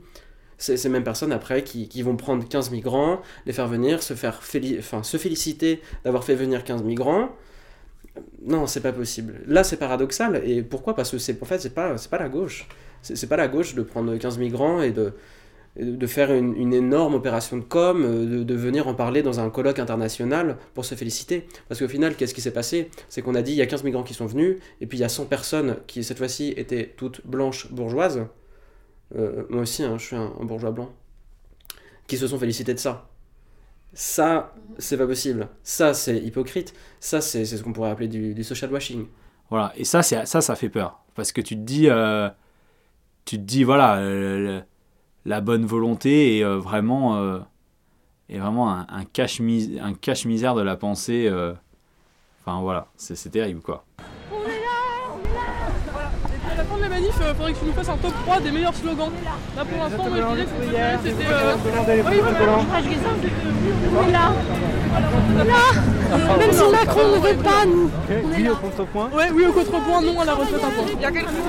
Ces 0.63 0.89
mêmes 0.89 1.03
personnes 1.03 1.33
après 1.33 1.63
qui, 1.63 2.01
vont 2.03 2.15
prendre 2.15 2.47
15 2.47 2.71
migrants, 2.71 3.21
les 3.45 3.53
faire 3.53 3.67
venir, 3.67 4.01
se, 4.01 4.13
faire 4.13 4.39
enfin, 4.79 5.03
se 5.03 5.17
féliciter 5.17 5.81
d'avoir 6.05 6.23
fait 6.23 6.35
venir 6.35 6.63
15 6.63 6.83
migrants. 6.83 7.29
Non, 8.45 8.67
c'est 8.67 8.81
pas 8.81 8.93
possible. 8.93 9.41
Là, 9.47 9.63
c'est 9.63 9.77
paradoxal. 9.77 10.41
Et 10.45 10.61
pourquoi? 10.61 10.95
Parce 10.95 11.11
que 11.11 11.17
en 11.41 11.45
fait, 11.45 11.59
c'est 11.59 11.73
pas, 11.73 11.95
pas 12.09 12.19
la 12.19 12.29
gauche 12.29 12.67
c'est 13.03 13.27
pas 13.27 13.37
la 13.37 13.47
gauche 13.47 13.75
de 13.75 13.83
prendre 13.83 14.15
15 14.15 14.37
migrants 14.37 14.81
et 14.81 14.91
de, 14.91 15.13
de 15.77 16.07
faire 16.07 16.33
une, 16.33 16.73
énorme 16.73 17.15
opération 17.15 17.57
de 17.57 17.63
com, 17.63 18.03
euh, 18.05 18.43
de, 18.43 18.55
venir 18.55 18.87
en 18.87 18.93
parler 18.93 19.21
dans 19.21 19.39
un 19.39 19.49
colloque 19.49 19.79
international 19.79 20.57
pour 20.73 20.85
se 20.85 20.95
féliciter. 20.95 21.47
Parce 21.67 21.79
qu'au 21.79 21.87
final, 21.87 22.15
qu'est-ce 22.15 22.33
qui 22.33 22.41
s'est 22.41 22.53
passé? 22.53 22.89
C'est 23.09 23.21
qu'on 23.21 23.35
a 23.35 23.41
dit 23.41 23.51
il 23.51 23.57
y 23.57 23.61
a 23.61 23.65
15 23.65 23.83
migrants 23.83 24.03
qui 24.03 24.13
sont 24.13 24.25
venus, 24.25 24.57
et 24.81 24.87
puis 24.87 24.97
il 24.97 25.01
y 25.01 25.05
a 25.05 25.09
100 25.09 25.25
personnes 25.25 25.77
qui 25.85 26.03
cette 26.03 26.17
fois-ci 26.17 26.53
étaient 26.55 26.93
toutes 26.95 27.25
blanches 27.25 27.71
bourgeoises. 27.71 28.25
Euh, 29.15 29.43
moi 29.49 29.61
aussi, 29.61 29.83
hein, 29.83 29.97
je 29.97 30.05
suis 30.05 30.15
un, 30.15 30.29
bourgeois 30.41 30.71
blanc. 30.71 30.89
Qui 32.07 32.17
se 32.17 32.27
sont 32.27 32.37
félicités 32.37 32.73
de 32.73 32.79
ça. 32.79 33.07
Ça, 33.93 34.53
c'est 34.77 34.97
pas 34.97 35.07
possible. 35.07 35.47
Ça, 35.63 35.93
c'est 35.93 36.17
hypocrite. 36.17 36.73
Ça, 36.99 37.21
c'est 37.21 37.45
ce 37.45 37.61
qu'on 37.63 37.73
pourrait 37.73 37.91
appeler 37.91 38.07
du, 38.07 38.43
social 38.43 38.71
washing. 38.71 39.07
Voilà, 39.49 39.71
et 39.75 39.85
ça, 39.85 40.03
ça, 40.03 40.25
ça 40.25 40.55
fait 40.55 40.69
peur. 40.69 40.99
Parce 41.15 41.31
que 41.31 41.41
tu 41.41 41.55
te 41.55 41.61
dis. 41.61 41.89
Euh, 41.89 42.29
tu 43.25 43.37
te 43.37 43.41
dis, 43.41 43.63
voilà, 43.63 43.97
euh, 43.97 44.61
la 45.25 45.41
bonne 45.41 45.65
volonté 45.65 46.37
est 46.37 46.43
euh, 46.43 46.57
vraiment, 46.57 47.17
euh, 47.17 47.39
est 48.29 48.39
vraiment 48.39 48.71
un, 48.71 48.87
un 48.89 49.05
cache-misère 49.05 50.55
de 50.55 50.61
la 50.61 50.75
pensée. 50.75 51.29
Enfin 52.41 52.61
voilà, 52.61 52.87
c'est 52.97 53.29
terrible 53.29 53.61
quoi. 53.61 53.85
Il 57.29 57.35
faudrait 57.35 57.53
que 57.53 57.59
tu 57.59 57.65
nous 57.65 57.73
fasses 57.73 57.89
un 57.89 57.97
top 57.97 58.13
3 58.25 58.39
des 58.41 58.51
meilleurs 58.51 58.75
slogans. 58.75 59.11
Là 59.55 59.65
pour 59.65 59.77
l'instant, 59.77 60.09
moi 60.09 60.17
je 60.17 60.35
disais 60.35 60.45
que 60.45 61.09
c'était. 61.09 62.03
Oui, 62.09 62.21
voilà, 62.21 62.59
on 63.95 64.09
est 64.09 64.11
là. 64.11 64.33
Là 65.45 66.37
Même 66.37 66.51
si 66.51 66.71
Macron 66.71 67.07
ne 67.07 67.27
veut 67.27 67.43
pas, 67.43 67.65
nous. 67.65 67.89
Oui 68.35 68.49
au 68.49 68.55
contrepoint 68.55 69.09
Ouais, 69.13 69.31
oui 69.33 69.45
au 69.47 69.51
contrepoint, 69.51 70.01
non 70.01 70.19
à 70.19 70.25
la 70.25 70.33
retraite 70.33 70.63
à 70.63 70.67
point. 70.67 70.85
Il 70.93 71.01
y 71.01 71.05
a 71.05 71.11
quelque 71.11 71.29
chose 71.29 71.39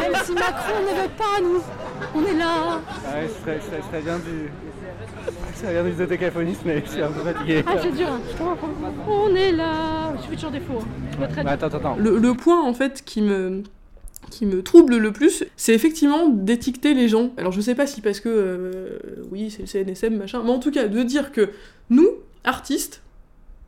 Même 0.00 0.22
si 0.24 0.32
Macron 0.32 0.80
ne 0.82 1.02
veut 1.02 1.10
pas, 1.16 1.40
nous. 1.42 1.62
On 2.14 2.24
est 2.26 2.38
là. 2.38 2.80
Ah 3.06 3.16
ouais, 3.16 3.28
ce 3.28 3.88
serait, 3.88 4.02
bien 4.02 4.18
du. 4.18 4.50
Ça 5.54 5.72
vient 5.72 5.84
du 5.84 6.06
décaphonisme, 6.06 6.62
mais 6.66 6.82
je 6.84 6.90
suis 6.90 7.02
un 7.02 7.10
peu 7.10 7.20
fatigué. 7.20 7.64
Ah, 7.66 7.72
c'est 7.80 7.96
dur. 7.96 8.08
Hein. 8.08 8.56
On 9.08 9.34
est 9.34 9.52
là. 9.52 10.12
Je 10.22 10.28
fais 10.28 10.34
toujours 10.34 10.50
des 10.50 10.60
faux. 10.60 10.82
Hein. 11.20 11.44
attends, 11.46 11.66
attends. 11.66 11.96
Le, 11.98 12.18
le, 12.18 12.34
point, 12.34 12.62
en 12.62 12.74
fait, 12.74 13.02
qui 13.04 13.22
me, 13.22 13.62
qui 14.34 14.46
me 14.46 14.62
trouble 14.62 14.96
le 14.96 15.12
plus, 15.12 15.44
c'est 15.56 15.74
effectivement 15.74 16.28
d'étiqueter 16.28 16.92
les 16.92 17.08
gens. 17.08 17.32
Alors 17.36 17.52
je 17.52 17.60
sais 17.60 17.76
pas 17.76 17.86
si 17.86 18.00
parce 18.00 18.18
que, 18.18 18.28
euh, 18.28 18.98
oui, 19.30 19.48
c'est 19.50 19.62
le 19.62 19.68
CNSM, 19.84 20.16
machin, 20.16 20.42
mais 20.44 20.50
en 20.50 20.58
tout 20.58 20.72
cas, 20.72 20.88
de 20.88 21.02
dire 21.04 21.30
que 21.30 21.50
nous, 21.88 22.08
artistes, 22.42 23.00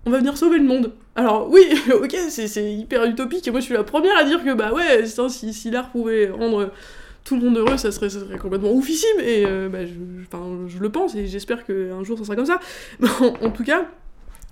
on 0.07 0.11
va 0.11 0.19
venir 0.19 0.37
sauver 0.37 0.59
le 0.59 0.65
monde. 0.65 0.93
Alors 1.15 1.49
oui, 1.49 1.63
ok, 1.95 2.17
c'est 2.29 2.73
hyper 2.73 3.05
utopique, 3.05 3.47
et 3.47 3.51
moi 3.53 3.61
je 3.61 3.67
suis 3.67 3.75
la 3.75 3.85
première 3.85 4.17
à 4.17 4.25
dire 4.25 4.43
que, 4.43 4.55
bah 4.55 4.73
ouais, 4.73 5.07
si, 5.07 5.53
si 5.53 5.71
l'art 5.71 5.91
pouvait 5.91 6.29
rendre 6.31 6.73
tout 7.23 7.37
le 7.37 7.43
monde 7.43 7.59
heureux, 7.59 7.77
ça 7.77 7.93
serait, 7.93 8.11
ça 8.11 8.21
serait 8.21 8.39
complètement 8.39 8.73
oufissime, 8.73 9.21
et 9.21 9.45
euh, 9.47 9.69
bah, 9.69 9.87
je, 9.87 10.79
le 10.79 10.89
pense, 10.91 11.15
et 11.15 11.29
j'espère 11.29 11.65
qu'un 11.65 12.03
jour 12.03 12.19
ça 12.19 12.25
sera 12.25 12.35
comme 12.35 12.47
ça. 12.47 12.59
En, 13.41 13.51
tout 13.51 13.65
cas, 13.65 13.87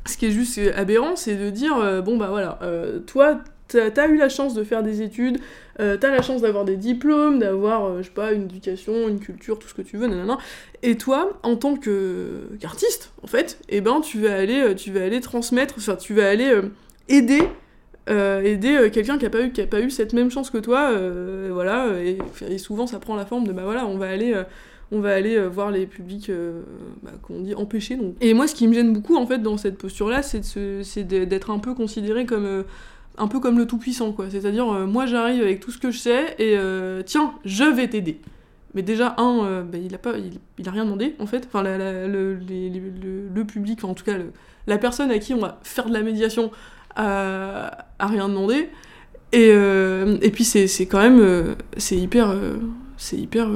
ce 0.07 0.17
qui 0.17 0.27
est 0.27 0.31
juste 0.31 0.61
aberrant, 0.77 1.17
c'est 1.17 1.35
de 1.35 1.51
dire, 1.51 1.77
euh, 1.77 2.03
bon 2.03 2.17
bah 2.17 2.29
voilà, 2.31 2.61
toi, 3.07 3.41
t'as 3.69 4.09
eu 4.09 4.17
la 4.17 4.29
chance 4.29 4.55
de 4.55 4.65
faire 4.65 4.83
des 4.83 5.03
études, 5.03 5.39
euh, 5.81 5.97
t'as 5.97 6.11
la 6.11 6.23
chance 6.23 6.43
d'avoir 6.43 6.65
des 6.65 6.77
diplômes, 6.77 7.39
d'avoir, 7.39 7.85
euh, 7.85 7.99
je 7.99 8.05
sais 8.05 8.15
pas, 8.15 8.33
une 8.33 8.45
éducation, 8.45 9.09
une 9.09 9.19
culture, 9.19 9.59
tout 9.59 9.69
ce 9.69 9.75
que 9.75 9.83
tu 9.83 9.97
veux, 9.97 10.07
nanana. 10.07 10.39
Et 10.83 10.97
toi, 10.97 11.39
en 11.43 11.57
tant 11.57 11.77
qu'artiste, 11.77 13.13
en 13.23 13.27
fait, 13.27 13.59
eh 13.69 13.81
ben, 13.81 14.01
tu 14.01 14.21
vas 14.21 14.37
aller, 14.37 14.63
euh, 14.63 15.21
transmettre, 15.21 15.75
enfin, 15.79 15.97
tu 15.97 16.15
vas 16.15 16.29
aller 16.29 16.61
aider, 17.09 17.43
quelqu'un 18.93 19.19
qui 19.19 19.27
a 19.27 19.31
pas 19.67 19.81
eu, 19.81 19.91
cette 19.91 20.13
même 20.13 20.31
chance 20.31 20.51
que 20.51 20.59
toi, 20.59 20.93
voilà. 21.51 21.89
Et, 22.01 22.59
souvent, 22.59 22.87
ça 22.87 22.99
prend 22.99 23.17
la 23.17 23.27
forme 23.27 23.47
de, 23.47 23.53
bah 23.53 23.63
voilà, 23.65 23.87
on 23.87 23.97
va 23.97 25.15
aller 25.15 25.49
voir 25.49 25.71
les 25.71 25.87
publics 25.87 26.31
bah, 27.03 27.13
empêchés. 27.57 27.99
Et 28.21 28.35
moi, 28.35 28.47
ce 28.47 28.55
qui 28.55 28.69
me 28.69 28.75
gêne 28.75 28.93
beaucoup 28.93 29.17
en 29.17 29.27
fait 29.27 29.39
dans 29.39 29.57
cette 29.57 29.79
posture-là, 29.79 30.23
c'est 30.23 31.03
d'être 31.05 31.51
un 31.51 31.59
peu 31.59 31.75
considéré 31.75 32.27
comme 32.27 32.65
un 33.19 33.29
peu 33.29 33.41
comme 33.41 33.59
le 33.59 33.67
tout-puissant, 33.67 34.13
quoi. 34.13 34.27
C'est-à-dire, 34.31 34.71
euh, 34.73 34.87
moi 34.87 35.07
j'arrive 35.07 35.43
avec 35.43 35.61
tout 35.61 35.71
ce 35.71 35.79
que 35.79 35.91
je 35.91 35.99
sais 35.99 36.35
et 36.39 36.57
euh, 36.57 37.03
tiens, 37.05 37.35
je 37.45 37.65
vais 37.65 37.89
t'aider. 37.89 38.21
Mais 38.75 38.83
déjà, 38.83 39.15
un, 39.19 39.45
euh, 39.45 39.63
bah, 39.63 39.79
il, 39.79 39.95
a 39.95 39.99
pas, 39.99 40.15
il, 40.59 40.69
a 40.69 40.73
rien 40.73 40.85
demandé, 40.85 41.15
en 41.21 41.27
fait. 41.27 41.47
Enfin, 41.47 41.63
le, 41.63 43.43
public, 43.45 43.85
en 43.85 43.95
tout 43.95 44.05
cas, 44.05 44.15
la 44.67 44.79
personne 44.79 45.11
à 45.11 45.19
qui 45.19 45.33
on 45.33 45.39
va 45.39 45.61
faire 45.63 45.87
de 45.87 45.93
la 45.93 46.03
médiation 46.03 46.51
a, 46.97 47.87
rien 48.01 48.29
demandé. 48.29 48.69
Et, 49.33 49.51
et 49.51 50.31
puis, 50.31 50.45
c'est 50.45 50.87
quand 50.87 51.01
même. 51.01 51.55
c'est 51.77 51.97
hyper. 51.97 52.35
c'est 52.97 53.17
hyper 53.17 53.49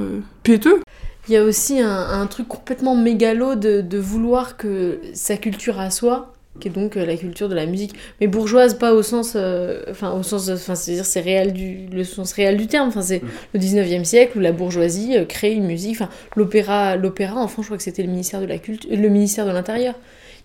péteux. 0.43 0.81
Il 1.27 1.33
y 1.33 1.37
a 1.37 1.43
aussi 1.43 1.81
un, 1.81 1.89
un 1.89 2.25
truc 2.25 2.47
complètement 2.47 2.95
mégalo 2.95 3.55
de, 3.55 3.81
de, 3.81 3.97
vouloir 3.97 4.57
que 4.57 4.99
sa 5.13 5.37
culture 5.37 5.79
à 5.79 5.91
soi 5.91 6.33
qui 6.59 6.67
est 6.67 6.71
donc 6.71 6.97
euh, 6.97 7.05
la 7.05 7.15
culture 7.15 7.49
de 7.49 7.55
la 7.55 7.65
musique. 7.65 7.93
Mais 8.21 8.27
bourgeoise, 8.27 8.77
pas 8.77 8.93
au 8.93 9.01
sens, 9.01 9.33
euh, 9.35 9.81
enfin 9.89 10.11
au 10.11 10.23
sens, 10.23 10.49
enfin 10.49 10.75
c'est-à-dire 10.75 11.05
c'est 11.05 11.21
réel 11.21 11.53
du, 11.53 11.87
le 11.91 12.03
sens 12.03 12.33
réel 12.33 12.57
du 12.57 12.67
terme. 12.67 12.89
Enfin 12.89 13.01
c'est 13.01 13.21
le 13.53 13.59
19e 13.59 14.03
siècle 14.03 14.37
où 14.37 14.41
la 14.41 14.51
bourgeoisie 14.51 15.17
euh, 15.17 15.25
crée 15.25 15.53
une 15.53 15.65
musique. 15.65 15.95
Enfin 15.95 16.09
l'opéra, 16.35 16.95
l'opéra 16.95 17.39
en 17.39 17.47
France, 17.47 17.65
je 17.65 17.69
crois 17.69 17.77
que 17.77 17.83
c'était 17.83 18.03
le 18.03 18.09
ministère 18.09 18.41
de 18.41 18.45
la 18.45 18.57
culture, 18.57 18.89
le 18.91 19.09
ministère 19.09 19.45
de 19.45 19.51
l'Intérieur 19.51 19.95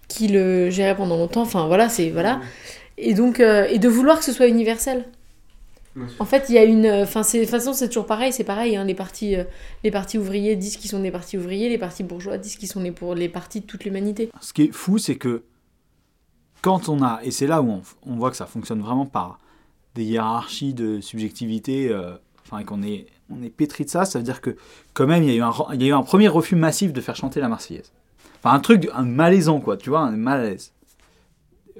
qui 0.08 0.28
le 0.28 0.70
gérait 0.70 0.96
pendant 0.96 1.16
longtemps. 1.16 1.42
Enfin 1.42 1.66
voilà, 1.66 1.88
c'est 1.88 2.10
voilà. 2.10 2.40
Et 2.96 3.14
donc 3.14 3.40
et 3.40 3.78
de 3.78 3.88
vouloir 3.88 4.18
que 4.18 4.24
ce 4.24 4.32
soit 4.32 4.46
universel. 4.46 5.04
En 6.18 6.24
fait, 6.24 6.46
il 6.48 6.56
y 6.56 6.58
a 6.58 6.64
une. 6.64 6.86
Enfin, 6.86 7.20
de 7.20 7.40
toute 7.40 7.48
façon, 7.48 7.72
c'est 7.72 7.88
toujours 7.88 8.06
pareil. 8.06 8.32
C'est 8.32 8.44
pareil. 8.44 8.76
Hein, 8.76 8.84
les, 8.84 8.94
partis, 8.94 9.36
les 9.84 9.90
partis 9.90 10.18
ouvriers 10.18 10.56
disent 10.56 10.76
qu'ils 10.76 10.90
sont 10.90 11.00
des 11.00 11.10
partis 11.10 11.38
ouvriers. 11.38 11.68
Les 11.68 11.78
partis 11.78 12.02
bourgeois 12.02 12.36
disent 12.36 12.56
qu'ils 12.56 12.68
sont 12.68 12.80
les, 12.80 12.90
pour 12.90 13.14
les 13.14 13.28
partis 13.28 13.60
de 13.60 13.66
toute 13.66 13.84
l'humanité. 13.84 14.28
Ce 14.40 14.52
qui 14.52 14.64
est 14.64 14.72
fou, 14.72 14.98
c'est 14.98 15.16
que 15.16 15.42
quand 16.64 16.88
on 16.88 17.02
a. 17.02 17.20
Et 17.22 17.30
c'est 17.30 17.46
là 17.46 17.60
où 17.60 17.82
on, 18.06 18.16
voit 18.16 18.30
que 18.30 18.38
ça 18.38 18.46
fonctionne 18.46 18.80
vraiment 18.80 19.04
par 19.04 19.38
des 19.94 20.04
hiérarchies 20.04 20.72
de 20.72 20.98
subjectivité. 21.02 21.90
Euh, 21.90 22.14
enfin, 22.46 22.64
qu'on 22.64 22.82
est, 22.82 23.06
pétri 23.54 23.84
de 23.84 23.90
ça. 23.90 24.06
Ça 24.06 24.18
veut 24.18 24.24
dire 24.24 24.40
que, 24.40 24.56
quand 24.94 25.06
même, 25.06 25.22
il 25.22 25.28
y, 25.28 25.32
a 25.32 25.36
eu 25.36 25.92
un, 25.92 26.02
premier 26.02 26.28
refus 26.28 26.56
massif 26.56 26.94
de 26.94 27.00
faire 27.02 27.16
chanter 27.16 27.40
la 27.40 27.50
Marseillaise. 27.50 27.92
Enfin, 28.38 28.54
un 28.54 28.60
truc, 28.60 28.88
un 28.94 29.02
malaisant, 29.02 29.60
quoi. 29.60 29.76
Tu 29.76 29.90
vois, 29.90 30.00
un 30.00 30.16
malaise 30.16 30.72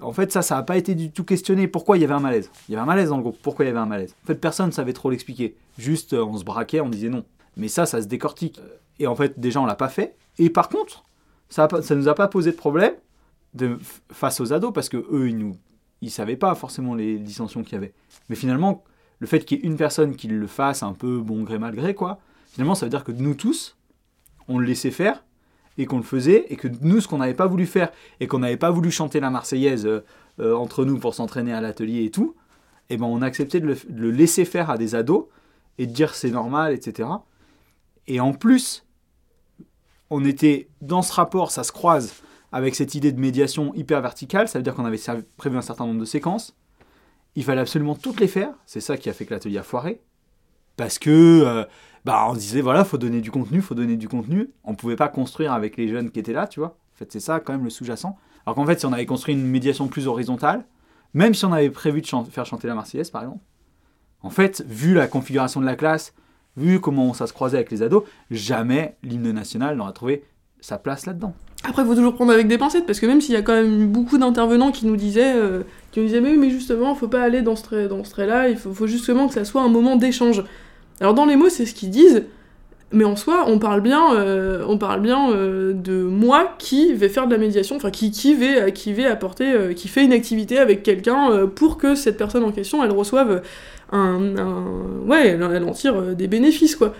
en 0.01 0.13
fait, 0.13 0.33
ça, 0.33 0.43
ça 0.43 0.57
n'a 0.57 0.65
pas 0.65 0.77
été 0.77 0.97
du 0.97 1.13
tout 1.13 1.25
questionné. 1.25 1.69
Pourquoi 1.69 1.97
il 1.97 2.01
y 2.01 2.05
avait 2.05 2.15
un 2.15 2.21
malaise 2.21 2.51
Il 2.69 2.73
y 2.73 2.75
avait 2.75 2.83
un 2.83 2.87
malaise 2.87 3.09
dans 3.09 3.17
le 3.17 3.23
groupe. 3.23 3.39
Pourquoi 3.41 3.65
il 3.65 3.69
y 3.69 3.71
avait 3.71 3.79
un 3.79 3.87
malaise? 3.87 4.15
En 4.25 4.27
fait, 4.27 4.35
personne 4.35 4.67
ne 4.67 4.73
savait 4.73 4.93
trop 4.93 5.09
l'expliquer. 5.09 5.57
Juste, 5.79 6.13
euh, 6.13 6.25
on 6.25 6.37
se 6.37 6.45
braquait, 6.45 6.81
on 6.81 6.91
disait 6.91 7.09
non. 7.09 7.25
Mais 7.57 7.69
ça, 7.69 7.87
ça 7.87 8.03
se 8.03 8.07
décortique. 8.09 8.61
Et 8.99 9.07
en 9.07 9.15
fait, 9.15 9.39
déjà, 9.39 9.61
on 9.61 9.67
l'a 9.67 9.77
pas 9.77 9.89
fait. 9.89 10.17
Et 10.39 10.51
par 10.51 10.69
contre, 10.69 11.05
ça 11.49 11.69
ne 11.71 11.95
nous 11.95 12.09
a 12.09 12.15
pas 12.15 12.27
posé 12.27 12.51
de 12.51 12.57
problème 12.57 12.95
face 14.11 14.41
aux 14.41 14.53
ados, 14.53 14.73
parce 14.73 14.89
que 14.89 14.97
eux, 15.11 15.29
ils 15.29 15.39
nous, 15.39 15.57
ils 16.01 16.11
savaient 16.11 16.37
pas 16.37 16.55
forcément 16.55 16.95
les 16.95 17.19
dissensions 17.19 17.63
qu'il 17.63 17.75
y 17.75 17.77
avait. 17.77 17.95
Mais 18.29 18.37
finalement, 18.37 18.85
le 19.21 19.27
fait 19.27 19.45
qu'il 19.45 19.59
y 19.59 19.61
ait 19.63 19.65
une 19.65 19.77
personne 19.77 20.17
qui 20.17 20.29
le 20.29 20.47
fasse 20.47 20.83
un 20.83 20.93
peu 20.93 21.21
bon 21.21 21.43
gré 21.43 21.59
mal 21.59 21.75
gré, 21.75 21.95
quoi, 21.95 22.19
finalement, 22.51 22.75
ça 22.75 22.87
veut 22.87 22.91
dire 22.91 23.05
que 23.05 23.13
nous 23.13 23.35
tous, 23.35 23.77
on 24.49 24.59
le 24.59 24.67
laissait 24.67 24.91
faire 24.91 25.25
et 25.77 25.87
qu'on 25.87 25.97
le 25.97 26.05
faisait, 26.05 26.47
et 26.51 26.57
que 26.57 26.69
nous, 26.83 27.01
ce 27.01 27.09
qu'on 27.09 27.19
n'avait 27.19 27.35
pas 27.35 27.49
voulu 27.49 27.67
faire, 27.67 27.91
et 28.21 28.29
qu'on 28.29 28.39
n'avait 28.39 28.57
pas 28.57 28.71
voulu 28.71 28.93
chanter 28.93 29.19
la 29.19 29.31
Marseillaise 29.31 29.87
euh, 29.87 30.05
euh, 30.39 30.55
entre 30.55 30.85
nous 30.85 30.99
pour 30.99 31.15
s'entraîner 31.15 31.53
à 31.53 31.61
l'atelier 31.61 32.05
et 32.05 32.11
tout, 32.11 32.37
et 32.91 32.95
eh 32.95 32.97
ben 32.97 33.07
on 33.07 33.23
a 33.23 33.27
accepté 33.27 33.61
de 33.61 33.67
le, 33.67 33.75
de 33.75 34.03
le, 34.03 34.11
laisser 34.11 34.45
faire 34.45 34.71
à 34.71 34.79
des 34.79 34.95
ados, 34.95 35.25
et 35.79 35.87
de 35.87 35.93
dire 35.93 36.15
c'est 36.15 36.31
normal, 36.31 36.75
etc. 36.75 37.09
Et 38.07 38.21
en 38.21 38.33
plus, 38.33 38.87
on 40.11 40.25
était 40.25 40.69
dans 40.81 41.03
ce 41.03 41.13
rapport, 41.13 41.51
ça 41.51 41.65
se 41.65 41.73
croise 41.73 42.15
avec 42.55 42.77
cette 42.77 42.95
idée 42.95 43.11
de 43.11 43.21
médiation 43.21 43.75
hyper 43.75 44.01
verticale, 44.01 44.47
ça 44.47 44.59
veut 44.59 44.63
dire 44.63 44.75
qu'on 44.75 44.85
avait 44.85 45.01
prévu 45.37 45.57
un 45.57 45.63
certain 45.63 45.87
nombre 45.87 46.01
de 46.01 46.05
séquences, 46.05 46.57
il 47.35 47.43
fallait 47.43 47.61
absolument 47.61 47.97
toutes 47.97 48.21
les 48.21 48.29
faire, 48.29 48.55
c'est 48.65 48.81
ça 48.81 48.97
qui 48.97 49.11
a 49.11 49.13
fait 49.13 49.27
que 49.27 49.35
l'atelier 49.35 49.59
a 49.59 49.63
foiré, 49.63 50.01
parce 50.77 50.99
que... 50.99 51.11
Euh, 51.45 51.65
bah, 52.05 52.27
on 52.29 52.35
disait 52.35 52.61
voilà, 52.61 52.85
faut 52.85 52.99
donner 52.99 53.21
du 53.23 53.31
contenu, 53.31 53.63
faut 53.63 53.75
donner 53.75 53.97
du 53.97 54.09
contenu. 54.09 54.51
On 54.63 54.75
pouvait 54.75 54.97
pas 54.97 55.09
construire 55.09 55.55
avec 55.55 55.79
les 55.79 55.89
jeunes 55.89 56.11
qui 56.11 56.21
étaient 56.21 56.35
là, 56.35 56.47
tu 56.47 56.61
vois. 56.61 56.77
En 56.95 56.99
fait, 56.99 57.11
c'est 57.11 57.21
ça 57.21 57.41
quand 57.41 57.55
même 57.55 57.65
le 57.65 57.71
sous-jacent. 57.71 58.19
Alors 58.45 58.57
qu'en 58.57 58.67
fait, 58.67 58.79
si 58.79 58.85
on 58.85 58.93
avait 58.93 59.07
construit 59.07 59.35
une 59.35 59.47
médiation 59.47 59.89
plus 59.89 60.07
horizontale, 60.07 60.67
même 61.15 61.33
si 61.33 61.47
on 61.47 61.53
avait 61.53 61.71
prévu 61.71 62.03
de 62.03 62.07
faire 62.07 62.45
chanter 62.45 62.69
la 62.69 62.75
Marseillaise, 62.75 63.11
par 63.11 63.23
exemple, 63.23 63.43
en 64.21 64.31
fait, 64.31 64.63
vu 64.67 64.93
la 64.93 65.07
configuration 65.07 65.61
de 65.61 65.67
la 65.67 65.77
classe, 65.77 66.13
vu 66.57 66.79
comment 66.79 67.15
ça 67.15 67.27
se 67.27 67.33
croisait 67.33 67.57
avec 67.57 67.71
les 67.71 67.83
ados, 67.83 68.05
jamais 68.31 68.97
l'hymne 69.03 69.33
national 69.33 69.77
n'aurait 69.77 69.93
trouvé 69.93 70.25
sa 70.61 70.79
place 70.79 71.07
là-dedans. 71.07 71.35
Après, 71.67 71.83
il 71.83 71.87
faut 71.87 71.95
toujours 71.95 72.15
prendre 72.15 72.33
avec 72.33 72.47
des 72.47 72.59
pincettes, 72.59 72.87
parce 72.87 73.01
que 73.01 73.07
même 73.07 73.21
s'il 73.21 73.35
y 73.35 73.39
a 73.39 73.43
quand 73.43 73.55
même 73.55 73.89
beaucoup 73.89 74.19
d'intervenants 74.19 74.71
qui 74.71 74.87
nous 74.87 74.97
disaient, 74.97 75.35
euh, 75.35 75.63
qui 75.93 76.01
nous 76.01 76.07
disaient 76.07 76.21
mais, 76.21 76.37
mais 76.37 76.51
justement, 76.51 76.95
faut 76.95 77.09
pas 77.09 77.23
aller 77.23 77.43
dans 77.43 77.57
ce 77.57 77.63
trait-là, 78.11 78.49
il 78.49 78.57
faut, 78.57 78.73
faut 78.73 78.87
justement 78.87 79.29
que 79.29 79.35
ça 79.35 79.45
soit 79.45 79.63
un 79.63 79.69
moment 79.69 79.97
d'échange. 79.97 80.45
Alors 81.01 81.15
dans 81.15 81.25
les 81.25 81.37
mots, 81.37 81.49
c'est 81.49 81.67
ce 81.67 81.75
qu'ils 81.75 81.91
disent, 81.91 82.25
mais 82.95 83.05
en 83.05 83.17
soi, 83.17 83.45
on 83.49 83.59
parle 83.59 83.81
bien, 83.81 84.15
euh, 84.15 84.65
on 84.69 84.79
parle 84.79 85.01
bien 85.01 85.31
euh, 85.33 85.73
de 85.73 86.03
moi 86.03 86.55
qui 86.59 86.93
vais 86.93 87.09
faire 87.09 87.27
de 87.27 87.33
la 87.33 87.39
médiation, 87.39 87.77
enfin 87.77 87.91
qui, 87.91 88.11
qui, 88.13 88.35
vais, 88.35 88.73
qui 88.73 88.93
vais 88.93 89.07
apporter, 89.07 89.53
euh, 89.53 89.73
qui 89.73 89.89
fait 89.89 90.05
une 90.05 90.13
activité 90.13 90.59
avec 90.59 90.83
quelqu'un 90.83 91.47
pour 91.55 91.77
que 91.77 91.97
cette 91.97 92.17
personne 92.17 92.45
en 92.45 92.53
question, 92.53 92.85
elle 92.85 92.93
reçoive 92.93 93.43
un, 93.91 94.35
ouais, 95.07 95.29
elle, 95.29 95.65
en 95.65 95.73
tire 95.73 96.15
des 96.15 96.29
bénéfices 96.29 96.77
quoi. 96.77 96.95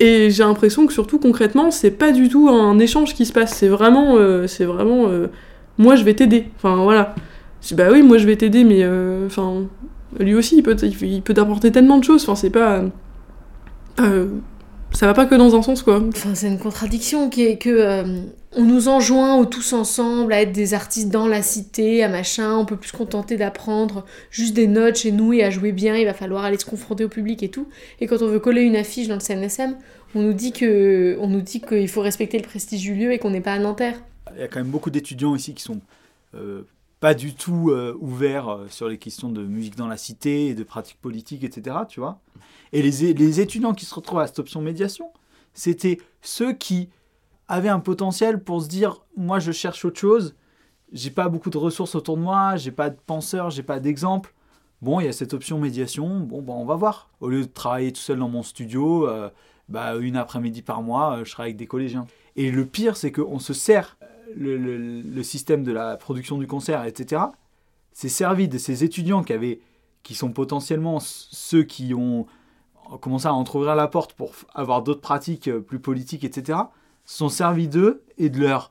Et 0.00 0.30
j'ai 0.30 0.42
l'impression 0.42 0.86
que 0.86 0.92
surtout 0.92 1.18
concrètement, 1.18 1.70
c'est 1.70 1.90
pas 1.90 2.10
du 2.10 2.28
tout 2.28 2.48
un 2.48 2.78
échange 2.78 3.14
qui 3.14 3.26
se 3.26 3.32
passe, 3.32 3.54
c'est 3.54 3.68
vraiment, 3.68 4.16
c'est 4.46 4.64
vraiment, 4.64 5.08
moi 5.76 5.94
je 5.94 6.04
vais 6.04 6.14
t'aider. 6.14 6.46
Enfin 6.56 6.82
voilà, 6.82 7.14
bah 7.72 7.88
oui, 7.92 8.02
moi 8.02 8.16
je 8.16 8.26
vais 8.26 8.36
t'aider, 8.36 8.64
mais 8.64 8.82
enfin 9.26 9.66
lui 10.18 10.34
aussi 10.34 10.56
il 10.56 10.62
peut, 10.62 10.74
il 10.82 11.22
peut 11.22 11.34
t'apporter 11.34 11.70
tellement 11.70 11.98
de 11.98 12.04
choses. 12.04 12.22
Enfin 12.22 12.34
c'est 12.34 12.48
pas 12.48 12.82
euh, 14.00 14.26
ça 14.92 15.06
va 15.06 15.14
pas 15.14 15.26
que 15.26 15.34
dans 15.34 15.54
un 15.54 15.62
sens 15.62 15.82
quoi. 15.82 16.02
Enfin, 16.08 16.34
c'est 16.34 16.48
une 16.48 16.58
contradiction 16.58 17.30
qui 17.30 17.44
est 17.44 17.58
que 17.58 17.70
euh, 17.70 18.22
on 18.52 18.64
nous 18.64 18.88
enjoint 18.88 19.44
tous 19.44 19.72
ensemble 19.72 20.32
à 20.32 20.42
être 20.42 20.52
des 20.52 20.74
artistes 20.74 21.08
dans 21.08 21.28
la 21.28 21.42
cité, 21.42 22.02
à 22.02 22.08
machin, 22.08 22.56
on 22.56 22.64
peut 22.64 22.76
plus 22.76 22.90
se 22.90 22.96
contenter 22.96 23.36
d'apprendre 23.36 24.04
juste 24.30 24.54
des 24.54 24.66
notes 24.66 24.96
chez 24.96 25.12
nous 25.12 25.32
et 25.32 25.44
à 25.44 25.50
jouer 25.50 25.72
bien, 25.72 25.96
il 25.96 26.04
va 26.04 26.14
falloir 26.14 26.44
aller 26.44 26.58
se 26.58 26.64
confronter 26.64 27.04
au 27.04 27.08
public 27.08 27.42
et 27.42 27.50
tout. 27.50 27.68
Et 28.00 28.06
quand 28.06 28.22
on 28.22 28.26
veut 28.26 28.40
coller 28.40 28.62
une 28.62 28.76
affiche 28.76 29.06
dans 29.06 29.14
le 29.14 29.20
CNSM, 29.20 29.76
on 30.14 30.22
nous 30.22 30.32
dit 30.32 30.52
que 30.52 31.16
on 31.20 31.28
nous 31.28 31.40
dit 31.40 31.60
qu'il 31.60 31.88
faut 31.88 32.00
respecter 32.00 32.38
le 32.38 32.44
prestige 32.44 32.82
du 32.82 32.94
lieu 32.94 33.12
et 33.12 33.18
qu'on 33.18 33.30
n'est 33.30 33.40
pas 33.40 33.52
à 33.52 33.58
Nanterre. 33.58 34.02
Il 34.34 34.40
y 34.40 34.42
a 34.42 34.48
quand 34.48 34.60
même 34.60 34.70
beaucoup 34.70 34.90
d'étudiants 34.90 35.36
ici 35.36 35.54
qui 35.54 35.62
sont 35.62 35.80
euh, 36.34 36.62
pas 36.98 37.14
du 37.14 37.34
tout 37.34 37.72
ouverts 38.00 38.60
sur 38.68 38.88
les 38.88 38.98
questions 38.98 39.30
de 39.30 39.42
musique 39.42 39.76
dans 39.76 39.86
la 39.86 39.96
cité 39.96 40.48
et 40.48 40.54
de 40.54 40.64
pratiques 40.64 41.00
politiques, 41.00 41.44
etc. 41.44 41.76
Tu 41.88 42.00
vois 42.00 42.20
et 42.72 42.82
les, 42.82 43.12
les 43.14 43.40
étudiants 43.40 43.74
qui 43.74 43.84
se 43.84 43.94
retrouvent 43.94 44.20
à 44.20 44.26
cette 44.26 44.38
option 44.38 44.60
médiation, 44.60 45.10
c'était 45.54 45.98
ceux 46.22 46.52
qui 46.52 46.88
avaient 47.50 47.68
un 47.68 47.80
potentiel 47.80 48.42
pour 48.42 48.62
se 48.62 48.68
dire 48.68 49.02
moi 49.16 49.40
je 49.40 49.52
cherche 49.52 49.84
autre 49.84 49.98
chose, 49.98 50.36
j'ai 50.92 51.10
pas 51.10 51.28
beaucoup 51.28 51.50
de 51.50 51.58
ressources 51.58 51.94
autour 51.96 52.16
de 52.16 52.22
moi, 52.22 52.56
j'ai 52.56 52.70
pas 52.70 52.90
de 52.90 52.96
penseurs, 53.06 53.50
j'ai 53.50 53.64
pas 53.64 53.80
d'exemple. 53.80 54.32
Bon, 54.82 55.00
il 55.00 55.06
y 55.06 55.08
a 55.08 55.12
cette 55.12 55.34
option 55.34 55.58
médiation, 55.58 56.20
bon, 56.20 56.40
bah, 56.40 56.54
on 56.56 56.64
va 56.64 56.76
voir. 56.76 57.10
Au 57.20 57.28
lieu 57.28 57.42
de 57.42 57.52
travailler 57.52 57.92
tout 57.92 58.00
seul 58.00 58.18
dans 58.18 58.28
mon 58.28 58.42
studio, 58.42 59.06
euh, 59.06 59.28
bah, 59.68 59.96
une 59.96 60.16
après-midi 60.16 60.62
par 60.62 60.80
mois, 60.80 61.18
euh, 61.18 61.24
je 61.24 61.32
travaille 61.32 61.50
avec 61.50 61.58
des 61.58 61.66
collégiens. 61.66 62.06
Et 62.36 62.50
le 62.50 62.64
pire, 62.64 62.96
c'est 62.96 63.12
qu'on 63.12 63.40
se 63.40 63.52
sert, 63.52 63.98
euh, 64.38 65.02
le, 65.04 65.22
système 65.22 65.64
de 65.64 65.72
la 65.72 65.96
production 65.96 66.38
du 66.38 66.46
concert, 66.46 66.84
etc., 66.84 67.22
c'est 67.92 68.08
servi 68.08 68.48
de 68.48 68.56
ces 68.56 68.84
étudiants 68.84 69.22
qui, 69.22 69.32
avaient, 69.32 69.60
qui 70.02 70.14
sont 70.14 70.30
potentiellement 70.30 70.98
ceux 71.00 71.64
qui 71.64 71.92
ont 71.94 72.26
commencer 73.00 73.28
à 73.28 73.34
entrouvrir 73.34 73.76
la 73.76 73.86
porte 73.86 74.14
pour 74.14 74.32
avoir 74.52 74.82
d'autres 74.82 75.00
pratiques 75.00 75.48
plus 75.58 75.78
politiques, 75.78 76.24
etc., 76.24 76.58
sont 77.04 77.28
servis 77.28 77.68
d'eux 77.68 78.02
et 78.18 78.28
de 78.28 78.40
leur 78.40 78.70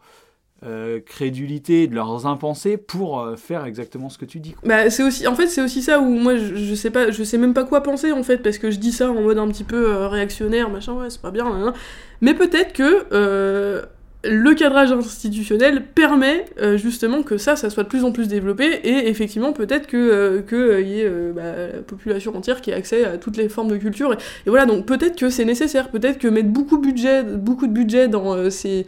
euh, 0.65 0.99
crédulité, 0.99 1.87
de 1.87 1.95
leurs 1.95 2.27
impensés 2.27 2.77
pour 2.77 3.21
euh, 3.21 3.35
faire 3.35 3.65
exactement 3.65 4.09
ce 4.09 4.17
que 4.17 4.25
tu 4.25 4.39
dis. 4.39 4.55
Bah, 4.63 4.89
c'est 4.89 5.03
aussi, 5.03 5.25
en 5.27 5.35
fait, 5.35 5.47
c'est 5.47 5.61
aussi 5.61 5.81
ça 5.81 5.99
où 5.99 6.05
moi, 6.05 6.35
je, 6.35 6.55
je, 6.55 6.75
sais 6.75 6.91
pas, 6.91 7.11
je 7.11 7.23
sais 7.23 7.37
même 7.37 7.53
pas 7.53 7.63
quoi 7.63 7.81
penser 7.81 8.11
en 8.11 8.23
fait, 8.23 8.37
parce 8.37 8.57
que 8.57 8.69
je 8.69 8.77
dis 8.77 8.91
ça 8.91 9.09
en 9.09 9.21
mode 9.21 9.37
un 9.37 9.47
petit 9.47 9.63
peu 9.63 10.05
réactionnaire, 10.05 10.69
machin, 10.69 10.93
ouais, 10.93 11.09
c'est 11.09 11.21
pas 11.21 11.31
bien, 11.31 11.73
mais 12.21 12.33
peut-être 12.33 12.73
que 12.73 13.87
le 14.25 14.53
cadrage 14.53 14.91
institutionnel 14.91 15.85
permet 15.95 16.45
euh, 16.61 16.77
justement 16.77 17.23
que 17.23 17.37
ça, 17.37 17.55
ça 17.55 17.69
soit 17.69 17.83
de 17.83 17.87
plus 17.87 18.03
en 18.03 18.11
plus 18.11 18.27
développé, 18.27 18.65
et 18.83 19.07
effectivement, 19.07 19.53
peut-être 19.53 19.87
que 19.87 19.95
euh, 19.95 20.41
qu'il 20.41 20.57
euh, 20.57 20.81
y 20.81 21.01
ait 21.01 21.09
bah, 21.33 21.67
la 21.73 21.81
population 21.81 22.35
entière 22.35 22.59
qui 22.59 22.71
ait 22.71 22.73
accès 22.73 23.05
à 23.05 23.17
toutes 23.17 23.37
les 23.37 23.47
formes 23.47 23.69
de 23.69 23.77
culture. 23.77 24.13
Et, 24.13 24.49
voilà, 24.49 24.65
donc 24.65 24.85
peut-être 24.85 25.17
que 25.17 25.29
c'est 25.29 25.45
nécessaire, 25.45 25.89
peut-être 25.89 26.17
que 26.17 26.27
mettre 26.27 26.49
beaucoup, 26.49 26.79
budget, 26.79 27.23
beaucoup 27.23 27.67
de 27.67 27.71
budget 27.71 28.09
dans 28.09 28.49
ces, 28.49 28.85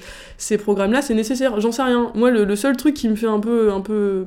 programmes-là, 0.58 1.02
c'est 1.02 1.14
nécessaire. 1.14 1.62
J'en 1.62 1.72
sais 1.72 1.84
rien. 1.84 2.12
Moi, 2.14 2.30
le, 2.32 2.56
seul 2.58 2.76
truc 2.76 2.94
qui 2.94 3.08
me 3.08 3.16
fait 3.16 3.28
un 3.28 3.40
peu, 3.40 3.72
un 3.72 3.82
peu, 3.82 4.26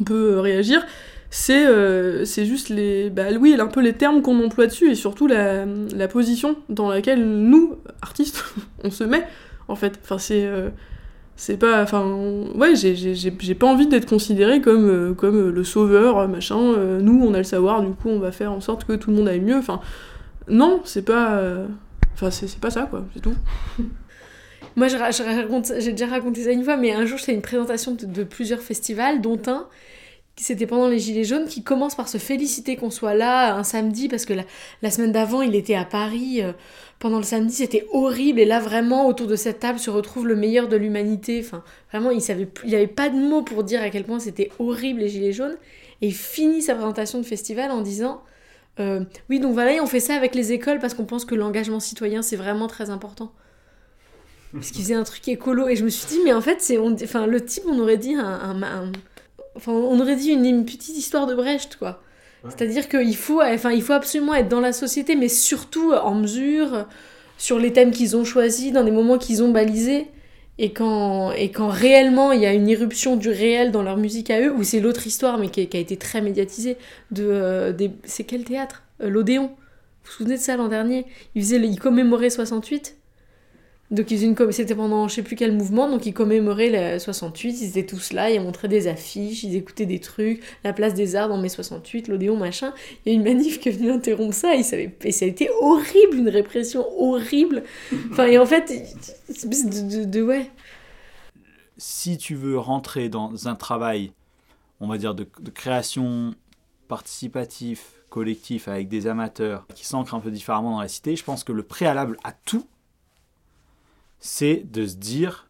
un 0.00 0.04
peu 0.04 0.40
réagir, 0.40 0.84
c'est 1.30 1.66
c'est 2.24 2.46
juste 2.46 2.70
les 2.70 3.10
bah 3.10 3.24
un 3.28 3.66
peu 3.66 3.80
les 3.80 3.92
termes 3.92 4.22
qu'on 4.22 4.42
emploie 4.42 4.66
dessus 4.66 4.90
et 4.90 4.94
surtout 4.94 5.26
la 5.28 6.08
position 6.08 6.56
dans 6.68 6.88
laquelle 6.88 7.24
nous 7.24 7.76
artistes 8.02 8.42
on 8.84 8.90
se 8.90 9.04
met 9.04 9.24
en 9.68 9.76
fait. 9.76 9.98
Enfin, 10.02 10.18
c'est. 10.18 10.44
Euh, 10.44 10.70
c'est 11.36 11.56
pas. 11.56 11.82
Enfin, 11.82 12.04
ouais, 12.54 12.74
j'ai 12.74 13.54
pas 13.54 13.66
envie 13.66 13.86
d'être 13.86 14.08
considéré 14.08 14.60
comme, 14.60 14.88
euh, 14.88 15.14
comme 15.14 15.36
euh, 15.36 15.52
le 15.52 15.64
sauveur, 15.64 16.26
machin. 16.28 16.76
nous, 17.00 17.22
on 17.24 17.34
a 17.34 17.38
le 17.38 17.44
savoir, 17.44 17.82
du 17.82 17.92
coup, 17.92 18.08
on 18.08 18.18
va 18.18 18.32
faire 18.32 18.52
en 18.52 18.60
sorte 18.60 18.84
que 18.84 18.94
tout 18.94 19.10
le 19.10 19.16
monde 19.16 19.28
aille 19.28 19.40
mieux. 19.40 19.56
Enfin, 19.56 19.80
non, 20.48 20.80
c'est 20.84 21.04
pas. 21.04 21.40
Enfin, 22.14 22.30
c'est 22.30 22.58
pas 22.58 22.70
ça, 22.70 22.88
quoi, 22.90 23.04
c'est 23.14 23.20
tout. 23.20 23.34
Moi, 24.76 24.86
j'ai 24.88 25.92
déjà 25.92 26.06
raconté 26.06 26.44
ça 26.44 26.50
une 26.52 26.62
fois, 26.62 26.76
mais 26.76 26.92
un 26.92 27.04
jour, 27.04 27.18
j'ai 27.18 27.32
une 27.32 27.42
présentation 27.42 27.96
de, 28.00 28.22
plusieurs 28.22 28.60
festivals, 28.60 29.20
dont 29.20 29.40
un 29.46 29.66
c'était 30.44 30.66
pendant 30.66 30.88
les 30.88 30.98
Gilets 30.98 31.24
jaunes, 31.24 31.46
qui 31.46 31.62
commence 31.62 31.94
par 31.94 32.08
se 32.08 32.18
féliciter 32.18 32.76
qu'on 32.76 32.90
soit 32.90 33.14
là 33.14 33.54
un 33.54 33.64
samedi, 33.64 34.08
parce 34.08 34.24
que 34.24 34.34
la, 34.82 34.90
semaine 34.90 35.12
d'avant, 35.12 35.42
il 35.42 35.54
était 35.54 35.74
à 35.74 35.84
Paris. 35.84 36.42
euh, 36.42 36.52
pendant 36.98 37.18
le 37.18 37.24
samedi, 37.24 37.54
c'était 37.54 37.86
horrible. 37.92 38.40
Et 38.40 38.44
là, 38.44 38.58
vraiment, 38.60 39.06
autour 39.06 39.26
de 39.26 39.36
cette 39.36 39.60
table 39.60 39.78
se 39.78 39.90
retrouve 39.90 40.26
le 40.26 40.34
meilleur 40.34 40.68
de 40.68 40.76
l'humanité. 40.76 41.40
Enfin, 41.44 41.62
vraiment, 41.92 42.10
il 42.10 42.20
savait 42.20 42.48
il 42.64 42.70
n'y 42.70 42.74
avait 42.74 42.86
pas 42.86 43.08
de 43.08 43.16
mots 43.16 43.42
pour 43.42 43.62
dire 43.64 43.80
à 43.82 43.90
quel 43.90 44.04
point 44.04 44.18
c'était 44.18 44.50
horrible 44.58 45.00
les 45.00 45.08
Gilets 45.08 45.32
jaunes. 45.32 45.56
Et 46.02 46.08
il 46.08 46.14
finit 46.14 46.62
sa 46.62 46.74
présentation 46.74 47.20
de 47.20 47.24
festival 47.24 47.70
en 47.70 47.82
disant 47.82 48.22
euh, 48.80 49.04
Oui, 49.30 49.40
donc 49.40 49.52
voilà, 49.52 49.74
et 49.74 49.80
on 49.80 49.86
fait 49.86 50.00
ça 50.00 50.14
avec 50.14 50.34
les 50.34 50.52
écoles 50.52 50.80
parce 50.80 50.94
qu'on 50.94 51.04
pense 51.04 51.24
que 51.24 51.34
l'engagement 51.34 51.80
citoyen, 51.80 52.22
c'est 52.22 52.36
vraiment 52.36 52.66
très 52.66 52.90
important. 52.90 53.32
Parce 54.52 54.70
qu'il 54.70 54.82
faisait 54.82 54.94
un 54.94 55.04
truc 55.04 55.26
écolo. 55.28 55.68
Et 55.68 55.76
je 55.76 55.84
me 55.84 55.90
suis 55.90 56.06
dit, 56.08 56.18
mais 56.24 56.32
en 56.32 56.40
fait, 56.40 56.60
c'est, 56.60 56.78
enfin, 56.78 57.26
le 57.26 57.44
type, 57.44 57.64
on 57.66 57.78
aurait 57.78 57.98
dit 57.98 58.14
un- 58.14 58.90
enfin, 59.58 59.72
on 59.72 60.00
aurait 60.00 60.16
dit 60.16 60.30
une, 60.30 60.46
une 60.46 60.64
petite 60.64 60.96
histoire 60.96 61.26
de 61.26 61.34
Brecht, 61.34 61.76
quoi. 61.76 62.00
C'est-à-dire 62.44 62.88
qu'il 62.88 63.16
faut, 63.16 63.42
enfin, 63.42 63.72
il 63.72 63.82
faut 63.82 63.92
absolument 63.92 64.34
être 64.34 64.48
dans 64.48 64.60
la 64.60 64.72
société, 64.72 65.16
mais 65.16 65.28
surtout 65.28 65.92
en 65.92 66.14
mesure, 66.14 66.72
euh, 66.72 66.82
sur 67.36 67.58
les 67.58 67.72
thèmes 67.72 67.90
qu'ils 67.90 68.16
ont 68.16 68.24
choisis, 68.24 68.72
dans 68.72 68.84
des 68.84 68.90
moments 68.92 69.18
qu'ils 69.18 69.42
ont 69.42 69.50
balisés. 69.50 70.06
Et 70.60 70.72
quand, 70.72 71.32
et 71.32 71.50
quand 71.50 71.68
réellement 71.68 72.32
il 72.32 72.40
y 72.40 72.46
a 72.46 72.52
une 72.52 72.68
irruption 72.68 73.16
du 73.16 73.28
réel 73.28 73.70
dans 73.70 73.82
leur 73.82 73.96
musique 73.96 74.30
à 74.30 74.40
eux, 74.40 74.52
ou 74.52 74.62
c'est 74.64 74.80
l'autre 74.80 75.06
histoire, 75.06 75.38
mais 75.38 75.48
qui, 75.50 75.66
qui 75.68 75.76
a 75.76 75.80
été 75.80 75.96
très 75.96 76.20
médiatisée, 76.20 76.76
de, 77.10 77.24
euh, 77.28 77.72
des, 77.72 77.90
c'est 78.04 78.24
quel 78.24 78.44
théâtre? 78.44 78.84
Euh, 79.02 79.08
L'Odéon. 79.08 79.48
Vous 79.48 79.54
vous 80.04 80.12
souvenez 80.12 80.36
de 80.36 80.40
ça 80.40 80.56
l'an 80.56 80.68
dernier? 80.68 81.06
Ils 81.34 81.42
faisaient, 81.42 81.58
ils 81.58 81.78
commémoraient 81.78 82.30
68. 82.30 82.96
Donc 83.90 84.10
ils 84.10 84.22
une 84.22 84.36
c'était 84.52 84.74
pendant 84.74 85.08
je 85.08 85.14
sais 85.14 85.22
plus 85.22 85.34
quel 85.34 85.52
mouvement, 85.52 85.88
donc 85.90 86.04
ils 86.04 86.12
commémoraient 86.12 86.92
le 86.94 86.98
68, 86.98 87.62
ils 87.62 87.68
étaient 87.70 87.86
tous 87.86 88.12
là, 88.12 88.30
ils 88.30 88.40
montraient 88.40 88.68
des 88.68 88.86
affiches, 88.86 89.44
ils 89.44 89.56
écoutaient 89.56 89.86
des 89.86 89.98
trucs, 90.00 90.42
la 90.62 90.74
place 90.74 90.92
des 90.92 91.16
arts 91.16 91.28
dans 91.30 91.38
mai 91.38 91.48
68, 91.48 92.08
l'Odéon, 92.08 92.36
machin. 92.36 92.74
Il 93.06 93.12
y 93.12 93.16
a 93.16 93.18
une 93.18 93.24
manif 93.24 93.60
qui 93.60 93.70
est 93.70 93.72
venue 93.72 93.90
interrompre 93.90 94.34
ça, 94.34 94.62
ça, 94.62 94.76
avait- 94.76 94.94
et 95.04 95.12
ça 95.12 95.24
a 95.24 95.28
été 95.28 95.48
horrible, 95.62 96.18
une 96.18 96.28
répression 96.28 96.84
horrible. 97.00 97.62
Enfin, 98.12 98.26
et 98.26 98.36
en 98.38 98.44
fait, 98.46 98.70
de, 99.44 100.00
de, 100.00 100.04
de- 100.04 100.22
ouais. 100.22 100.50
si 101.76 102.18
tu 102.18 102.34
veux 102.34 102.58
rentrer 102.58 103.08
dans 103.08 103.48
un 103.48 103.54
travail, 103.54 104.12
on 104.80 104.88
va 104.88 104.98
dire, 104.98 105.14
de, 105.14 105.26
de 105.40 105.50
création 105.50 106.34
participatif, 106.88 107.92
collectif, 108.10 108.68
avec 108.68 108.88
des 108.88 109.06
amateurs 109.06 109.66
qui 109.74 109.86
s'ancrent 109.86 110.14
un 110.14 110.20
peu 110.20 110.30
différemment 110.30 110.72
dans 110.72 110.80
la 110.80 110.88
cité, 110.88 111.16
je 111.16 111.24
pense 111.24 111.44
que 111.44 111.52
le 111.52 111.62
préalable 111.62 112.18
à 112.24 112.32
tout, 112.32 112.66
c'est 114.20 114.64
de 114.70 114.86
se 114.86 114.96
dire, 114.96 115.48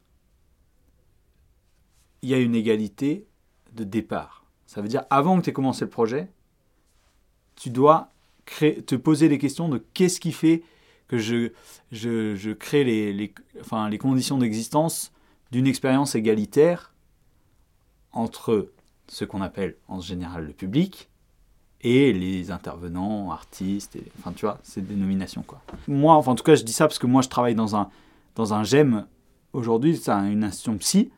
il 2.23 2.29
y 2.29 2.35
a 2.35 2.39
une 2.39 2.55
égalité 2.55 3.27
de 3.73 3.85
départ. 3.85 4.45
Ça 4.67 4.83
veut 4.83 4.89
dire, 4.89 5.05
avant 5.11 5.39
que 5.39 5.45
tu 5.45 5.51
aies 5.51 5.55
commencé 5.55 5.85
le 5.85 5.91
projet, 5.91 6.31
tu 7.57 7.71
dois 7.71 8.13
te 8.47 8.95
poser 8.95 9.29
les 9.29 9.39
questions 9.39 9.69
de 9.69 9.79
qu'est-ce 9.95 10.21
qui 10.21 10.33
fait 10.33 10.63
que 11.07 11.19
je, 11.19 11.53
je, 11.91 12.35
je 12.35 12.51
crée 12.51 12.85
les, 12.85 13.13
les, 13.13 13.35
enfin, 13.61 13.89
les 13.89 13.99
conditions 13.99 14.39
d'existence 14.39 15.13
d'une 15.51 15.67
expérience 15.67 16.15
égalitaire 16.15 16.93
entre 18.13 18.71
ce 19.07 19.25
qu'on 19.25 19.41
appelle 19.41 19.77
en 19.89 20.01
général 20.01 20.47
le 20.47 20.53
public 20.53 21.09
et 21.81 22.13
les 22.13 22.51
intervenants, 22.51 23.31
artistes, 23.31 23.99
enfin 24.19 24.33
tu 24.33 24.45
vois, 24.45 24.59
ces 24.63 24.83
dénominations 24.83 25.43
quoi. 25.43 25.63
Moi, 25.87 26.15
enfin 26.15 26.33
en 26.33 26.35
tout 26.35 26.45
cas 26.45 26.57
je 26.57 26.65
dis 26.65 26.73
ça 26.73 26.87
parce 26.87 26.99
que 26.99 27.07
moi 27.07 27.23
je 27.23 27.29
travaille 27.29 27.55
dans 27.55 27.77
un, 27.77 27.89
dans 28.39 28.55
un 28.55 28.63
GEM 28.65 29.07
aujourd'hui, 29.53 29.97
c'est 29.99 30.11
un- 30.13 30.31
une 30.31 30.45
institution 30.45 30.79
psy, 30.79 31.11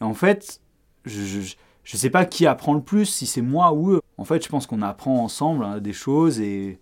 et 0.00 0.04
en 0.04 0.12
fait, 0.12 0.60
je, 1.04 1.40
je 1.84 1.96
sais 1.96 2.10
pas 2.10 2.24
qui 2.26 2.46
apprend 2.46 2.74
le 2.74 2.82
plus, 2.82 3.06
si 3.06 3.26
c'est 3.26 3.42
moi 3.42 3.72
ou 3.72 3.92
eux. 3.92 4.00
En 4.18 4.24
fait, 4.24 4.42
je 4.44 4.48
pense 4.48 4.66
qu'on 4.66 4.82
apprend 4.82 5.22
ensemble 5.22 5.64
hein, 5.64 5.80
des 5.80 5.92
choses 5.92 6.40
et, 6.40 6.80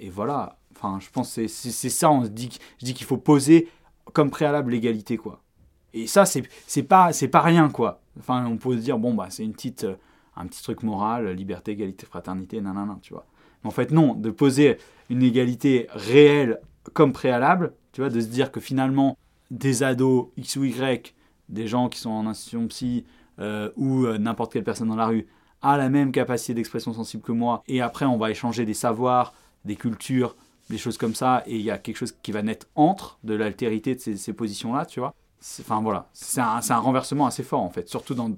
et 0.00 0.10
voilà. 0.10 0.58
Enfin, 0.76 0.98
je 1.00 1.08
pense 1.10 1.34
que 1.34 1.46
c'est- 1.48 1.88
ça, 1.88 2.10
on 2.10 2.24
se 2.24 2.28
dit, 2.28 2.50
je 2.80 2.84
dis 2.86 2.94
qu'il 2.94 3.06
faut 3.06 3.16
poser 3.16 3.68
comme 4.12 4.30
préalable 4.30 4.72
l'égalité 4.72 5.16
quoi. 5.16 5.40
Et 5.94 6.06
ça, 6.06 6.24
c'est 6.26 6.82
pas, 6.82 7.10
pas 7.30 7.40
rien, 7.40 7.68
quoi. 7.70 8.00
Enfin, 8.18 8.44
on 8.46 8.56
peut 8.56 8.72
se 8.76 8.82
dire, 8.82 8.98
bon, 8.98 9.14
bah, 9.14 9.28
c'est 9.30 9.44
une 9.44 9.52
petite, 9.52 9.84
euh, 9.84 9.96
un 10.36 10.46
petit 10.46 10.62
truc 10.62 10.82
moral, 10.82 11.30
liberté, 11.32 11.72
égalité, 11.72 12.06
fraternité, 12.06 12.60
nanana, 12.60 12.98
tu 13.02 13.12
vois. 13.12 13.26
Mais 13.62 13.68
en 13.68 13.70
fait, 13.72 13.90
non, 13.90 14.14
de 14.14 14.30
poser 14.30 14.78
une 15.10 15.22
égalité 15.22 15.86
réelle 15.90 16.60
comme 16.92 17.12
préalable, 17.12 17.72
tu 17.92 18.00
vois, 18.02 18.10
de 18.10 18.20
se 18.20 18.26
dire 18.26 18.50
que 18.52 18.60
finalement, 18.60 19.16
des 19.50 19.82
ados 19.82 20.28
X 20.36 20.56
ou 20.56 20.64
Y, 20.64 21.14
des 21.48 21.66
gens 21.66 21.88
qui 21.88 21.98
sont 21.98 22.10
en 22.10 22.26
institution 22.26 22.66
psy, 22.68 23.04
euh, 23.38 23.70
ou 23.76 24.04
euh, 24.04 24.18
n'importe 24.18 24.52
quelle 24.52 24.64
personne 24.64 24.88
dans 24.88 24.96
la 24.96 25.06
rue, 25.06 25.26
a 25.62 25.76
la 25.76 25.88
même 25.88 26.12
capacité 26.12 26.54
d'expression 26.54 26.92
sensible 26.92 27.22
que 27.22 27.32
moi, 27.32 27.62
et 27.66 27.80
après, 27.80 28.04
on 28.04 28.16
va 28.16 28.30
échanger 28.30 28.64
des 28.64 28.74
savoirs, 28.74 29.34
des 29.64 29.76
cultures, 29.76 30.36
des 30.70 30.78
choses 30.78 30.98
comme 30.98 31.14
ça, 31.14 31.42
et 31.46 31.56
il 31.56 31.62
y 31.62 31.70
a 31.70 31.78
quelque 31.78 31.96
chose 31.96 32.14
qui 32.22 32.32
va 32.32 32.42
naître 32.42 32.66
entre 32.74 33.18
de 33.24 33.34
l'altérité 33.34 33.94
de 33.94 34.00
ces, 34.00 34.32
positions-là, 34.32 34.86
tu 34.86 35.00
vois. 35.00 35.14
Enfin 35.60 35.80
voilà, 35.80 36.08
c'est 36.12 36.40
un, 36.40 36.60
un 36.68 36.78
renversement 36.78 37.26
assez 37.26 37.44
fort 37.44 37.62
en 37.62 37.70
fait, 37.70 37.88
surtout 37.88 38.14
dans, 38.14 38.30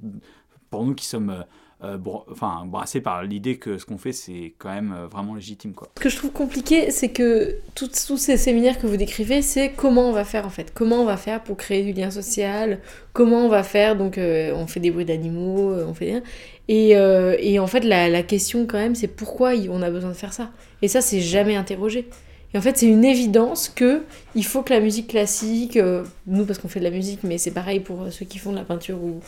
pour 0.68 0.84
nous 0.84 0.94
qui 0.94 1.06
sommes 1.06 1.44
euh, 1.82 1.96
enfin, 2.30 2.64
brassés 2.66 3.00
par 3.00 3.22
l'idée 3.22 3.56
que 3.56 3.78
ce 3.78 3.86
qu'on 3.86 3.96
fait 3.96 4.12
c'est 4.12 4.52
quand 4.58 4.68
même 4.68 4.92
euh, 4.92 5.06
vraiment 5.06 5.34
légitime 5.34 5.72
quoi. 5.72 5.88
Ce 5.96 6.02
que 6.02 6.10
je 6.10 6.16
trouve 6.16 6.30
compliqué, 6.30 6.90
c'est 6.90 7.08
que 7.08 7.56
tous 7.74 8.16
ces 8.18 8.36
séminaires 8.36 8.78
que 8.78 8.86
vous 8.86 8.98
décrivez, 8.98 9.40
c'est 9.40 9.70
comment 9.70 10.08
on 10.08 10.12
va 10.12 10.24
faire 10.24 10.46
en 10.46 10.50
fait. 10.50 10.72
Comment 10.74 10.96
on 10.96 11.04
va 11.06 11.16
faire 11.16 11.42
pour 11.42 11.56
créer 11.56 11.82
du 11.82 11.98
lien 11.98 12.10
social? 12.10 12.80
Comment 13.14 13.46
on 13.46 13.48
va 13.48 13.62
faire? 13.62 13.96
Donc, 13.96 14.18
euh, 14.18 14.52
on 14.54 14.66
fait 14.66 14.80
des 14.80 14.90
bruits 14.90 15.06
d'animaux, 15.06 15.72
on 15.72 15.94
fait. 15.94 16.22
Euh, 16.70 17.36
et 17.38 17.58
en 17.58 17.66
fait, 17.66 17.80
la, 17.80 18.22
question 18.22 18.66
quand 18.66 18.78
même, 18.78 18.94
c'est 18.94 19.08
pourquoi 19.08 19.52
on 19.70 19.80
a 19.82 19.90
besoin 19.90 20.10
de 20.10 20.16
faire 20.16 20.32
ça? 20.32 20.50
Et 20.82 20.88
ça, 20.88 21.00
c'est 21.00 21.20
jamais 21.20 21.56
interrogé. 21.56 22.08
Et 22.52 22.58
en 22.58 22.60
fait, 22.60 22.76
c'est 22.76 22.86
une 22.86 23.04
évidence 23.04 23.68
que 23.68 24.02
il 24.34 24.44
faut 24.44 24.62
que 24.62 24.72
la 24.72 24.80
musique 24.80 25.08
classique, 25.08 25.78
nous 26.26 26.44
parce 26.44 26.58
qu'on 26.58 26.68
fait 26.68 26.80
de 26.80 26.84
la 26.84 26.90
musique, 26.90 27.20
mais 27.22 27.38
c'est 27.38 27.52
pareil 27.52 27.80
pour 27.80 28.12
ceux 28.12 28.26
qui 28.26 28.38
font 28.38 28.50
de 28.50 28.56
la 28.56 28.64
peinture 28.64 29.02
ou, 29.02 29.20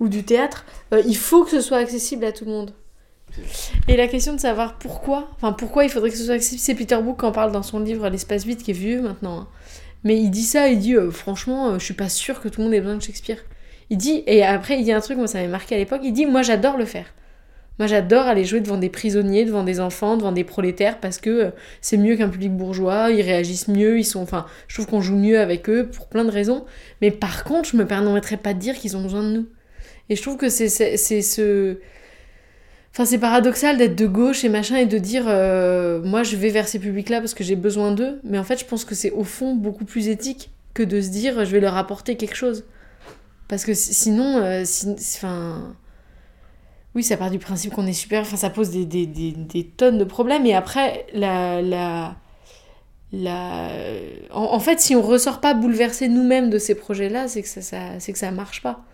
ou 0.00 0.08
du 0.08 0.24
théâtre, 0.24 0.64
euh, 0.92 1.02
il 1.06 1.16
faut 1.16 1.44
que 1.44 1.50
ce 1.50 1.60
soit 1.60 1.78
accessible 1.78 2.24
à 2.24 2.32
tout 2.32 2.44
le 2.44 2.50
monde. 2.50 2.72
Et 3.86 3.96
la 3.96 4.08
question 4.08 4.34
de 4.34 4.40
savoir 4.40 4.78
pourquoi, 4.78 5.28
enfin 5.36 5.52
pourquoi 5.52 5.84
il 5.84 5.90
faudrait 5.90 6.10
que 6.10 6.16
ce 6.16 6.24
soit 6.24 6.34
accessible, 6.34 6.60
c'est 6.60 6.74
Peter 6.74 6.98
Brook 7.00 7.20
qui 7.20 7.26
en 7.26 7.32
parle 7.32 7.52
dans 7.52 7.62
son 7.62 7.78
livre 7.78 8.08
L'espace 8.08 8.44
vide 8.44 8.62
qui 8.62 8.72
est 8.72 8.74
vieux 8.74 9.02
maintenant. 9.02 9.40
hein. 9.40 9.48
Mais 10.02 10.16
il 10.18 10.30
dit 10.30 10.42
ça, 10.42 10.68
il 10.68 10.78
dit 10.78 10.96
euh, 10.96 11.10
franchement, 11.10 11.68
euh, 11.70 11.78
je 11.78 11.84
suis 11.84 11.94
pas 11.94 12.08
sûre 12.08 12.40
que 12.40 12.48
tout 12.48 12.60
le 12.60 12.64
monde 12.64 12.74
ait 12.74 12.80
besoin 12.80 12.96
de 12.96 13.02
Shakespeare. 13.02 13.38
Il 13.90 13.98
dit, 13.98 14.22
et 14.26 14.42
après 14.42 14.78
il 14.78 14.84
dit 14.84 14.92
un 14.92 15.00
truc, 15.00 15.18
moi 15.18 15.26
ça 15.26 15.38
m'avait 15.38 15.50
marqué 15.50 15.74
à 15.74 15.78
l'époque, 15.78 16.00
il 16.02 16.12
dit 16.12 16.26
moi 16.26 16.42
j'adore 16.42 16.76
le 16.76 16.86
faire. 16.86 17.06
Moi 17.78 17.86
j'adore 17.86 18.26
aller 18.26 18.44
jouer 18.44 18.60
devant 18.60 18.76
des 18.78 18.88
prisonniers, 18.90 19.44
devant 19.44 19.62
des 19.64 19.80
enfants, 19.80 20.16
devant 20.16 20.32
des 20.32 20.44
prolétaires 20.44 20.98
parce 21.00 21.18
que 21.18 21.30
euh, 21.30 21.50
c'est 21.80 21.96
mieux 21.98 22.16
qu'un 22.16 22.28
public 22.28 22.52
bourgeois, 22.56 23.10
ils 23.10 23.22
réagissent 23.22 23.68
mieux, 23.68 23.98
ils 23.98 24.04
sont, 24.04 24.22
enfin, 24.22 24.46
je 24.68 24.74
trouve 24.76 24.86
qu'on 24.86 25.00
joue 25.00 25.16
mieux 25.16 25.38
avec 25.40 25.68
eux 25.68 25.88
pour 25.88 26.08
plein 26.08 26.24
de 26.24 26.30
raisons. 26.30 26.64
Mais 27.00 27.10
par 27.10 27.44
contre, 27.44 27.68
je 27.70 27.76
me 27.76 27.86
permettrais 27.86 28.36
pas 28.38 28.54
de 28.54 28.58
dire 28.58 28.74
qu'ils 28.76 28.96
ont 28.96 29.02
besoin 29.02 29.22
de 29.22 29.28
nous. 29.28 29.46
Et 30.10 30.16
je 30.16 30.22
trouve 30.22 30.36
que 30.36 30.50
c'est 30.50 30.68
ce 30.68 31.78
Enfin, 32.92 33.04
c'est 33.04 33.18
paradoxal 33.18 33.76
d'être 33.78 33.94
de 33.94 34.06
gauche 34.06 34.44
et 34.44 34.48
machin 34.48 34.76
et 34.76 34.86
de 34.86 34.98
dire 34.98 35.24
euh, 35.28 36.02
moi 36.02 36.24
je 36.24 36.36
vais 36.36 36.50
vers 36.50 36.66
ces 36.66 36.80
publics-là 36.80 37.20
parce 37.20 37.34
que 37.34 37.44
j'ai 37.44 37.54
besoin 37.56 37.92
d'eux. 37.92 38.20
Mais 38.24 38.38
en 38.38 38.44
fait, 38.44 38.58
je 38.58 38.64
pense 38.64 38.84
que 38.84 38.94
c'est 38.96 39.12
au 39.12 39.22
fond 39.24 39.54
beaucoup 39.54 39.84
plus 39.84 40.08
éthique 40.08 40.50
que 40.74 40.82
de 40.82 41.00
se 41.00 41.08
dire 41.10 41.44
je 41.44 41.52
vais 41.52 41.60
leur 41.60 41.76
apporter 41.76 42.16
quelque 42.16 42.34
chose. 42.34 42.64
Parce 43.48 43.64
que 43.64 43.74
si- 43.74 43.94
sinon, 43.94 44.38
euh, 44.38 44.62
si- 44.64 44.88
enfin. 45.16 45.74
Oui, 46.94 47.04
ça 47.04 47.16
part 47.16 47.30
du 47.30 47.38
principe 47.38 47.72
qu'on 47.72 47.86
est 47.86 47.92
super. 47.92 48.22
Enfin, 48.22 48.36
ça 48.36 48.50
pose 48.50 48.70
des, 48.70 48.84
des, 48.84 49.06
des, 49.06 49.64
tonnes 49.64 49.98
de 49.98 50.04
problèmes. 50.04 50.44
Et 50.46 50.54
après, 50.54 51.06
la. 51.14 51.62
la 51.62 52.16
la... 53.12 53.68
En, 54.30 54.60
fait, 54.60 54.80
si 54.80 54.94
on 54.94 55.02
ressort 55.02 55.40
pas 55.40 55.52
bouleversé 55.54 56.08
nous-mêmes 56.08 56.48
de 56.50 56.58
ces 56.58 56.76
projets-là, 56.76 57.26
c'est 57.28 57.42
que 57.42 57.48
ça, 57.48 57.60
ça, 57.60 57.78
que 57.98 58.18
ça 58.18 58.30
marche 58.30 58.62
pas. 58.62 58.84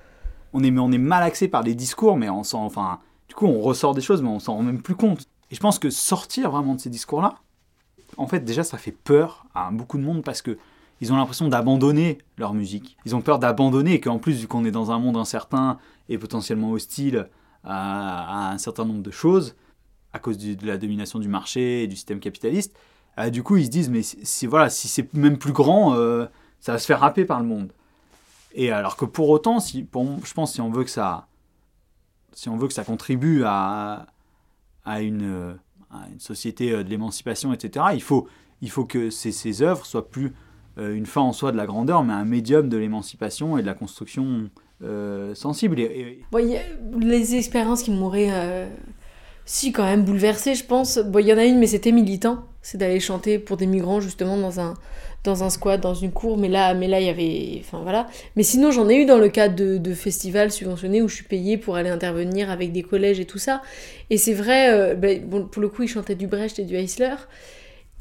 On 0.53 0.63
est, 0.63 0.77
on 0.79 0.93
est 0.93 1.49
par 1.49 1.63
les 1.63 1.75
discours, 1.75 2.17
mais 2.17 2.31
on 2.31 2.45
s'en, 2.45 2.65
enfin, 2.65 3.01
du 3.29 3.35
coup 3.35 3.47
on 3.47 3.61
ressort 3.61 3.95
des 3.95 4.01
choses, 4.01 4.23
mais 4.23 4.29
on 4.29 4.39
s'en 4.39 4.55
rend 4.55 4.63
même 4.63 4.83
plus 4.83 4.95
compte. 4.95 5.27
Et 5.51 5.55
je 5.55 5.61
pense 5.61 5.79
que 5.79 5.91
sortir 5.91 6.51
vraiment 6.51 6.75
de 6.75 6.81
ces 6.81 6.91
discours-là, 6.91 7.37
en 8.17 8.27
fait 8.27 8.41
déjà 8.41 8.65
ça 8.65 8.79
fait 8.79 8.93
peur 8.93 9.47
à 9.55 9.71
beaucoup 9.71 9.99
de 9.99 10.03
monde 10.03 10.23
parce 10.23 10.43
que 10.43 10.59
ils 11.01 11.13
ont 11.13 11.17
l'impression 11.17 11.49
d'abandonner 11.49 12.19
leur 12.39 12.55
musique. 12.55 12.97
Ils 13.05 13.15
ont 13.15 13.21
peur 13.21 13.39
d'abandonner 13.39 13.95
et 13.95 14.01
qu'en 14.01 14.19
plus 14.19 14.41
vu 14.41 14.47
qu'on 14.47 14.65
est 14.65 14.71
dans 14.71 14.91
un 14.91 14.99
monde 14.99 15.17
incertain 15.19 15.79
et 16.09 16.17
potentiellement 16.17 16.71
hostile 16.71 17.29
à, 17.65 18.53
un 18.53 18.59
certain 18.59 18.85
nombre 18.87 19.03
de 19.03 19.11
choses 19.11 19.57
à 20.13 20.19
cause 20.19 20.39
de 20.39 20.67
la 20.67 20.79
domination 20.79 21.19
du 21.19 21.29
marché 21.29 21.83
et 21.83 21.87
du 21.87 21.97
système 21.97 22.21
capitaliste, 22.21 22.75
euh, 23.19 23.29
du 23.29 23.43
coup 23.43 23.59
ils 23.59 23.67
se 23.67 23.71
disent 23.71 23.91
mais 23.91 24.03
si- 24.03 24.47
voilà 24.47 24.71
si 24.71 24.89
c'est 24.89 25.13
même 25.13 25.37
plus 25.37 25.53
grand, 25.53 25.95
euh, 25.95 26.27
ça 26.61 26.73
va 26.73 26.79
se 26.79 26.87
faire 26.87 27.05
happer 27.05 27.27
par 27.27 27.41
le 27.41 27.47
monde. 27.47 27.73
Et 28.59 28.73
alors 28.73 28.97
que 28.97 29.05
pour 29.05 29.29
autant, 29.29 29.61
si, 29.61 29.87
je 29.93 30.33
pense 30.33 30.55
si 30.55 30.61
on 30.63 30.71
veut 30.71 30.83
que 30.83 30.91
ça, 30.91 31.29
si 32.33 32.49
on 32.49 32.57
veut 32.57 32.69
que 32.69 32.75
ça 32.75 32.85
contribue 32.85 33.45
à, 33.45 34.07
à, 34.85 35.03
une, 35.03 35.59
société 36.19 36.73
euh, 36.73 36.83
de 36.83 36.89
l'émancipation, 36.89 37.53
etc., 37.53 37.87
il 37.93 38.03
faut, 38.03 38.27
il 38.63 38.71
faut 38.71 38.87
que 38.87 39.11
ces, 39.11 39.63
œuvres 39.63 39.85
soient 39.85 40.09
plus 40.09 40.33
euh, 40.79 40.95
une 40.95 41.05
fin 41.05 41.21
en 41.21 41.35
soi 41.35 41.53
de 41.53 41.59
la 41.59 41.67
grandeur, 41.67 42.03
mais 42.03 42.15
un 42.15 42.25
médium 42.25 42.71
de 42.71 42.79
l'émancipation 42.79 43.59
et 43.59 43.63
de 43.63 43.67
la 43.67 43.75
construction 43.75 44.51
euh, 44.83 45.35
sensible. 45.35 45.79
Et, 45.79 46.25
les 46.99 47.35
expériences 47.35 47.83
qui 47.83 47.91
m'auraient, 47.91 48.71
si, 49.49 49.71
quand 49.71 49.85
même 49.85 50.03
bouleversée, 50.03 50.57
je 50.57 50.65
pense. 50.65 50.99
Bon, 50.99 51.21
il 51.21 51.27
y 51.27 51.33
en 51.33 51.39
a 51.39 51.45
une, 51.45 51.59
mais 51.59 51.69
c'était 51.69 51.93
militant. 51.93 52.45
C'est 52.63 52.79
d'aller 52.79 52.99
chanter 52.99 53.39
pour 53.39 53.57
des 53.57 53.67
migrants, 53.67 54.01
justement, 54.01 54.37
dans 54.37 54.59
un, 54.59 54.75
dans 55.23 55.45
un 55.45 55.51
squat, 55.51 55.81
dans 55.81 55.95
une 55.95 56.11
cour. 56.11 56.37
Mais 56.37 56.49
là, 56.49 56.75
mais 56.75 56.89
là, 56.89 57.01
il 57.01 57.07
y 57.07 57.09
avait. 57.09 57.61
Enfin, 57.61 57.81
voilà. 57.81 58.09
Mais 58.35 58.43
sinon, 58.43 58.73
j'en 58.73 58.89
ai 58.89 58.97
eu 58.97 59.07
dans 59.07 59.19
le 59.19 59.29
cadre 59.29 59.55
de, 59.55 59.95
festivals 59.95 60.51
subventionnés 60.51 61.01
où 61.01 61.07
je 61.09 61.15
suis 61.15 61.25
payée 61.25 61.59
pour 61.59 61.77
aller 61.77 61.91
intervenir 61.91 62.51
avec 62.51 62.73
des 62.73 62.83
collèges 62.83 63.21
et 63.21 63.25
tout 63.25 63.39
ça. 63.39 63.63
Et 64.11 64.19
c'est 64.19 64.35
vrai, 64.35 64.73
euh, 64.73 64.95
ben, 64.97 65.25
bon, 65.25 65.47
pour 65.47 65.63
le 65.63 65.69
coup, 65.69 65.85
ils 65.85 65.89
chantaient 65.89 66.17
du 66.17 66.27
Brecht 66.27 66.59
et 66.59 66.65
du 66.65 66.75
Heisler. 66.75 67.15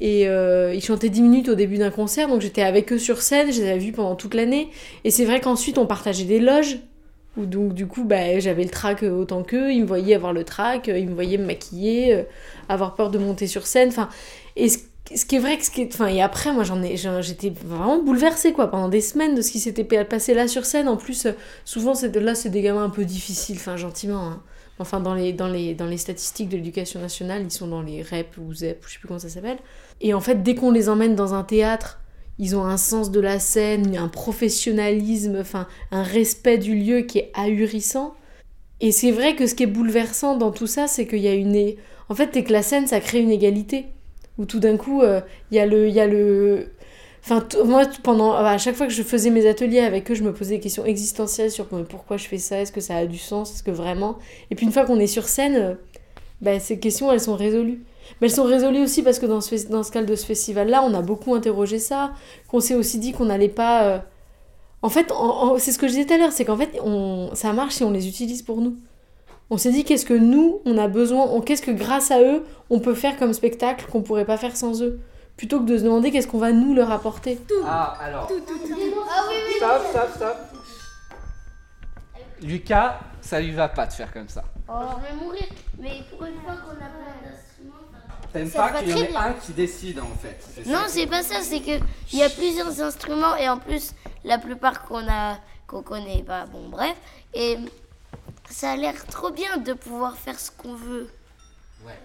Et 0.00 0.28
euh, 0.28 0.74
ils 0.74 0.82
chantaient 0.82 1.08
10 1.08 1.22
minutes 1.22 1.48
au 1.48 1.54
début 1.54 1.78
d'un 1.78 1.90
concert, 1.90 2.28
donc 2.28 2.42
j'étais 2.42 2.62
avec 2.62 2.92
eux 2.92 2.98
sur 2.98 3.22
scène, 3.22 3.50
je 3.50 3.62
les 3.62 3.70
avais 3.70 3.78
vus 3.78 3.92
pendant 3.92 4.14
toute 4.14 4.34
l'année. 4.34 4.68
Et 5.04 5.10
c'est 5.10 5.24
vrai 5.24 5.40
qu'ensuite 5.40 5.78
on 5.78 5.86
partageait 5.86 6.24
des 6.24 6.38
loges, 6.38 6.80
où 7.36 7.46
donc 7.46 7.74
du 7.74 7.86
coup 7.86 8.04
bah, 8.04 8.38
j'avais 8.40 8.64
le 8.64 8.70
trac 8.70 9.02
euh, 9.02 9.10
autant 9.10 9.42
qu'eux, 9.42 9.72
ils 9.72 9.82
me 9.82 9.86
voyaient 9.86 10.14
avoir 10.14 10.32
le 10.32 10.44
trac, 10.44 10.88
euh, 10.88 10.98
ils 10.98 11.08
me 11.08 11.14
voyaient 11.14 11.38
me 11.38 11.46
maquiller, 11.46 12.14
euh, 12.14 12.22
avoir 12.68 12.94
peur 12.94 13.10
de 13.10 13.18
monter 13.18 13.46
sur 13.46 13.66
scène. 13.66 13.88
Enfin, 13.88 14.08
et 14.56 14.68
ce, 14.68 14.78
qui 15.26 15.36
est 15.36 15.38
vrai 15.38 15.58
ce 15.60 15.70
qui 15.70 15.82
est... 15.82 15.94
Enfin, 15.94 16.06
et 16.08 16.20
après 16.22 16.52
moi 16.52 16.64
j'en 16.64 16.82
ai, 16.82 16.96
j'étais 16.96 17.50
vraiment 17.64 18.02
bouleversée 18.02 18.52
quoi, 18.52 18.70
pendant 18.70 18.88
des 18.88 19.00
semaines 19.00 19.34
de 19.34 19.42
ce 19.42 19.50
qui 19.52 19.60
s'était 19.60 19.84
pa- 19.84 20.04
passé 20.04 20.34
là 20.34 20.48
sur 20.48 20.64
scène. 20.64 20.88
En 20.88 20.96
plus, 20.96 21.26
souvent 21.64 21.94
c'est 21.94 22.14
là 22.16 22.34
c'est 22.34 22.50
des 22.50 22.62
gamins 22.62 22.84
un 22.84 22.90
peu 22.90 23.04
difficiles, 23.04 23.58
gentiment. 23.76 24.24
hein. 24.26 24.42
Enfin, 24.78 25.00
dans 25.00 25.14
les, 25.14 25.32
dans, 25.32 25.48
les, 25.48 25.74
dans 25.74 25.86
les 25.86 25.96
statistiques 25.96 26.50
de 26.50 26.56
l'éducation 26.56 27.00
nationale, 27.00 27.42
ils 27.42 27.50
sont 27.50 27.66
dans 27.66 27.80
les 27.80 28.02
REP 28.02 28.36
ou 28.36 28.52
ZEP, 28.52 28.84
ou 28.84 28.86
je 28.88 28.92
sais 28.92 28.98
plus 28.98 29.08
comment 29.08 29.18
ça 29.18 29.30
s'appelle. 29.30 29.56
Et 30.02 30.12
en 30.12 30.20
fait, 30.20 30.42
dès 30.42 30.54
qu'on 30.54 30.70
les 30.70 30.90
emmène 30.90 31.14
dans 31.14 31.32
un 31.32 31.44
théâtre, 31.44 31.98
ils 32.38 32.56
ont 32.56 32.64
un 32.64 32.76
sens 32.76 33.10
de 33.10 33.20
la 33.20 33.38
scène, 33.38 33.96
un 33.96 34.08
professionnalisme, 34.08 35.38
enfin, 35.40 35.66
un 35.90 36.02
respect 36.02 36.58
du 36.58 36.74
lieu 36.74 37.00
qui 37.00 37.18
est 37.18 37.30
ahurissant. 37.34 38.14
Et 38.80 38.92
c'est 38.92 39.10
vrai 39.10 39.34
que 39.34 39.46
ce 39.46 39.54
qui 39.54 39.62
est 39.62 39.66
bouleversant 39.68 40.36
dans 40.36 40.50
tout 40.50 40.66
ça, 40.66 40.86
c'est 40.86 41.06
qu'il 41.06 41.20
y 41.20 41.28
a 41.28 41.34
une. 41.34 41.74
En 42.08 42.14
fait, 42.14 42.30
c'est 42.32 42.44
que 42.44 42.52
la 42.52 42.62
scène, 42.62 42.86
ça 42.86 43.00
crée 43.00 43.20
une 43.20 43.30
égalité. 43.30 43.86
Où 44.38 44.44
tout 44.44 44.60
d'un 44.60 44.76
coup, 44.76 45.00
euh, 45.02 45.20
il 45.50 45.56
y 45.56 45.60
a 45.60 45.66
le. 45.66 45.88
Y 45.88 46.00
a 46.00 46.06
le... 46.06 46.68
Enfin, 47.24 47.44
moi, 47.64 47.86
pendant, 48.04 48.34
à 48.34 48.58
chaque 48.58 48.76
fois 48.76 48.86
que 48.86 48.92
je 48.92 49.02
faisais 49.02 49.30
mes 49.30 49.48
ateliers 49.48 49.80
avec 49.80 50.10
eux, 50.10 50.14
je 50.14 50.22
me 50.22 50.32
posais 50.32 50.56
des 50.56 50.60
questions 50.60 50.84
existentielles 50.84 51.50
sur 51.50 51.66
pourquoi 51.66 52.18
je 52.18 52.28
fais 52.28 52.38
ça, 52.38 52.60
est-ce 52.60 52.70
que 52.70 52.80
ça 52.80 52.96
a 52.96 53.06
du 53.06 53.18
sens, 53.18 53.52
est-ce 53.52 53.64
que 53.64 53.72
vraiment? 53.72 54.18
Et 54.52 54.54
puis 54.54 54.64
une 54.64 54.70
fois 54.70 54.84
qu'on 54.84 55.00
est 55.00 55.08
sur 55.08 55.26
scène, 55.26 55.56
euh, 55.56 55.74
bah, 56.40 56.60
ces 56.60 56.78
questions, 56.78 57.10
elles 57.10 57.20
sont 57.20 57.34
résolues. 57.34 57.82
Mais 58.20 58.28
elles 58.28 58.34
sont 58.34 58.44
résolues 58.44 58.82
aussi 58.82 59.02
parce 59.02 59.18
que 59.18 59.26
dans 59.26 59.40
ce, 59.40 59.68
dans 59.68 59.82
ce 59.82 59.90
cadre 59.92 60.06
de 60.06 60.14
ce 60.16 60.24
festival-là, 60.26 60.82
on 60.82 60.94
a 60.94 61.02
beaucoup 61.02 61.34
interrogé 61.34 61.78
ça, 61.78 62.12
qu'on 62.48 62.60
s'est 62.60 62.74
aussi 62.74 62.98
dit 62.98 63.12
qu'on 63.12 63.26
n'allait 63.26 63.48
pas. 63.48 63.82
euh, 63.84 63.98
En 64.82 64.88
fait, 64.88 65.12
c'est 65.58 65.72
ce 65.72 65.78
que 65.78 65.86
je 65.88 65.92
disais 65.92 66.06
tout 66.06 66.14
à 66.14 66.18
l'heure, 66.18 66.32
c'est 66.32 66.44
qu'en 66.44 66.56
fait, 66.56 66.78
on, 66.82 67.30
ça 67.34 67.52
marche 67.52 67.74
si 67.74 67.84
on 67.84 67.90
les 67.90 68.08
utilise 68.08 68.42
pour 68.42 68.60
nous. 68.60 68.76
On 69.50 69.58
s'est 69.58 69.70
dit 69.70 69.84
qu'est-ce 69.84 70.04
que 70.06 70.14
nous, 70.14 70.60
on 70.64 70.76
a 70.76 70.88
besoin, 70.88 71.40
qu'est-ce 71.40 71.62
que 71.62 71.70
grâce 71.70 72.10
à 72.10 72.20
eux, 72.20 72.44
on 72.70 72.80
peut 72.80 72.94
faire 72.94 73.16
comme 73.16 73.32
spectacle 73.32 73.86
qu'on 73.90 74.02
pourrait 74.02 74.24
pas 74.24 74.36
faire 74.36 74.56
sans 74.56 74.82
eux? 74.82 74.98
Plutôt 75.36 75.60
que 75.60 75.66
de 75.66 75.76
se 75.78 75.82
demander 75.84 76.10
qu'est-ce 76.10 76.26
qu'on 76.26 76.38
va 76.38 76.50
nous 76.52 76.74
leur 76.74 76.90
apporter? 76.90 77.38
Ah, 77.64 77.96
alors. 78.00 78.28
Ah 78.30 78.34
oui, 79.28 79.34
oui. 79.48 79.54
Stop, 79.58 79.82
stop, 79.90 80.08
stop. 80.16 80.36
Lucas, 82.42 83.00
ça 83.20 83.40
lui 83.40 83.52
va 83.52 83.68
pas 83.68 83.86
de 83.86 83.92
faire 83.92 84.12
comme 84.12 84.28
ça. 84.28 84.44
Oh, 84.68 84.72
je 84.98 85.06
vais 85.16 85.24
mourir. 85.24 85.44
Mais 85.78 86.02
pour 86.10 86.26
une 86.26 86.34
fois 86.40 86.54
qu'on 86.54 86.72
a 86.72 86.88
plein. 86.88 87.25
T'aimes 88.32 88.50
pas 88.50 88.70
qu'il 88.82 88.90
y 88.90 88.94
en 88.94 88.96
ait 88.98 89.06
bien. 89.08 89.20
un 89.20 89.32
qui 89.34 89.52
décide 89.52 90.00
en 90.00 90.14
fait. 90.20 90.38
Non, 90.66 90.82
c'est 90.88 91.06
pas 91.06 91.22
ça, 91.22 91.40
c'est 91.42 91.60
que 91.60 91.78
il 92.12 92.18
y 92.18 92.22
a 92.22 92.28
plusieurs 92.30 92.80
instruments 92.80 93.36
et 93.36 93.48
en 93.48 93.58
plus 93.58 93.92
la 94.24 94.38
plupart 94.38 94.82
qu'on 94.84 95.06
a 95.08 95.38
qu'on 95.66 95.82
connaît 95.82 96.22
pas. 96.22 96.46
Bon, 96.46 96.68
bref, 96.68 96.96
et 97.34 97.56
ça 98.50 98.72
a 98.72 98.76
l'air 98.76 98.94
trop 99.06 99.30
bien 99.30 99.56
de 99.56 99.72
pouvoir 99.72 100.16
faire 100.16 100.38
ce 100.38 100.50
qu'on 100.50 100.74
veut 100.74 101.08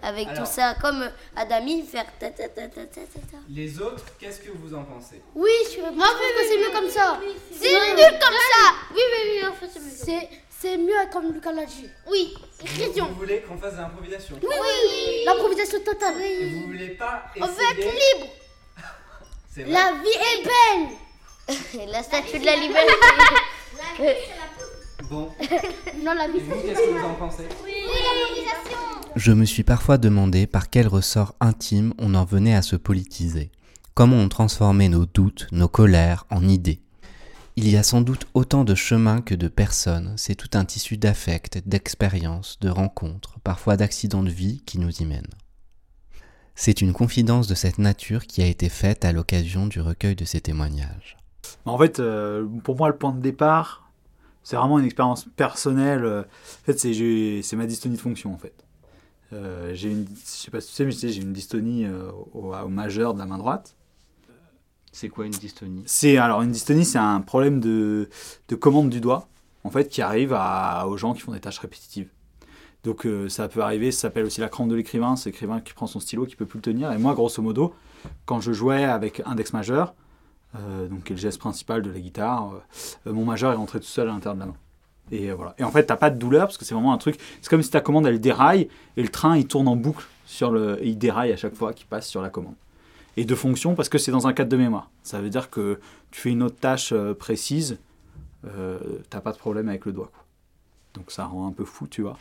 avec 0.03 0.27
Alors- 0.27 0.43
tout 0.45 0.51
ça, 0.51 0.75
comme 0.79 1.09
Adami 1.35 1.81
faire 1.83 2.05
ta 2.19 2.29
ta 2.29 2.47
ta 2.49 2.67
ta 2.67 2.85
ta 2.85 3.01
ta. 3.01 3.19
ta. 3.31 3.37
Les 3.49 3.79
autres, 3.81 4.05
qu'est-ce 4.19 4.39
que 4.39 4.51
vous 4.51 4.75
en 4.75 4.83
pensez? 4.83 5.21
Oui, 5.33 5.49
je, 5.75 5.81
moi 5.81 6.05
je 6.07 6.13
trouve 6.13 6.35
que 6.37 6.47
c'est 6.47 6.57
mieux 6.59 6.71
comme 6.79 6.89
ça. 6.89 7.19
C'est 7.51 7.95
mieux 7.95 8.19
comme 8.19 8.39
ça. 8.53 8.73
Oui, 8.93 9.01
oui, 9.11 9.39
oui, 9.41 9.47
en 9.47 9.53
fait, 9.53 9.67
c'est 9.73 10.11
mieux. 10.13 10.27
C'est, 10.61 10.69
c'est 10.69 10.77
mieux 10.77 10.93
comme 11.11 11.33
Lucas 11.33 11.51
l'a 11.51 11.65
dit. 11.65 11.87
Oui, 12.09 12.33
écrition. 12.61 13.07
Vous 13.07 13.15
voulez 13.15 13.41
qu'on 13.41 13.57
fasse 13.57 13.73
de 13.73 13.79
l'improvisation 13.79 14.35
Oui, 14.41 14.49
oui, 14.49 15.23
l'improvisation 15.25 15.79
totale. 15.83 16.21
Et 16.21 16.49
vous 16.49 16.67
voulez 16.67 16.89
pas 16.89 17.23
essayer 17.35 17.49
On 17.49 17.53
veut 17.53 17.63
être 17.71 17.77
libre. 17.77 18.31
C'est 19.49 19.63
vrai 19.63 19.71
La 19.71 19.93
vie 19.93 20.17
est 20.29 20.43
belle. 20.43 21.87
la 21.91 22.03
statue 22.03 22.39
de 22.39 22.45
la 22.45 22.55
liberté. 22.55 22.91
Bon. 25.09 25.29
non, 26.03 26.13
la 26.13 26.27
vie 26.27 26.37
Et 26.37 26.41
vous, 26.41 26.61
qu'est-ce 26.61 26.79
que 26.79 26.91
vous 26.91 27.05
en 27.05 27.15
pensez 27.15 27.43
Oui, 27.65 27.73
l'improvisation. 27.83 28.77
Je 29.15 29.31
me 29.33 29.43
suis 29.45 29.63
parfois 29.63 29.97
demandé 29.97 30.47
par 30.47 30.69
quel 30.69 30.87
ressort 30.87 31.35
intime 31.41 31.93
on 31.97 32.13
en 32.13 32.23
venait 32.23 32.55
à 32.55 32.61
se 32.61 32.77
politiser. 32.77 33.51
Comment 33.93 34.17
on 34.17 34.29
transformait 34.29 34.87
nos 34.87 35.05
doutes, 35.05 35.47
nos 35.51 35.67
colères 35.67 36.25
en 36.29 36.47
idées. 36.47 36.79
Il 37.57 37.69
y 37.69 37.75
a 37.75 37.83
sans 37.83 37.99
doute 37.99 38.27
autant 38.33 38.63
de 38.63 38.75
chemins 38.75 39.21
que 39.21 39.35
de 39.35 39.49
personnes, 39.49 40.13
c'est 40.15 40.35
tout 40.35 40.57
un 40.57 40.63
tissu 40.63 40.97
d'affects, 40.97 41.61
d'expériences, 41.65 42.57
de 42.61 42.69
rencontres, 42.69 43.39
parfois 43.43 43.75
d'accidents 43.75 44.23
de 44.23 44.29
vie 44.29 44.61
qui 44.65 44.79
nous 44.79 45.01
y 45.01 45.05
mènent. 45.05 45.33
C'est 46.55 46.81
une 46.81 46.93
confidence 46.93 47.47
de 47.47 47.55
cette 47.55 47.77
nature 47.77 48.25
qui 48.25 48.41
a 48.41 48.45
été 48.45 48.69
faite 48.69 49.03
à 49.03 49.11
l'occasion 49.11 49.67
du 49.67 49.81
recueil 49.81 50.15
de 50.15 50.23
ces 50.23 50.39
témoignages. 50.39 51.17
En 51.65 51.77
fait, 51.77 51.99
euh, 51.99 52.47
pour 52.63 52.77
moi, 52.77 52.87
le 52.87 52.95
point 52.95 53.11
de 53.11 53.19
départ, 53.19 53.91
c'est 54.43 54.55
vraiment 54.55 54.79
une 54.79 54.85
expérience 54.85 55.27
personnelle. 55.35 56.05
En 56.05 56.65
fait, 56.65 56.77
c'est 56.79 57.55
ma 57.55 57.65
dystonie 57.65 57.95
de 57.95 58.01
fonction, 58.01 58.33
en 58.33 58.37
fait. 58.37 58.63
Euh, 59.33 59.71
j'ai 59.73 59.91
une, 59.91 60.07
sais 60.23 60.51
pas 60.51 60.61
si 60.61 60.75
tu 60.75 60.91
sais, 60.91 61.09
j'ai 61.09 61.21
une 61.21 61.33
dystonie 61.33 61.85
euh, 61.85 62.11
au 62.33 62.53
majeur 62.69 63.13
de 63.13 63.19
la 63.19 63.25
main 63.25 63.37
droite. 63.37 63.75
C'est 64.91 65.09
quoi 65.09 65.25
une 65.25 65.31
dystonie? 65.31 65.83
C'est 65.85 66.17
alors 66.17 66.41
une 66.41 66.51
dystonie, 66.51 66.85
c'est 66.85 66.97
un 66.97 67.21
problème 67.21 67.59
de, 67.59 68.09
de 68.49 68.55
commande 68.55 68.89
du 68.89 68.99
doigt, 68.99 69.29
en 69.63 69.69
fait, 69.69 69.87
qui 69.87 70.01
arrive 70.01 70.37
aux 70.85 70.97
gens 70.97 71.13
qui 71.13 71.21
font 71.21 71.31
des 71.31 71.39
tâches 71.39 71.59
répétitives. 71.59 72.09
Donc 72.83 73.05
euh, 73.05 73.29
ça 73.29 73.47
peut 73.47 73.61
arriver, 73.61 73.91
ça 73.91 74.01
s'appelle 74.01 74.25
aussi 74.25 74.41
la 74.41 74.49
crampe 74.49 74.69
de 74.69 74.75
l'écrivain, 74.75 75.15
c'est 75.15 75.29
l'écrivain 75.29 75.59
qui 75.61 75.73
prend 75.73 75.85
son 75.85 75.99
stylo, 75.99 76.25
qui 76.25 76.35
peut 76.35 76.47
plus 76.47 76.57
le 76.57 76.63
tenir. 76.63 76.91
Et 76.91 76.97
moi, 76.97 77.13
grosso 77.13 77.41
modo, 77.41 77.75
quand 78.25 78.41
je 78.41 78.53
jouais 78.53 78.83
avec 78.85 79.21
index 79.25 79.53
majeur, 79.53 79.93
euh, 80.55 80.87
donc 80.87 81.03
qui 81.03 81.13
est 81.13 81.15
le 81.15 81.21
geste 81.21 81.39
principal 81.39 81.83
de 81.83 81.91
la 81.91 81.99
guitare, 81.99 82.53
euh, 83.05 83.13
mon 83.13 83.23
majeur 83.23 83.51
est 83.51 83.55
rentré 83.55 83.79
tout 83.79 83.85
seul 83.85 84.09
à 84.09 84.11
l'intérieur 84.11 84.35
de 84.35 84.39
la 84.39 84.45
main. 84.47 84.55
Et 85.11 85.29
euh, 85.29 85.35
voilà. 85.35 85.53
Et 85.59 85.63
en 85.63 85.71
fait, 85.71 85.85
t'as 85.85 85.95
pas 85.95 86.09
de 86.09 86.17
douleur 86.17 86.47
parce 86.47 86.57
que 86.57 86.65
c'est 86.65 86.73
vraiment 86.73 86.91
un 86.91 86.97
truc. 86.97 87.19
C'est 87.41 87.49
comme 87.49 87.61
si 87.61 87.69
ta 87.69 87.81
commande 87.81 88.07
elle 88.07 88.19
déraille 88.19 88.67
et 88.97 89.03
le 89.03 89.09
train 89.09 89.37
il 89.37 89.45
tourne 89.45 89.67
en 89.67 89.75
boucle 89.75 90.05
sur 90.25 90.51
le, 90.51 90.83
et 90.83 90.89
il 90.89 90.97
déraille 90.97 91.31
à 91.31 91.37
chaque 91.37 91.53
fois 91.53 91.73
qu'il 91.73 91.85
passe 91.85 92.07
sur 92.07 92.21
la 92.21 92.29
commande. 92.29 92.55
Et 93.17 93.25
de 93.25 93.35
fonction 93.35 93.75
parce 93.75 93.89
que 93.89 93.97
c'est 93.97 94.11
dans 94.11 94.27
un 94.27 94.33
cadre 94.33 94.49
de 94.49 94.57
mémoire. 94.57 94.89
Ça 95.03 95.19
veut 95.21 95.29
dire 95.29 95.49
que 95.49 95.79
tu 96.11 96.21
fais 96.21 96.29
une 96.29 96.43
autre 96.43 96.57
tâche 96.57 96.91
euh, 96.93 97.13
précise, 97.13 97.77
euh, 98.45 98.79
t'as 99.09 99.21
pas 99.21 99.31
de 99.31 99.37
problème 99.37 99.69
avec 99.69 99.85
le 99.85 99.91
doigt. 99.91 100.11
Donc 100.93 101.11
ça 101.11 101.25
rend 101.25 101.47
un 101.47 101.51
peu 101.51 101.65
fou, 101.65 101.87
tu 101.87 102.01
vois. 102.01 102.17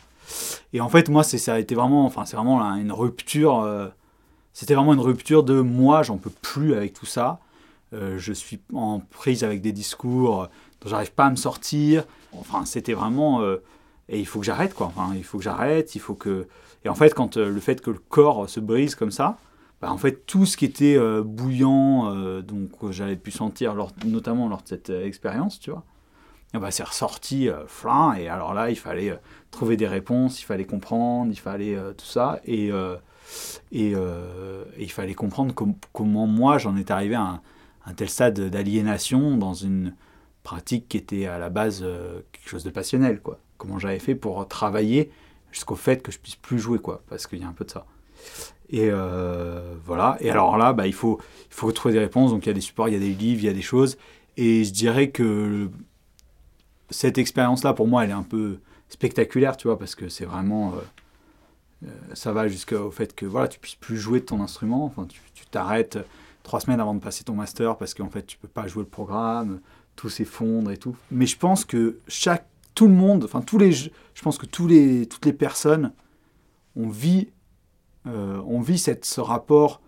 Et 0.73 0.81
en 0.81 0.89
fait, 0.89 1.09
moi, 1.09 1.23
ça 1.23 1.53
a 1.53 1.59
été 1.59 1.75
vraiment, 1.75 2.05
enfin, 2.05 2.25
c'est 2.25 2.35
vraiment 2.35 2.61
une 2.75 2.91
rupture. 2.91 3.61
euh, 3.61 3.87
c'était 4.53 4.75
vraiment 4.75 4.93
une 4.93 4.99
rupture 4.99 5.43
de 5.43 5.61
moi, 5.61 6.03
j'en 6.03 6.17
peux 6.17 6.29
plus 6.29 6.73
avec 6.73 6.93
tout 6.93 7.05
ça. 7.05 7.39
Euh, 7.93 8.17
je 8.17 8.33
suis 8.33 8.59
en 8.73 8.99
prise 8.99 9.43
avec 9.43 9.61
des 9.61 9.71
discours 9.71 10.47
dont 10.81 10.89
j'arrive 10.89 11.11
pas 11.13 11.25
à 11.25 11.29
me 11.29 11.35
sortir. 11.35 12.03
Enfin, 12.33 12.65
c'était 12.65 12.93
vraiment. 12.93 13.43
et 14.09 14.19
il 14.19 14.25
faut 14.25 14.39
que 14.39 14.45
j'arrête, 14.45 14.73
quoi. 14.73 14.87
Enfin, 14.87 15.13
il 15.15 15.23
faut 15.23 15.37
que 15.37 15.43
j'arrête, 15.43 15.95
il 15.95 15.99
faut 15.99 16.15
que. 16.15 16.47
Et 16.85 16.89
en 16.89 16.95
fait, 16.95 17.13
quand 17.13 17.37
le 17.37 17.59
fait 17.59 17.81
que 17.81 17.91
le 17.91 17.99
corps 17.99 18.49
se 18.49 18.59
brise 18.59 18.95
comme 18.95 19.11
ça, 19.11 19.37
bah, 19.81 19.91
en 19.91 19.97
fait, 19.97 20.25
tout 20.27 20.45
ce 20.45 20.57
qui 20.57 20.65
était 20.65 20.95
euh, 20.95 21.23
bouillant, 21.23 22.13
euh, 22.13 22.41
donc 22.41 22.77
que 22.79 22.91
j'avais 22.91 23.15
pu 23.15 23.31
sentir, 23.31 23.75
notamment 24.05 24.47
lors 24.47 24.61
de 24.61 24.67
cette 24.67 24.91
euh, 24.91 25.05
expérience, 25.05 25.59
tu 25.59 25.71
vois, 25.71 25.83
ben, 26.53 26.69
c'est 26.69 26.83
ressorti 26.83 27.49
euh, 27.49 27.65
flin. 27.67 28.13
Et 28.13 28.27
alors 28.27 28.53
là, 28.53 28.69
il 28.69 28.75
fallait 28.77 29.09
euh, 29.11 29.15
trouver 29.49 29.77
des 29.77 29.87
réponses, 29.87 30.41
il 30.41 30.45
fallait 30.45 30.65
comprendre, 30.65 31.31
il 31.31 31.39
fallait 31.39 31.75
euh, 31.75 31.93
tout 31.93 32.05
ça. 32.05 32.41
Et, 32.45 32.71
euh, 32.71 32.95
et, 33.71 33.93
euh, 33.95 34.65
il 34.77 34.91
fallait 34.91 35.13
comprendre 35.13 35.53
com- 35.55 35.75
comment 35.93 36.27
moi, 36.27 36.57
j'en 36.57 36.75
étais 36.77 36.91
arrivé 36.91 37.15
à 37.15 37.41
un, 37.85 37.93
tel 37.95 38.09
stade 38.09 38.39
d'aliénation 38.39 39.37
dans 39.37 39.53
une 39.53 39.95
pratique 40.43 40.89
qui 40.89 40.97
était 40.97 41.25
à 41.25 41.39
la 41.39 41.49
base 41.49 41.81
euh, 41.83 42.21
quelque 42.31 42.49
chose 42.49 42.63
de 42.63 42.69
passionnel, 42.69 43.21
quoi. 43.21 43.39
Comment 43.57 43.79
j'avais 43.79 43.99
fait 43.99 44.15
pour 44.15 44.47
travailler 44.47 45.11
jusqu'au 45.51 45.75
fait 45.75 46.01
que 46.01 46.11
je 46.11 46.19
puisse 46.19 46.35
plus 46.35 46.59
jouer, 46.59 46.79
quoi, 46.79 47.03
parce 47.09 47.27
qu'il 47.27 47.39
y 47.39 47.43
a 47.43 47.47
un 47.47 47.53
peu 47.53 47.65
de 47.65 47.71
ça. 47.71 47.85
Et 48.71 48.89
euh, 48.89 49.75
voilà. 49.85 50.17
Et 50.21 50.29
alors 50.29 50.57
là, 50.57 50.73
bah, 50.73 50.87
il, 50.87 50.93
faut, 50.93 51.19
il 51.49 51.53
faut 51.53 51.71
trouver 51.71 51.93
des 51.93 51.99
réponses. 51.99 52.31
Donc 52.31 52.45
il 52.45 52.49
y 52.49 52.51
a 52.51 52.53
des 52.53 52.61
supports, 52.61 52.87
il 52.89 52.93
y 52.93 52.97
a 52.97 52.99
des 52.99 53.13
livres, 53.13 53.41
il 53.43 53.45
y 53.45 53.49
a 53.49 53.53
des 53.53 53.61
choses. 53.61 53.97
Et 54.37 54.63
je 54.63 54.71
dirais 54.71 55.09
que 55.09 55.69
cette 56.89 57.17
expérience-là, 57.17 57.73
pour 57.73 57.87
moi, 57.87 58.03
elle 58.03 58.09
est 58.11 58.13
un 58.13 58.23
peu 58.23 58.59
spectaculaire, 58.89 59.57
tu 59.57 59.67
vois, 59.67 59.77
parce 59.77 59.95
que 59.95 60.09
c'est 60.09 60.25
vraiment. 60.25 60.73
euh, 60.73 61.87
euh, 61.87 61.89
ça 62.13 62.31
va 62.31 62.47
jusqu'au 62.47 62.91
fait 62.91 63.15
que 63.15 63.25
voilà, 63.25 63.47
tu 63.47 63.59
puisses 63.59 63.75
plus 63.75 63.97
jouer 63.97 64.19
de 64.19 64.25
ton 64.25 64.41
instrument. 64.41 64.85
Enfin, 64.85 65.07
tu 65.33 65.45
t'arrêtes 65.47 65.97
trois 66.43 66.59
semaines 66.59 66.79
avant 66.79 66.93
de 66.93 66.99
passer 66.99 67.23
ton 67.23 67.33
master 67.35 67.77
parce 67.77 67.93
qu'en 67.93 68.09
fait, 68.09 68.25
tu 68.25 68.37
peux 68.37 68.47
pas 68.47 68.67
jouer 68.67 68.83
le 68.83 68.89
programme. 68.89 69.59
tout 69.95 70.09
s'effondre 70.09 70.71
et 70.71 70.77
tout. 70.77 70.95
Mais 71.11 71.25
je 71.25 71.37
pense 71.37 71.65
que 71.65 71.99
chaque, 72.07 72.45
tout 72.75 72.87
le 72.87 72.93
monde, 72.93 73.23
enfin 73.25 73.41
tous 73.41 73.57
les, 73.57 73.71
je 73.71 73.89
pense 74.23 74.37
que 74.37 74.45
tous 74.45 74.67
les, 74.67 75.05
toutes 75.07 75.25
les 75.25 75.33
personnes, 75.33 75.91
on 76.75 76.87
vit, 76.89 77.29
on 78.05 78.61
vit 78.61 78.77
ce 78.79 79.21
rapport 79.21 79.81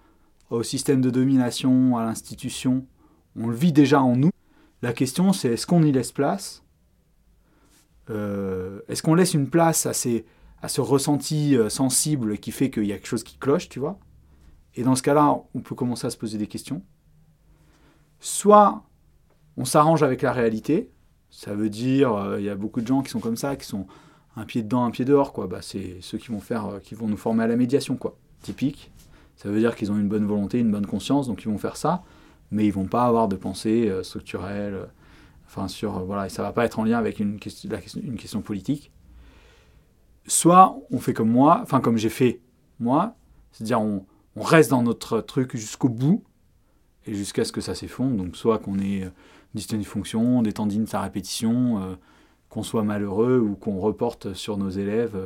au 0.50 0.64
système 0.64 1.02
de 1.02 1.10
domination, 1.10 1.98
à 1.98 2.06
l'institution. 2.06 2.86
On 3.36 3.48
le 3.48 3.56
vit 3.56 3.74
déjà 3.74 4.02
en 4.02 4.16
nous. 4.16 4.32
La 4.82 4.94
question, 4.94 5.34
c'est 5.34 5.54
est-ce 5.54 5.66
qu'on 5.66 5.84
y 5.84 5.92
laisse 5.92 6.12
place? 6.12 6.64
Euh, 8.10 8.82
Est-ce 8.88 9.02
qu'on 9.02 9.16
laisse 9.16 9.34
une 9.34 9.50
place 9.50 9.86
à, 9.86 9.92
à 10.62 10.68
ce 10.68 10.82
ressenti 10.82 11.56
euh, 11.56 11.70
sensible 11.70 12.38
qui 12.38 12.52
fait 12.52 12.70
qu'il 12.70 12.86
y 12.86 12.92
a 12.92 12.96
quelque 12.96 13.08
chose 13.08 13.24
qui 13.24 13.38
cloche, 13.38 13.70
tu 13.70 13.80
vois? 13.80 13.98
Et 14.76 14.84
dans 14.84 14.96
ce 14.96 15.02
cas-là, 15.02 15.42
on 15.54 15.62
peut 15.62 15.76
commencer 15.76 16.08
à 16.08 16.10
se 16.10 16.18
poser 16.18 16.38
des 16.38 16.48
questions. 16.48 16.84
Soit 18.20 18.84
on 19.58 19.66
s'arrange 19.66 20.04
avec 20.04 20.22
la 20.22 20.34
réalité, 20.34 20.92
ça 21.30 21.54
veut 21.54 21.70
dire, 21.70 22.14
euh, 22.14 22.40
il 22.40 22.46
y 22.46 22.50
a 22.50 22.56
beaucoup 22.56 22.82
de 22.82 22.88
gens 22.88 23.02
qui 23.02 23.10
sont 23.10 23.20
comme 23.20 23.38
ça, 23.38 23.56
qui 23.56 23.66
sont 23.66 23.88
un 24.36 24.46
pied 24.46 24.64
dedans, 24.64 24.86
un 24.86 24.92
pied 24.92 25.06
dehors, 25.06 25.34
quoi. 25.34 25.48
Bah, 25.48 25.62
c'est 25.62 25.98
ceux 26.02 26.18
qui 26.18 26.30
vont 26.30 26.40
faire, 26.40 26.80
qui 26.84 26.96
vont 26.96 27.08
nous 27.08 27.18
former 27.18 27.44
à 27.44 27.48
la 27.48 27.56
médiation, 27.56 27.96
quoi. 27.96 28.18
Typique. 28.42 28.92
Ça 29.36 29.50
veut 29.50 29.60
dire 29.60 29.76
qu'ils 29.76 29.92
ont 29.92 29.98
une 29.98 30.08
bonne 30.08 30.26
volonté, 30.26 30.60
une 30.60 30.72
bonne 30.72 30.86
conscience, 30.86 31.28
donc 31.28 31.44
ils 31.44 31.50
vont 31.50 31.58
faire 31.58 31.76
ça, 31.76 32.04
mais 32.52 32.66
ils 32.66 32.72
vont 32.72 32.86
pas 32.86 33.06
avoir 33.06 33.28
de 33.28 33.36
pensée 33.36 33.90
euh, 33.90 34.04
structurelle, 34.04 34.74
euh, 34.74 34.86
enfin 35.48 35.68
sur, 35.68 35.98
euh, 35.98 36.04
voilà, 36.04 36.30
ça 36.30 36.44
va 36.44 36.54
pas 36.54 36.66
être 36.66 36.80
en 36.80 36.84
lien 36.84 36.98
avec 36.98 37.20
une 37.20 37.40
question, 37.40 38.42
politique. 38.42 38.92
Soit 40.28 40.78
on 40.92 41.00
fait 41.00 41.14
comme 41.14 41.30
moi, 41.30 41.60
enfin 41.62 41.82
comme 41.82 41.98
j'ai 41.98 42.10
fait 42.10 42.40
moi, 42.80 43.16
c'est-à-dire 43.52 43.82
on, 43.82 44.06
reste 44.38 44.72
dans 44.72 44.82
notre 44.82 45.22
truc 45.22 45.56
jusqu'au 45.56 45.90
bout, 45.90 46.24
et 47.06 47.14
jusqu'à 47.14 47.44
ce 47.44 47.52
que 47.52 47.62
ça 47.62 47.76
s'effondre, 47.76 48.16
donc 48.16 48.38
soit 48.38 48.60
qu'on 48.60 48.80
ait 48.80 49.12
une 49.72 49.84
fonction, 49.84 50.42
des 50.42 50.54
tendines 50.54 50.88
à 50.94 51.02
répétition, 51.02 51.98
qu'on 52.54 52.64
soit 52.64 52.84
malheureux 52.84 53.40
ou 53.40 53.56
qu'on 53.56 53.80
reporte 53.80 54.34
sur 54.34 54.58
nos 54.58 54.70
élèves 54.70 55.18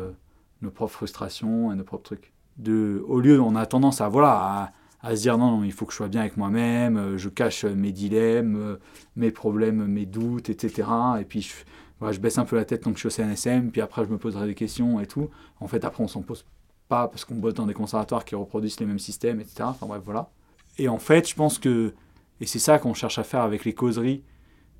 nos 0.61 0.71
propres 0.71 0.93
frustrations 0.93 1.71
et 1.71 1.75
nos 1.75 1.83
propres 1.83 2.03
trucs 2.03 2.33
de, 2.57 3.03
au 3.07 3.19
lieu, 3.19 3.39
on 3.39 3.55
a 3.55 3.65
tendance 3.65 4.01
à, 4.01 4.09
voilà, 4.09 4.73
à, 5.01 5.15
se 5.15 5.21
dire 5.21 5.37
non, 5.37 5.57
non, 5.57 5.63
il 5.63 5.71
faut 5.71 5.85
que 5.85 5.91
je 5.91 5.97
sois 5.97 6.07
bien 6.07 6.21
avec 6.21 6.37
moi-même, 6.37 6.97
euh, 6.97 7.17
je 7.17 7.29
cache 7.29 7.65
mes 7.65 7.91
dilemmes, 7.91 8.55
euh, 8.55 8.75
mes 9.15 9.31
problèmes, 9.31 9.85
mes 9.85 10.05
doutes, 10.05 10.49
etc. 10.49 10.89
Et 11.19 11.23
puis 11.25 11.41
je, 11.41 11.53
voilà, 11.99 12.13
je 12.13 12.19
baisse 12.19 12.37
un 12.37 12.45
peu 12.45 12.55
la 12.55 12.65
tête 12.65 12.81
tant 12.81 12.91
que 12.91 12.99
je 12.99 13.07
suis 13.07 13.21
au 13.21 13.25
CNSM, 13.25 13.71
puis 13.71 13.81
après 13.81 14.05
je 14.05 14.09
me 14.09 14.17
poserai 14.17 14.47
des 14.47 14.55
questions 14.55 14.99
et 14.99 15.05
tout. 15.05 15.29
En 15.59 15.67
fait, 15.67 15.85
après, 15.85 16.03
on 16.03 16.07
s'en 16.07 16.21
pose 16.21 16.45
pas 16.87 17.07
parce 17.07 17.25
qu'on 17.25 17.35
bosse 17.35 17.53
dans 17.53 17.65
des 17.65 17.73
conservatoires 17.73 18.25
qui 18.25 18.35
reproduisent 18.35 18.79
les 18.79 18.85
mêmes 18.85 18.99
systèmes, 18.99 19.39
etc. 19.39 19.63
Enfin 19.65 19.85
bref, 19.85 20.01
voilà. 20.03 20.29
Et 20.77 20.89
en 20.89 20.99
fait, 20.99 21.27
je 21.29 21.35
pense 21.35 21.59
que, 21.59 21.93
et 22.39 22.45
c'est 22.45 22.59
ça 22.59 22.79
qu'on 22.79 22.93
cherche 22.93 23.19
à 23.19 23.23
faire 23.23 23.41
avec 23.41 23.65
les 23.65 23.73
causeries, 23.73 24.23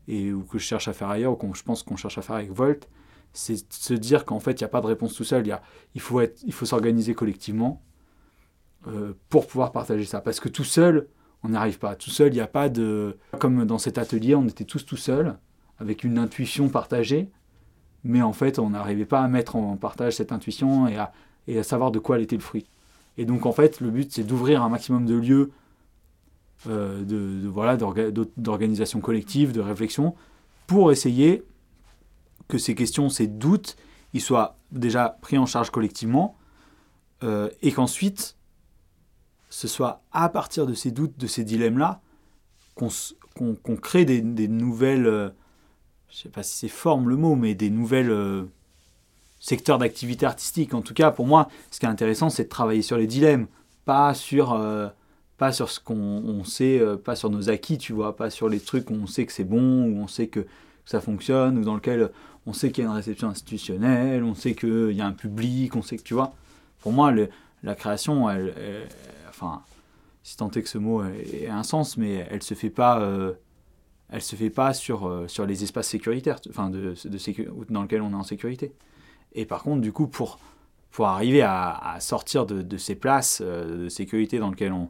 et 0.07 0.31
ou 0.31 0.43
que 0.43 0.57
je 0.57 0.63
cherche 0.63 0.87
à 0.87 0.93
faire 0.93 1.09
ailleurs, 1.09 1.33
ou 1.33 1.35
qu'on 1.35 1.53
je 1.53 1.63
pense 1.63 1.83
qu'on 1.83 1.95
cherche 1.95 2.17
à 2.17 2.21
faire 2.21 2.35
avec 2.35 2.51
Volt, 2.51 2.87
c'est 3.33 3.71
se 3.71 3.93
dire 3.93 4.25
qu'en 4.25 4.39
fait, 4.39 4.59
il 4.59 4.63
n'y 4.63 4.65
a 4.65 4.69
pas 4.69 4.81
de 4.81 4.87
réponse 4.87 5.13
tout 5.13 5.23
seul. 5.23 5.45
Y 5.45 5.51
a, 5.51 5.61
il 5.95 6.01
faut, 6.01 6.21
faut 6.51 6.65
s'organiser 6.65 7.13
collectivement 7.13 7.83
euh, 8.87 9.13
pour 9.29 9.47
pouvoir 9.47 9.71
partager 9.71 10.05
ça. 10.05 10.21
Parce 10.21 10.39
que 10.39 10.49
tout 10.49 10.63
seul, 10.63 11.07
on 11.43 11.49
n'y 11.49 11.55
arrive 11.55 11.77
pas. 11.77 11.95
Tout 11.95 12.09
seul, 12.09 12.29
il 12.29 12.35
n'y 12.35 12.41
a 12.41 12.47
pas 12.47 12.69
de... 12.69 13.17
Comme 13.39 13.65
dans 13.65 13.77
cet 13.77 13.97
atelier, 13.97 14.33
on 14.35 14.47
était 14.47 14.63
tous 14.63 14.85
tout 14.85 14.97
seuls, 14.97 15.37
avec 15.79 16.03
une 16.03 16.17
intuition 16.17 16.69
partagée, 16.69 17.29
mais 18.03 18.21
en 18.21 18.33
fait, 18.33 18.59
on 18.59 18.71
n'arrivait 18.71 19.05
pas 19.05 19.21
à 19.21 19.27
mettre 19.27 19.55
en 19.55 19.75
partage 19.77 20.13
cette 20.13 20.31
intuition 20.31 20.87
et 20.87 20.97
à, 20.97 21.11
et 21.47 21.59
à 21.59 21.63
savoir 21.63 21.91
de 21.91 21.99
quoi 21.99 22.15
elle 22.15 22.23
était 22.23 22.35
le 22.35 22.41
fruit. 22.41 22.69
Et 23.17 23.25
donc, 23.25 23.45
en 23.45 23.51
fait, 23.51 23.81
le 23.81 23.91
but, 23.91 24.11
c'est 24.11 24.23
d'ouvrir 24.23 24.63
un 24.63 24.69
maximum 24.69 25.05
de 25.05 25.15
lieux 25.15 25.51
de, 26.65 27.03
de, 27.03 27.47
voilà, 27.47 27.77
d'organisation 27.77 28.99
collective, 28.99 29.51
de 29.51 29.61
réflexion, 29.61 30.15
pour 30.65 30.91
essayer 30.91 31.43
que 32.47 32.57
ces 32.57 32.75
questions, 32.75 33.09
ces 33.09 33.27
doutes, 33.27 33.75
ils 34.13 34.21
soient 34.21 34.57
déjà 34.71 35.17
pris 35.21 35.37
en 35.37 35.45
charge 35.45 35.69
collectivement 35.69 36.37
euh, 37.23 37.49
et 37.61 37.71
qu'ensuite, 37.71 38.35
ce 39.49 39.67
soit 39.67 40.03
à 40.11 40.29
partir 40.29 40.65
de 40.65 40.73
ces 40.73 40.91
doutes, 40.91 41.17
de 41.17 41.27
ces 41.27 41.43
dilemmes-là, 41.43 42.01
qu'on 42.75 43.75
crée 43.75 44.05
des, 44.05 44.47
nouvelles, 44.47 45.07
euh, 45.07 45.29
je 46.09 46.17
ne 46.17 46.21
sais 46.23 46.29
pas 46.29 46.43
si 46.43 46.55
c'est 46.55 46.67
forme 46.67 47.09
le 47.09 47.15
mot, 47.15 47.35
mais 47.35 47.55
des 47.55 47.69
nouvelles 47.69 48.11
euh, 48.11 48.45
secteurs 49.39 49.79
d'activité 49.79 50.25
artistique. 50.25 50.73
En 50.73 50.81
tout 50.81 50.93
cas, 50.93 51.11
pour 51.11 51.25
moi, 51.25 51.49
ce 51.71 51.79
qui 51.79 51.85
est 51.85 51.89
intéressant, 51.89 52.29
c'est 52.29 52.43
de 52.43 52.49
travailler 52.49 52.81
sur 52.83 52.97
les 52.97 53.07
dilemmes, 53.07 53.47
pas 53.85 54.13
sur, 54.13 54.53
pas 55.37 55.51
sur 55.51 55.69
ce 55.69 55.79
qu'on 55.79 56.43
sait, 56.43 56.81
pas 57.03 57.15
sur 57.15 57.29
nos 57.29 57.49
acquis, 57.49 57.77
tu 57.77 57.93
vois, 57.93 58.15
pas 58.15 58.29
sur 58.29 58.49
les 58.49 58.59
trucs 58.59 58.89
où 58.89 58.93
on 58.93 59.07
sait 59.07 59.25
que 59.25 59.33
c'est 59.33 59.43
bon, 59.43 59.85
où 59.85 59.97
on 59.99 60.07
sait 60.07 60.27
que 60.27 60.45
ça 60.85 60.99
fonctionne, 60.99 61.57
ou 61.59 61.63
dans 61.63 61.75
lequel 61.75 62.09
on 62.45 62.53
sait 62.53 62.71
qu'il 62.71 62.83
y 62.83 62.87
a 62.87 62.89
une 62.89 62.95
réception 62.95 63.29
institutionnelle, 63.29 64.23
on 64.23 64.33
sait 64.33 64.55
qu'il 64.55 64.93
y 64.93 65.01
a 65.01 65.05
un 65.05 65.11
public, 65.11 65.75
on 65.75 65.81
sait 65.81 65.97
que 65.97 66.03
tu 66.03 66.13
vois. 66.13 66.33
Pour 66.79 66.91
moi, 66.91 67.13
la 67.61 67.75
création, 67.75 68.29
elle, 68.29 68.53
enfin, 69.29 69.61
si 70.27 70.35
tant 70.35 70.51
est 70.51 70.61
que 70.61 70.67
ce 70.67 70.77
mot 70.77 71.05
ait 71.05 71.47
un 71.47 71.63
sens, 71.63 71.95
mais 71.95 72.27
elle 72.29 72.43
se 72.43 72.53
fait 72.53 72.69
pas, 72.69 72.99
euh, 72.99 73.31
elle 74.09 74.21
se 74.21 74.35
fait 74.35 74.49
pas 74.49 74.73
sur, 74.73 75.07
euh, 75.07 75.25
sur 75.29 75.45
les 75.45 75.63
espaces 75.63 75.87
sécuritaires, 75.87 76.41
enfin, 76.49 76.69
de, 76.69 76.95
de 77.05 77.63
dans 77.69 77.83
lesquels 77.83 78.01
on 78.01 78.11
est 78.11 78.15
en 78.15 78.23
sécurité. 78.23 78.73
Et 79.31 79.45
par 79.45 79.63
contre, 79.63 79.79
du 79.79 79.93
coup, 79.93 80.07
pour, 80.07 80.37
pour 80.91 81.07
arriver 81.07 81.43
à, 81.43 81.95
sortir 82.01 82.45
de, 82.45 82.77
ces 82.77 82.95
places 82.95 83.41
euh, 83.41 83.85
de 83.85 83.87
sécurité 83.87 84.37
dans 84.37 84.49
lesquelles 84.49 84.73
on, 84.73 84.89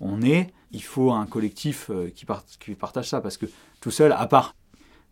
on 0.00 0.22
est, 0.22 0.52
il 0.72 0.82
faut 0.82 1.12
un 1.12 1.26
collectif 1.26 1.90
qui, 2.14 2.26
qui 2.60 2.74
partage 2.74 3.08
ça, 3.08 3.20
parce 3.20 3.36
que 3.36 3.46
tout 3.80 3.90
seul, 3.90 4.12
à 4.12 4.26
part 4.26 4.54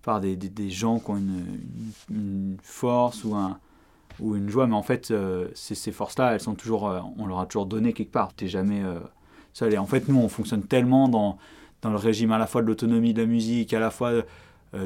par 0.05 0.20
des, 0.20 0.70
gens 0.70 0.99
qui 0.99 1.11
ont 1.11 1.16
une, 1.16 2.57
force 2.62 3.24
ou, 3.24 3.35
un, 3.35 3.59
ou 4.20 4.37
une 4.37 4.49
joie, 4.49 4.66
mais 4.66 4.74
en 4.74 4.82
fait, 4.82 5.11
euh, 5.11 5.49
ces, 5.55 5.93
forces-là, 5.93 6.35
elles 6.35 6.41
sont 6.41 6.55
toujours, 6.55 6.89
euh, 6.89 7.01
on 7.18 7.26
leur 7.26 7.41
a 7.41 7.47
toujours 7.47 7.66
donné 7.66 7.93
quelque 7.93 8.12
part. 8.12 8.35
Tu 8.37 8.45
n'es 8.45 8.51
jamais 8.51 8.82
euh, 8.82 9.01
seul. 9.55 9.72
Et 9.72 9.78
en 9.78 9.87
fait, 9.87 10.09
nous, 10.09 10.18
on 10.18 10.28
fonctionne 10.28 10.62
tellement 10.62 11.09
dans, 11.09 11.39
le 11.82 11.97
régime 11.97 12.32
à 12.32 12.39
la 12.39 12.47
fois 12.47 12.62
de 12.62 12.66
l'autonomie 12.66 13.12
de 13.12 13.20
la 13.20 13.26
musique, 13.26 13.74
à 13.74 13.80
la 13.80 13.91
fois 13.91 14.12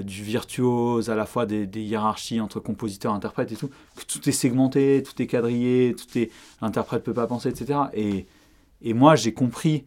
du 0.03 0.23
virtuose, 0.23 1.11
à 1.11 1.15
la 1.15 1.27
fois 1.27 1.47
des, 1.47 1.65
hiérarchies 1.81 2.41
entre 2.41 2.59
compositeurs, 2.59 3.15
interprètes 3.15 3.53
et 3.53 3.57
tout, 3.57 3.71
que 3.97 4.05
tout 4.05 4.29
est 4.29 4.33
segmenté, 4.33 5.03
tout 5.05 5.23
est 5.23 5.29
quadrillé, 5.29 5.95
tout 5.97 6.19
est 6.19 6.31
l'interprète 6.61 7.05
peut 7.05 7.15
pas 7.15 7.29
penser, 7.29 7.51
etc. 7.51 7.79
Et, 7.95 8.27
et 8.83 8.95
moi, 8.95 9.17
j'ai 9.17 9.33
compris 9.33 9.85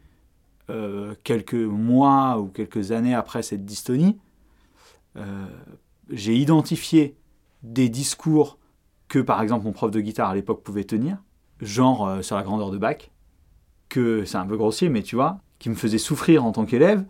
quelques 1.23 1.53
mois 1.53 2.39
ou 2.39 2.47
quelques 2.47 2.93
années 2.93 3.13
après 3.13 3.43
cette 3.43 3.65
dystonie, 3.65 4.17
euh, 5.17 5.45
j'ai 6.09 6.35
identifié 6.35 7.15
des 7.63 7.89
discours 7.89 8.57
que, 9.07 9.19
par 9.19 9.41
exemple, 9.41 9.65
mon 9.65 9.71
prof 9.71 9.91
de 9.91 9.99
guitare 9.99 10.29
à 10.29 10.35
l'époque 10.35 10.63
pouvait 10.63 10.83
tenir, 10.83 11.17
genre 11.59 12.07
euh, 12.07 12.21
sur 12.21 12.35
la 12.35 12.43
grandeur 12.43 12.71
de 12.71 12.77
Bach, 12.77 13.11
que 13.89 14.25
c'est 14.25 14.37
un 14.37 14.45
peu 14.45 14.57
grossier, 14.57 14.89
mais 14.89 15.03
tu 15.03 15.15
vois, 15.15 15.39
qui 15.59 15.69
me 15.69 15.75
faisait 15.75 15.97
souffrir 15.97 16.45
en 16.45 16.51
tant 16.51 16.65
qu'élève, 16.65 17.05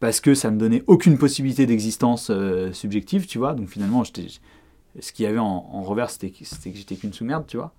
parce 0.00 0.20
que 0.20 0.34
ça 0.34 0.50
me 0.50 0.58
donnait 0.58 0.82
aucune 0.86 1.18
possibilité 1.18 1.66
d'existence 1.66 2.30
euh, 2.30 2.72
subjective, 2.72 3.26
tu 3.26 3.38
vois. 3.38 3.54
Donc 3.54 3.68
finalement, 3.68 4.02
ce 4.04 5.12
qu'il 5.12 5.24
y 5.24 5.26
avait 5.26 5.38
en, 5.38 5.82
revers, 5.82 6.10
c'était 6.10 6.30
que 6.30 6.44
j'étais 6.44 6.96
qu'une 6.96 7.12
sous-merde, 7.12 7.46
tu 7.46 7.58
vois. 7.58 7.72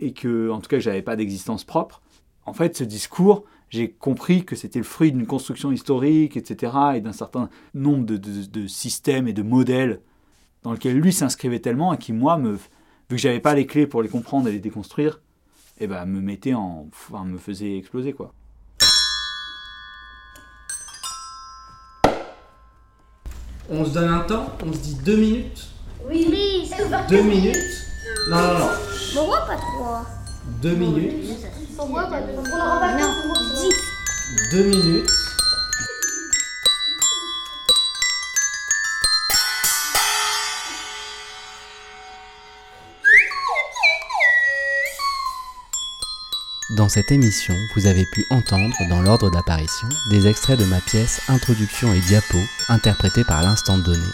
Et 0.00 0.12
que, 0.12 0.50
en 0.50 0.60
tout 0.60 0.68
cas, 0.68 0.80
j'avais 0.80 1.02
pas 1.02 1.14
d'existence 1.16 1.64
propre. 1.64 2.01
En 2.44 2.52
fait, 2.52 2.76
ce 2.76 2.84
discours, 2.84 3.44
j'ai 3.70 3.90
compris 3.90 4.44
que 4.44 4.56
c'était 4.56 4.80
le 4.80 4.84
fruit 4.84 5.12
d'une 5.12 5.26
construction 5.26 5.72
historique, 5.72 6.36
etc., 6.36 6.72
et 6.96 7.00
d'un 7.00 7.12
certain 7.12 7.48
nombre 7.74 8.04
de, 8.04 8.66
systèmes 8.66 9.28
et 9.28 9.32
de 9.32 9.42
modèles 9.42 10.00
dans 10.62 10.72
lesquels 10.72 10.98
lui 10.98 11.12
s'inscrivait 11.12 11.60
tellement, 11.60 11.94
et 11.94 11.98
qui, 11.98 12.12
moi, 12.12 12.36
me, 12.36 12.52
vu 12.52 12.58
que 13.08 13.16
j'avais 13.16 13.40
pas 13.40 13.54
les 13.54 13.66
clés 13.66 13.86
pour 13.86 14.02
les 14.02 14.08
comprendre 14.08 14.48
et 14.48 14.52
les 14.52 14.60
déconstruire, 14.60 15.20
et 15.78 15.84
eh 15.84 15.86
ben, 15.86 16.04
me 16.04 16.20
mettait 16.20 16.54
en... 16.54 16.86
Enfin, 16.92 17.24
me 17.24 17.38
faisait 17.38 17.78
exploser, 17.78 18.12
quoi. 18.12 18.32
On 23.70 23.84
se 23.84 23.94
donne 23.94 24.12
un 24.12 24.20
temps, 24.20 24.52
on 24.64 24.72
se 24.72 24.78
dit 24.78 24.98
deux 25.04 25.16
minutes. 25.16 25.68
Oui, 26.08 26.26
oui, 26.28 26.70
Deux 27.08 27.22
minutes. 27.22 27.56
Non, 28.28 28.36
non, 28.36 28.58
non. 28.58 28.68
Pourquoi 29.14 29.46
pas 29.46 29.56
trois 29.56 30.06
Deux 30.60 30.74
minutes. 30.74 31.30
Pas 31.76 31.84
deux 34.50 34.64
minutes. 34.64 35.06
Dans 46.76 46.88
cette 46.88 47.12
émission, 47.12 47.54
vous 47.74 47.86
avez 47.86 48.06
pu 48.06 48.24
entendre, 48.30 48.74
dans 48.88 49.02
l'ordre 49.02 49.30
d'apparition, 49.30 49.88
des 50.10 50.26
extraits 50.26 50.58
de 50.58 50.64
ma 50.64 50.80
pièce 50.80 51.20
Introduction 51.28 51.92
et 51.92 52.00
diapo, 52.00 52.38
interprétée 52.68 53.24
par 53.24 53.42
l'instant 53.42 53.78
donné, 53.78 54.06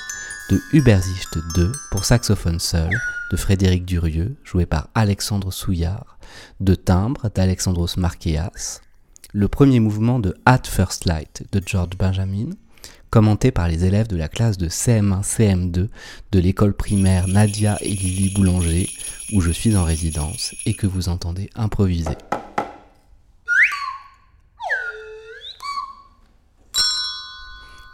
de 0.51 0.61
Ubersicht 0.73 1.39
2 1.55 1.73
pour 1.91 2.05
saxophone 2.05 2.59
seul, 2.59 2.91
de 3.31 3.37
Frédéric 3.37 3.85
Durieux, 3.85 4.37
joué 4.45 4.67
par 4.67 4.89
Alexandre 4.95 5.53
Souillard, 5.53 6.19
de 6.61 6.75
Timbre 6.75 7.31
d'Alexandros 7.35 7.97
Marqueas, 7.97 8.81
le 9.33 9.49
premier 9.49 9.81
mouvement 9.81 10.19
de 10.19 10.35
At 10.47 10.63
First 10.65 11.05
Light 11.05 11.45
de 11.53 11.63
George 11.65 11.97
Benjamin, 11.99 12.51
commenté 13.11 13.51
par 13.51 13.69
les 13.69 13.85
élèves 13.85 14.09
de 14.09 14.17
la 14.17 14.29
classe 14.29 14.59
de 14.59 14.69
CM1, 14.69 15.23
CM2 15.23 15.89
de 16.33 16.39
l'école 16.39 16.75
primaire 16.75 17.29
Nadia 17.29 17.79
et 17.81 17.91
Lily 17.91 18.35
Boulanger, 18.35 18.89
où 19.33 19.41
je 19.41 19.51
suis 19.51 19.77
en 19.77 19.85
résidence 19.85 20.55
et 20.67 20.75
que 20.75 20.87
vous 20.87 21.09
entendez 21.09 21.51
improviser. 21.55 22.17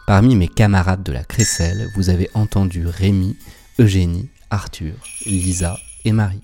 Parmi 0.07 0.35
mes 0.35 0.47
camarades 0.47 1.01
de 1.01 1.11
la 1.11 1.23
Crécelle, 1.23 1.87
vous 1.95 2.09
avez 2.09 2.29
entendu 2.35 2.85
Rémi, 2.85 3.35
Eugénie, 3.79 4.29
Arthur, 4.55 4.95
Lisa 5.25 5.77
et 6.05 6.13
Marie. 6.13 6.39